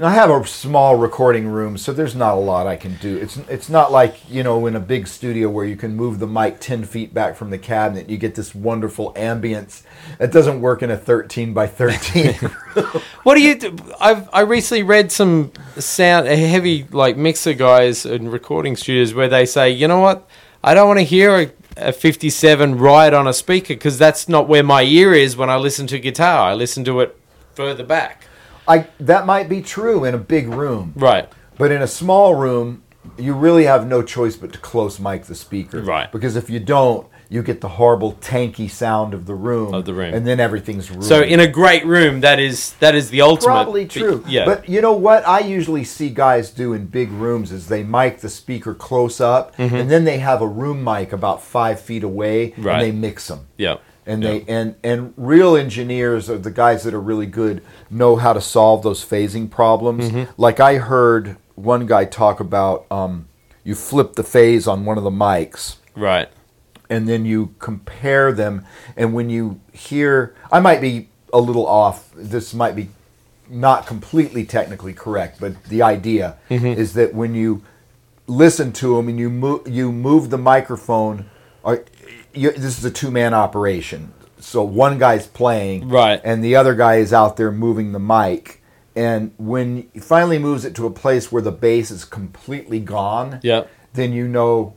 I 0.00 0.12
have 0.14 0.30
a 0.30 0.46
small 0.46 0.96
recording 0.96 1.48
room, 1.48 1.76
so 1.76 1.92
there's 1.92 2.14
not 2.14 2.34
a 2.34 2.40
lot 2.40 2.66
I 2.66 2.76
can 2.76 2.94
do. 2.94 3.14
It's 3.18 3.36
it's 3.36 3.68
not 3.68 3.92
like 3.92 4.16
you 4.26 4.42
know 4.42 4.64
in 4.66 4.74
a 4.74 4.80
big 4.80 5.06
studio 5.06 5.50
where 5.50 5.66
you 5.66 5.76
can 5.76 5.94
move 5.94 6.18
the 6.18 6.26
mic 6.26 6.60
ten 6.60 6.84
feet 6.84 7.12
back 7.12 7.36
from 7.36 7.50
the 7.50 7.58
cabinet. 7.58 8.08
You 8.08 8.16
get 8.16 8.34
this 8.34 8.54
wonderful 8.54 9.12
ambience. 9.12 9.82
That 10.18 10.32
doesn't 10.32 10.62
work 10.62 10.82
in 10.82 10.90
a 10.90 10.96
thirteen 10.96 11.52
by 11.52 11.66
thirteen. 11.66 12.34
What 13.22 13.34
do 13.34 13.42
you? 13.42 13.54
Do? 13.54 13.76
I've 14.00 14.28
I 14.32 14.40
recently 14.40 14.82
read 14.82 15.12
some 15.12 15.52
sound 15.76 16.26
heavy 16.26 16.84
like 16.90 17.18
mixer 17.18 17.52
guys 17.52 18.06
in 18.06 18.30
recording 18.30 18.76
studios 18.76 19.12
where 19.12 19.28
they 19.28 19.44
say, 19.44 19.70
you 19.70 19.86
know 19.86 20.00
what, 20.00 20.26
I 20.64 20.72
don't 20.72 20.88
want 20.88 20.98
to 21.00 21.04
hear 21.04 21.38
a, 21.38 21.52
a 21.76 21.92
57 21.92 22.78
right 22.78 23.12
on 23.12 23.28
a 23.28 23.32
speaker 23.32 23.74
because 23.74 23.98
that's 23.98 24.26
not 24.28 24.48
where 24.48 24.62
my 24.62 24.82
ear 24.82 25.12
is 25.12 25.36
when 25.36 25.50
I 25.50 25.56
listen 25.56 25.86
to 25.88 25.98
guitar. 25.98 26.48
I 26.48 26.54
listen 26.54 26.82
to 26.84 27.00
it 27.00 27.16
further 27.54 27.84
back. 27.84 28.24
I 28.68 28.86
that 29.00 29.26
might 29.26 29.48
be 29.48 29.60
true 29.62 30.04
in 30.04 30.14
a 30.14 30.18
big 30.18 30.48
room, 30.48 30.92
Right. 30.96 31.28
but 31.58 31.70
in 31.72 31.82
a 31.82 31.86
small 31.88 32.34
room, 32.34 32.82
you 33.18 33.34
really 33.34 33.64
have 33.64 33.86
no 33.86 34.02
choice 34.02 34.36
but 34.36 34.52
to 34.52 34.58
close 34.58 35.00
mic 35.00 35.24
the 35.24 35.34
speaker, 35.34 35.80
Right. 35.82 36.10
Because 36.12 36.36
if 36.36 36.48
you 36.48 36.60
don't, 36.60 37.06
you 37.28 37.42
get 37.42 37.60
the 37.62 37.68
horrible 37.68 38.12
tanky 38.20 38.70
sound 38.70 39.14
of 39.14 39.24
the 39.26 39.34
room, 39.34 39.72
Of 39.72 39.86
the 39.86 39.94
room. 39.94 40.12
and 40.14 40.26
then 40.26 40.38
everything's 40.38 40.90
ruined. 40.90 41.06
So 41.06 41.22
in 41.22 41.40
a 41.40 41.46
great 41.46 41.84
room, 41.86 42.20
that 42.20 42.38
is 42.38 42.74
that 42.74 42.94
is 42.94 43.08
the 43.10 43.22
ultimate. 43.22 43.52
Probably 43.52 43.86
true. 43.86 44.22
Yeah. 44.28 44.44
But 44.44 44.68
you 44.68 44.80
know 44.82 44.92
what 44.92 45.26
I 45.26 45.40
usually 45.40 45.82
see 45.84 46.10
guys 46.10 46.50
do 46.50 46.72
in 46.74 46.86
big 46.86 47.10
rooms 47.10 47.50
is 47.50 47.68
they 47.68 47.82
mic 47.82 48.20
the 48.20 48.28
speaker 48.28 48.74
close 48.74 49.18
up 49.20 49.58
and 49.58 49.90
then 49.90 50.04
they 50.04 50.18
have 50.18 50.42
a 50.42 50.46
room 50.46 50.84
mic 50.84 51.12
about 51.12 51.42
five 51.42 51.80
feet 51.80 52.02
away 52.04 52.50
Mm-hmm. 52.50 52.62
Right. 52.62 52.74
and 52.74 52.82
they 52.82 52.92
mix 52.92 53.28
them. 53.28 53.46
yeah. 53.56 53.76
And 54.06 54.22
Yeah. 54.22 54.30
they 54.30 54.44
and 54.48 54.74
and 54.82 55.14
real 55.16 55.56
engineers 55.56 56.28
are 56.28 56.38
the 56.38 56.50
guys 56.50 56.82
that 56.84 56.92
are 56.94 57.00
really 57.00 57.26
good 57.26 57.62
know 57.90 58.16
how 58.16 58.32
to 58.32 58.40
solve 58.40 58.82
those 58.82 59.04
phasing 59.04 59.48
problems. 59.50 60.10
Mm-hmm. 60.10 60.30
Like 60.36 60.58
I 60.60 60.76
heard 60.78 61.36
one 61.54 61.86
guy 61.86 62.04
talk 62.06 62.40
about 62.40 62.86
um, 62.90 63.28
you 63.64 63.74
flip 63.74 64.14
the 64.14 64.24
phase 64.24 64.66
on 64.66 64.84
one 64.84 64.98
of 64.98 65.04
the 65.04 65.10
mics 65.10 65.76
Right. 65.94 66.28
and 66.90 67.06
then 67.08 67.24
you 67.26 67.54
compare 67.60 68.32
them 68.32 68.64
and 68.96 69.12
when 69.14 69.28
you 69.30 69.60
hear 69.72 70.34
i 70.50 70.58
might 70.58 70.80
be 70.80 71.08
a 71.32 71.38
little 71.38 71.66
off 71.66 72.10
this 72.16 72.52
might 72.54 72.74
be 72.74 72.88
not 73.48 73.86
completely 73.86 74.44
technically 74.44 74.92
correct 74.94 75.38
but 75.38 75.62
the 75.64 75.82
idea 75.82 76.36
is 76.48 76.94
that 76.94 77.14
when 77.14 77.34
you 77.34 77.62
listen 78.26 78.72
to 78.72 78.96
them 78.96 79.08
and 79.08 79.18
you 79.20 79.28
move 79.30 79.68
you 79.68 79.92
move 79.92 80.30
the 80.30 80.38
microphone 80.38 81.26
or 81.62 81.84
you, 82.34 82.50
this 82.52 82.78
is 82.78 82.84
a 82.84 82.90
two 82.90 83.10
man 83.10 83.34
operation 83.34 84.12
so 84.38 84.62
one 84.62 84.98
guy's 84.98 85.26
playing 85.26 85.88
Right. 85.88 86.20
and 86.24 86.42
the 86.42 86.56
other 86.56 86.74
guy 86.74 86.96
is 86.96 87.12
out 87.12 87.36
there 87.36 87.52
moving 87.52 87.92
the 87.92 88.00
mic 88.00 88.60
and 88.96 89.32
when 89.38 89.88
he 89.94 90.00
finally 90.00 90.38
moves 90.38 90.64
it 90.64 90.74
to 90.76 90.86
a 90.86 90.90
place 90.90 91.30
where 91.32 91.42
the 91.42 91.52
bass 91.52 91.90
is 91.90 92.04
completely 92.04 92.80
gone 92.80 93.38
Yeah. 93.42 93.64
then 93.94 94.12
you 94.12 94.26
know 94.28 94.74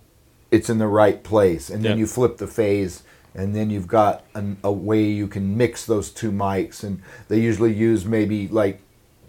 it's 0.52 0.70
in 0.70 0.78
the 0.78 0.88
right 0.88 1.22
place. 1.24 1.70
And 1.70 1.84
then 1.84 1.94
Yeah. 1.94 1.98
you 1.98 2.08
flip 2.08 2.38
the 2.38 2.48
phase, 2.48 3.04
and 3.34 3.54
then 3.54 3.70
you've 3.70 3.88
got 3.88 4.24
an, 4.36 4.56
a 4.64 4.72
way 4.72 5.04
you 5.04 5.28
can 5.28 5.58
mix 5.58 5.86
those 5.86 6.10
two 6.12 6.32
mics. 6.32 6.82
And 6.82 7.02
they 7.28 7.40
usually 7.40 7.74
use 7.74 8.06
maybe 8.06 8.48
like 8.48 8.80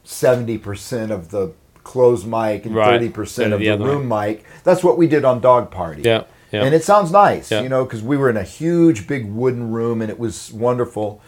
70% 0.05 1.11
of 1.11 1.31
the 1.31 1.53
closed 1.83 2.27
mic 2.27 2.67
and 2.67 2.75
Right. 2.77 3.01
30% 3.01 3.19
Instead 3.19 3.53
of 3.53 3.61
the, 3.61 3.77
the 3.77 3.85
room 3.85 4.07
mic. 4.09 4.45
That's 4.65 4.85
what 4.85 4.99
we 4.99 5.07
did 5.09 5.25
on 5.25 5.41
Dog 5.41 5.71
Party. 5.71 6.03
Yeah. 6.03 6.25
Yeah. 6.53 6.65
And 6.65 6.75
it 6.75 6.85
sounds 6.85 7.11
nice, 7.11 7.51
Yeah. 7.51 7.63
you 7.63 7.69
know, 7.69 7.85
because 7.85 8.03
we 8.03 8.17
were 8.17 8.31
in 8.31 8.37
a 8.37 8.43
huge, 8.43 9.07
big 9.09 9.27
wooden 9.31 9.71
room 9.73 10.01
and 10.01 10.11
it 10.11 10.19
was 10.19 10.53
wonderful. 10.53 11.21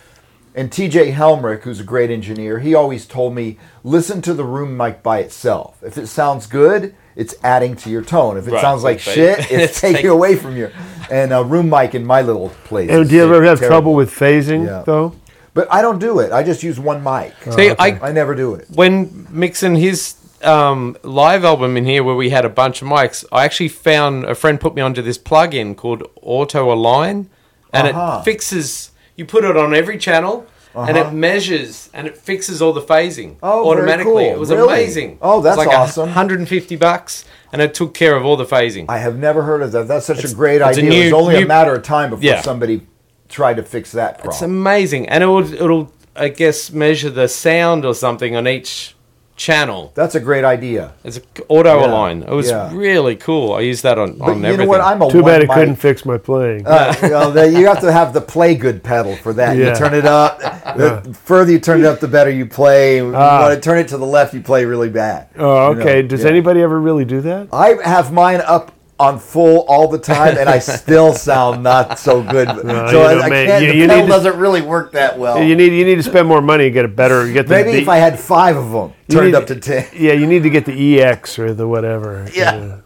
And 0.55 0.71
TJ 0.71 1.13
Helmerich, 1.15 1.63
who's 1.63 1.79
a 1.81 1.85
great 1.85 2.11
engineer, 2.11 2.59
he 2.59 2.75
always 2.75 3.07
told 3.07 3.35
me 3.35 3.59
listen 3.85 4.23
to 4.23 4.35
the 4.35 4.45
room 4.45 4.77
mic 4.77 5.03
by 5.03 5.19
itself. 5.21 5.77
If 5.83 5.99
it 5.99 6.07
sounds 6.09 6.47
good, 6.47 6.95
it's 7.15 7.35
adding 7.45 7.77
to 7.77 7.91
your 7.91 8.03
tone. 8.03 8.37
If 8.37 8.49
it 8.49 8.53
Right. 8.53 8.61
sounds 8.61 8.83
like 8.83 8.97
It's 8.97 9.05
shit, 9.05 9.39
it's 9.39 9.51
it's 9.51 9.81
taking 9.81 9.97
like- 10.07 10.13
away 10.13 10.37
from 10.37 10.57
you. 10.57 10.71
And 11.11 11.33
a 11.33 11.43
room 11.45 11.69
mic 11.71 11.95
in 11.95 12.05
my 12.05 12.23
little 12.23 12.51
place. 12.65 12.91
And 12.91 13.09
do 13.09 13.15
you 13.15 13.23
ever 13.25 13.43
have 13.45 13.59
terrible. 13.59 13.69
trouble 13.75 13.95
with 13.95 14.11
phasing 14.11 14.67
Yeah. 14.67 14.83
though? 14.85 15.13
But 15.55 15.67
I 15.73 15.83
don't 15.83 15.99
do 15.99 16.21
it. 16.21 16.31
I 16.33 16.43
just 16.45 16.63
use 16.63 16.79
one 16.79 17.03
mic. 17.03 17.33
See, 17.53 17.71
oh, 17.71 17.77
I 17.79 17.99
I 18.03 18.13
never 18.13 18.35
do 18.35 18.55
it. 18.55 18.67
when 18.75 19.27
mixing 19.31 19.75
his 19.75 20.15
um, 20.45 20.97
live 21.03 21.45
album 21.45 21.77
in 21.77 21.85
here, 21.85 22.03
where 22.05 22.15
we 22.15 22.31
had 22.31 22.45
a 22.45 22.49
bunch 22.49 22.83
of 22.83 22.89
mics, 22.89 23.25
I 23.33 23.45
actually 23.45 23.69
found 23.69 24.25
a 24.25 24.35
friend 24.35 24.61
put 24.61 24.75
me 24.75 24.83
onto 24.83 25.03
this 25.03 25.19
plug-in 25.19 25.75
called 25.75 26.03
Auto 26.23 26.73
Align, 26.73 27.29
and 27.73 27.89
Uh-huh. 27.89 28.19
it 28.21 28.25
fixes. 28.25 28.91
You 29.17 29.25
put 29.25 29.45
it 29.45 29.57
on 29.57 29.75
every 29.75 29.99
channel, 29.99 30.47
and 30.75 30.97
Uh-huh. 30.97 31.09
it 31.09 31.13
measures 31.13 31.89
and 31.93 32.07
it 32.07 32.17
fixes 32.17 32.63
all 32.63 32.73
the 32.73 32.81
phasing 32.83 33.35
Oh, 33.43 33.69
automatically. 33.71 34.05
cool. 34.27 34.35
It 34.35 34.39
was 34.39 34.51
Really? 34.51 34.73
amazing. 34.75 35.19
Oh, 35.21 35.41
that's 35.41 35.57
like 35.59 35.69
awesome. 35.69 36.09
150 36.11 36.77
bucks, 36.77 37.25
and 37.53 37.61
it 37.61 37.75
took 37.75 37.95
care 37.95 38.15
of 38.17 38.25
all 38.25 38.37
the 38.37 38.45
phasing. 38.45 38.85
I 38.89 38.99
have 38.99 39.17
never 39.19 39.43
heard 39.43 39.63
of 39.63 39.73
that. 39.73 39.89
That's 39.89 40.07
such 40.07 40.19
It's- 40.19 40.33
a 40.33 40.37
great 40.37 40.61
it's 40.61 40.79
a 40.79 40.81
idea. 40.83 40.85
it 40.85 41.05
was 41.05 41.13
new- 41.13 41.17
only 41.19 41.43
a 41.43 41.47
matter 41.47 41.75
of 41.75 41.83
time 41.83 42.11
before 42.11 42.25
Yeah. 42.25 42.43
somebody 42.43 42.83
tried 43.29 43.57
to 43.57 43.63
fix 43.63 43.91
that 43.93 44.21
It's 44.25 44.41
amazing, 44.43 45.09
and 45.09 45.25
it 45.25 45.27
will 45.27 45.53
it'll 45.53 45.93
I 46.17 46.29
guess 46.29 46.73
measure 46.73 47.11
the 47.11 47.29
sound 47.29 47.85
or 47.85 47.95
something 47.95 48.35
on 48.35 48.49
each 48.49 48.97
channel. 49.39 49.93
That's 49.95 50.15
a 50.15 50.21
great 50.21 50.45
idea. 50.45 50.93
It's 51.05 51.17
a 51.17 51.23
auto 51.49 51.81
Yeah, 51.81 51.87
align. 51.87 52.23
It 52.25 52.29
was 52.31 52.51
yeah. 52.51 52.71
really 52.75 53.17
cool. 53.17 53.55
I 53.55 53.61
used 53.61 53.83
that 53.85 53.97
on, 53.99 54.19
But 54.19 54.25
on 54.31 54.41
you 54.41 54.45
everything. 54.45 54.67
know 54.67 54.69
what? 54.71 54.81
I'm 54.83 55.01
a 55.01 55.11
Too 55.11 55.23
bad 55.23 55.41
one 55.49 55.59
it 55.59 55.61
couldn't 55.61 55.77
fix 55.77 56.05
my 56.05 56.19
playing. 56.19 56.67
Uh, 56.67 56.95
you, 57.03 57.09
know, 57.09 57.43
you 57.45 57.67
have 57.67 57.81
to 57.81 57.91
have 57.91 58.13
the 58.13 58.21
play 58.21 58.55
good 58.55 58.83
pedal 58.83 59.17
for 59.17 59.33
that. 59.35 59.57
You 59.57 59.75
turn 59.75 59.95
it 59.95 60.05
up. 60.05 60.41
The 60.79 61.13
further 61.25 61.51
you 61.51 61.59
turn 61.59 61.81
it 61.81 61.87
up, 61.87 61.99
the 61.99 62.07
better 62.07 62.31
you 62.31 62.45
play. 62.47 62.99
You 62.99 63.13
Ah. 63.17 63.41
want 63.49 63.55
to 63.55 63.61
turn 63.61 63.79
it 63.79 63.89
to 63.89 63.97
the 63.97 64.05
left, 64.07 64.33
you 64.35 64.41
play 64.43 64.65
really 64.67 64.91
bad. 64.91 65.29
oh, 65.37 65.71
You 65.71 65.75
know, 65.77 65.81
okay. 65.81 66.03
Does 66.03 66.23
yeah. 66.23 66.29
anybody 66.29 66.61
ever 66.63 66.79
really 66.79 67.05
do 67.07 67.21
that? 67.23 67.49
I 67.53 67.79
have 67.83 68.13
mine 68.13 68.41
up 68.47 68.71
on 69.01 69.19
full 69.19 69.65
all 69.69 69.87
the 69.89 69.99
time, 69.99 70.37
and 70.37 70.49
I 70.49 70.59
still 70.83 71.13
sound 71.15 71.63
not 71.63 71.99
so 71.99 72.23
good. 72.23 72.49
so 72.49 72.63
you 72.63 72.69
I, 72.71 72.93
know, 73.15 73.21
I 73.21 73.29
man, 73.29 73.47
can't. 73.47 73.63
you- 73.65 73.71
the 73.73 73.77
you 73.79 73.87
pedal 73.87 73.97
need 73.97 74.03
to- 74.03 74.09
doesn't 74.09 74.37
really 74.39 74.61
work 74.63 74.93
that 74.93 75.19
well. 75.19 75.43
You 75.43 75.55
need 75.57 75.73
you 75.73 75.85
need 75.85 75.95
to 75.97 76.03
spend 76.03 76.27
more 76.27 76.43
money 76.43 76.65
and 76.67 76.75
get 76.75 76.85
a 76.85 76.89
better 76.89 77.31
get 77.33 77.47
the 77.47 77.55
Maybe 77.55 77.73
the- 77.73 77.83
if 77.83 77.89
I 77.89 77.97
had 77.99 78.19
five 78.19 78.57
of 78.57 78.71
them 78.73 78.93
turned 79.09 79.27
need- 79.27 79.35
up 79.35 79.47
to 79.49 79.57
ten, 79.57 79.87
Yeah, 79.95 80.15
you 80.15 80.27
need 80.27 80.43
to 80.43 80.51
get 80.51 80.65
the 80.65 81.01
EX 81.03 81.39
or 81.39 81.55
the 81.55 81.69
whatever. 81.69 82.27
Yeah. 82.35 82.79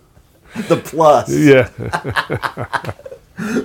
the 0.68 0.76
plus. 0.76 1.30
Yeah. 1.34 1.70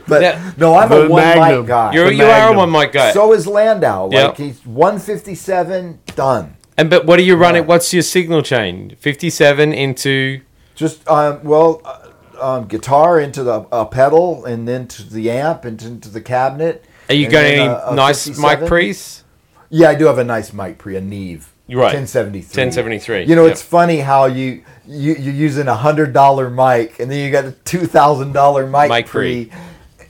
But 0.08 0.22
Yeah. 0.22 0.52
no, 0.58 0.76
I'm 0.76 0.92
a 0.92 1.08
one 1.10 1.22
Magnum. 1.22 1.60
mic 1.60 1.68
guy. 1.68 1.94
You're, 1.94 2.06
the 2.08 2.16
you 2.16 2.24
are 2.24 2.54
a 2.54 2.58
one 2.58 2.72
mic 2.72 2.94
guy. 2.94 3.12
So 3.12 3.34
is 3.34 3.46
Landau. 3.46 4.06
Like 4.06 4.14
Yeah. 4.40 4.46
he's 4.46 4.66
157 4.66 6.00
done. 6.16 6.56
and 6.78 6.90
but 6.90 7.06
what 7.06 7.18
do 7.18 7.24
you 7.24 7.36
run 7.36 7.56
Yeah. 7.56 7.62
it? 7.62 7.68
What's 7.68 7.94
your 7.94 8.04
signal 8.04 8.42
chain? 8.42 8.96
Fifty 9.00 9.30
seven 9.30 9.74
into 9.74 10.42
Just 10.76 11.08
um, 11.10 11.40
well, 11.44 11.82
uh, 11.84 11.98
um, 12.40 12.68
guitar 12.68 13.20
into 13.20 13.44
the 13.44 13.62
uh, 13.72 13.86
pedal, 13.86 14.46
and 14.46 14.68
then 14.68 14.88
to 14.90 15.04
the 15.10 15.32
amp, 15.32 15.66
and 15.66 15.82
into 15.82 16.10
the 16.10 16.22
cabinet. 16.22 16.86
Are 17.10 17.16
you 17.16 17.30
going 17.30 17.46
any 17.60 17.68
a- 17.68 17.90
a 17.90 17.96
nice 17.96 18.28
mic 18.28 18.60
57. 18.60 18.68
pre's? 18.68 19.24
Yeah, 19.70 19.90
I 19.90 19.96
do 19.96 20.06
have 20.06 20.18
a 20.18 20.24
nice 20.24 20.54
mic 20.54 20.78
pre, 20.78 20.96
a 20.96 21.02
Neve. 21.02 21.54
You're 21.68 21.82
right. 21.82 21.88
1073. 21.88 22.62
1073, 22.62 23.24
You 23.26 23.36
know, 23.36 23.44
yep. 23.44 23.52
it's 23.52 23.62
funny 23.62 24.00
how 24.00 24.26
you, 24.26 24.64
you 24.86 25.16
you're 25.16 25.34
using 25.34 25.68
a 25.68 25.76
hundred 25.76 26.14
dollar 26.14 26.50
mic, 26.50 27.00
and 27.00 27.12
then 27.12 27.24
you 27.26 27.30
got 27.32 27.44
a 27.46 27.52
two 27.52 27.86
thousand 27.86 28.32
dollar 28.32 28.66
mic, 28.66 28.90
Mic 28.90 29.08
pre. 29.08 29.46
pre. 29.46 29.60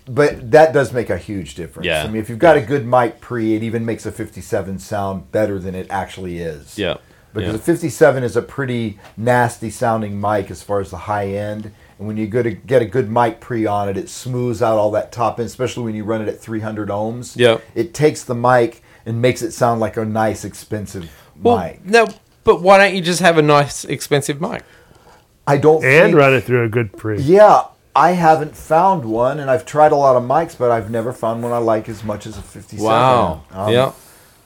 But 0.07 0.51
that 0.51 0.71
does 0.73 0.93
make 0.93 1.09
a 1.09 1.17
huge 1.17 1.55
difference. 1.55 1.85
Yeah. 1.85 2.03
I 2.03 2.07
mean, 2.07 2.21
if 2.21 2.29
you've 2.29 2.39
got 2.39 2.55
a 2.55 2.61
good 2.61 2.85
mic 2.85 3.19
pre, 3.19 3.55
it 3.55 3.63
even 3.63 3.85
makes 3.85 4.05
a 4.05 4.11
57 4.11 4.79
sound 4.79 5.31
better 5.33 5.59
than 5.59 5.75
it 5.75 5.87
actually 5.89 6.37
is. 6.37 6.77
Yeah. 6.77 6.97
Because 7.33 7.55
yeah. 7.55 7.59
a 7.59 7.61
57 7.61 8.23
is 8.23 8.37
a 8.37 8.41
pretty 8.41 8.99
nasty 9.17 9.69
sounding 9.69 10.19
mic 10.19 10.49
as 10.49 10.63
far 10.63 10.79
as 10.79 10.91
the 10.91 10.97
high 10.97 11.27
end. 11.27 11.73
And 11.99 12.07
when 12.07 12.17
you 12.17 12.27
go 12.27 12.43
to 12.43 12.51
get 12.51 12.81
a 12.81 12.85
good 12.85 13.09
mic 13.09 13.39
pre 13.39 13.65
on 13.65 13.89
it, 13.89 13.97
it 13.97 14.09
smooths 14.09 14.61
out 14.61 14.77
all 14.77 14.91
that 14.91 15.11
top 15.11 15.39
end, 15.39 15.47
especially 15.47 15.83
when 15.83 15.95
you 15.95 16.03
run 16.03 16.21
it 16.21 16.27
at 16.27 16.39
300 16.39 16.89
ohms. 16.89 17.35
Yeah. 17.35 17.57
It 17.73 17.93
takes 17.93 18.23
the 18.23 18.35
mic 18.35 18.83
and 19.05 19.21
makes 19.21 19.41
it 19.41 19.51
sound 19.51 19.79
like 19.79 19.97
a 19.97 20.05
nice, 20.05 20.43
expensive 20.45 21.09
well, 21.41 21.57
mic. 21.57 21.83
no, 21.85 22.07
but 22.43 22.61
why 22.61 22.77
don't 22.77 22.93
you 22.93 23.01
just 23.01 23.21
have 23.21 23.37
a 23.37 23.41
nice 23.41 23.83
expensive 23.85 24.39
mic? 24.41 24.63
I 25.47 25.57
don't 25.57 25.83
And 25.83 26.07
think, 26.07 26.15
run 26.17 26.33
it 26.33 26.41
through 26.41 26.63
a 26.65 26.69
good 26.69 26.95
pre. 26.95 27.19
Yeah, 27.19 27.63
I 27.95 28.11
haven't 28.11 28.55
found 28.55 29.05
one, 29.05 29.39
and 29.39 29.49
I've 29.49 29.65
tried 29.65 29.91
a 29.91 29.95
lot 29.95 30.15
of 30.17 30.23
mics, 30.23 30.57
but 30.57 30.69
I've 30.69 30.91
never 30.91 31.13
found 31.13 31.41
one 31.41 31.51
I 31.51 31.57
like 31.57 31.87
as 31.89 32.03
much 32.03 32.27
as 32.27 32.37
a 32.37 32.41
57. 32.41 32.83
Wow. 32.85 33.43
Um, 33.51 33.73
yeah. 33.73 33.91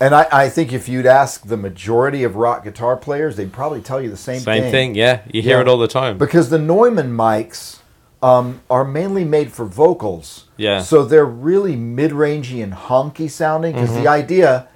And 0.01 0.15
I, 0.15 0.27
I 0.31 0.49
think 0.49 0.73
if 0.73 0.89
you'd 0.89 1.05
ask 1.05 1.45
the 1.45 1.55
majority 1.57 2.23
of 2.23 2.35
rock 2.35 2.63
guitar 2.63 2.97
players, 2.97 3.35
they'd 3.35 3.53
probably 3.53 3.81
tell 3.81 4.01
you 4.01 4.09
the 4.09 4.17
same, 4.17 4.41
thing. 4.41 4.63
Same 4.63 4.71
thing. 4.71 4.95
Yeah. 4.95 5.21
You 5.31 5.41
hear 5.43 5.57
Yeah. 5.57 5.61
it 5.61 5.67
all 5.67 5.77
the 5.77 5.87
time. 5.87 6.17
Because 6.17 6.49
the 6.49 6.57
Neumann 6.57 7.11
mics 7.15 7.77
um, 8.23 8.61
are 8.69 8.83
mainly 8.83 9.23
made 9.23 9.51
for 9.51 9.65
vocals. 9.65 10.45
Yeah. 10.57 10.81
So 10.81 11.05
they're 11.05 11.23
really 11.25 11.75
mid 11.75 12.11
rangey 12.11 12.63
and 12.63 12.73
honky 12.73 13.29
sounding. 13.29 13.73
Because 13.73 13.91
Mm-hmm. 13.91 14.03
the 14.03 14.09
idea, 14.09 14.67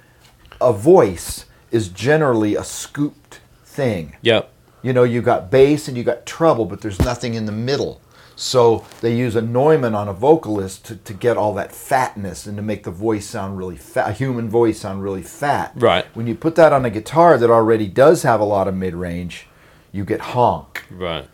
a 0.60 0.72
voice 0.72 1.44
is 1.72 1.88
generally 1.88 2.54
a 2.54 2.62
scooped 2.64 3.40
thing. 3.64 4.14
Yep. 4.22 4.48
You 4.82 4.92
know, 4.92 5.02
you 5.02 5.22
got 5.22 5.50
bass 5.50 5.88
and 5.88 5.96
you 5.96 6.04
got 6.04 6.24
treble, 6.24 6.64
but 6.66 6.80
there's 6.82 7.00
nothing 7.00 7.34
in 7.34 7.46
the 7.46 7.52
middle. 7.52 8.00
So 8.36 8.84
they 9.00 9.16
use 9.16 9.34
a 9.34 9.40
Neumann 9.40 9.94
on 9.94 10.08
a 10.08 10.12
vocalist 10.12 10.84
to, 10.86 10.96
to 10.96 11.14
get 11.14 11.38
all 11.38 11.54
that 11.54 11.72
fatness 11.72 12.46
and 12.46 12.56
to 12.58 12.62
make 12.62 12.84
the 12.84 12.90
voice 12.90 13.26
sound 13.26 13.56
really 13.56 13.76
fat, 13.76 14.10
a 14.10 14.12
human 14.12 14.50
voice 14.50 14.80
sound 14.80 15.02
really 15.02 15.22
fat. 15.22 15.72
Right. 15.74 16.04
When 16.14 16.26
you 16.26 16.34
put 16.34 16.54
that 16.56 16.72
on 16.72 16.84
a 16.84 16.90
guitar 16.90 17.38
that 17.38 17.50
already 17.50 17.88
does 17.88 18.22
have 18.22 18.40
a 18.40 18.44
lot 18.44 18.68
of 18.68 18.74
mid 18.74 18.94
range, 18.94 19.48
you 19.90 20.04
get 20.04 20.20
honk. 20.20 20.84
Right. 20.90 21.26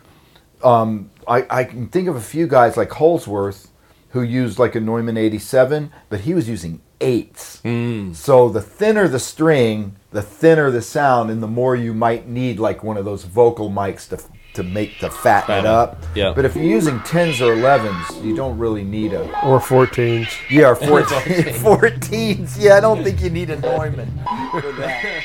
Um, 0.63 1.11
I, 1.27 1.45
I 1.49 1.63
can 1.65 1.89
think 1.89 2.07
of 2.07 2.15
a 2.15 2.21
few 2.21 2.47
guys 2.47 2.77
like 2.77 2.91
Holdsworth 2.91 3.69
who 4.11 4.21
used 4.21 4.57
like 4.57 4.75
a 4.75 4.79
Neumann 4.79 5.17
87, 5.17 5.91
but 6.07 6.21
he 6.21 6.33
was 6.33 6.47
using 6.47 6.81
eights. 7.01 7.61
Mm. 7.65 8.15
So 8.15 8.47
the 8.47 8.61
thinner 8.61 9.09
the 9.09 9.19
string, 9.19 9.97
the 10.11 10.21
thinner 10.21 10.71
the 10.71 10.81
sound, 10.81 11.29
and 11.29 11.43
the 11.43 11.47
more 11.47 11.75
you 11.75 11.93
might 11.93 12.29
need 12.29 12.59
like 12.59 12.81
one 12.83 12.95
of 12.95 13.03
those 13.03 13.25
vocal 13.25 13.69
mics 13.69 14.07
to 14.09 14.23
to 14.53 14.63
make 14.63 14.99
to 14.99 15.09
fatten 15.09 15.59
it 15.59 15.65
up. 15.65 16.03
Yeah. 16.15 16.33
But 16.35 16.45
if 16.45 16.55
you're 16.55 16.63
using 16.65 16.99
10s 16.99 17.41
or 17.41 17.55
11s, 17.55 18.23
you 18.23 18.35
don't 18.35 18.57
really 18.57 18.83
need 18.83 19.13
a 19.13 19.21
Or 19.45 19.59
14s. 19.59 20.27
yeah 20.49 20.69
or 20.69 20.75
14, 20.75 21.07
14s. 21.07 22.57
Yeah, 22.59 22.75
I 22.75 22.79
don't 22.79 23.03
think 23.03 23.21
you 23.21 23.29
need 23.29 23.49
a 23.49 23.59
Neumann 23.59 24.11
for 24.51 24.61
that. 24.73 25.23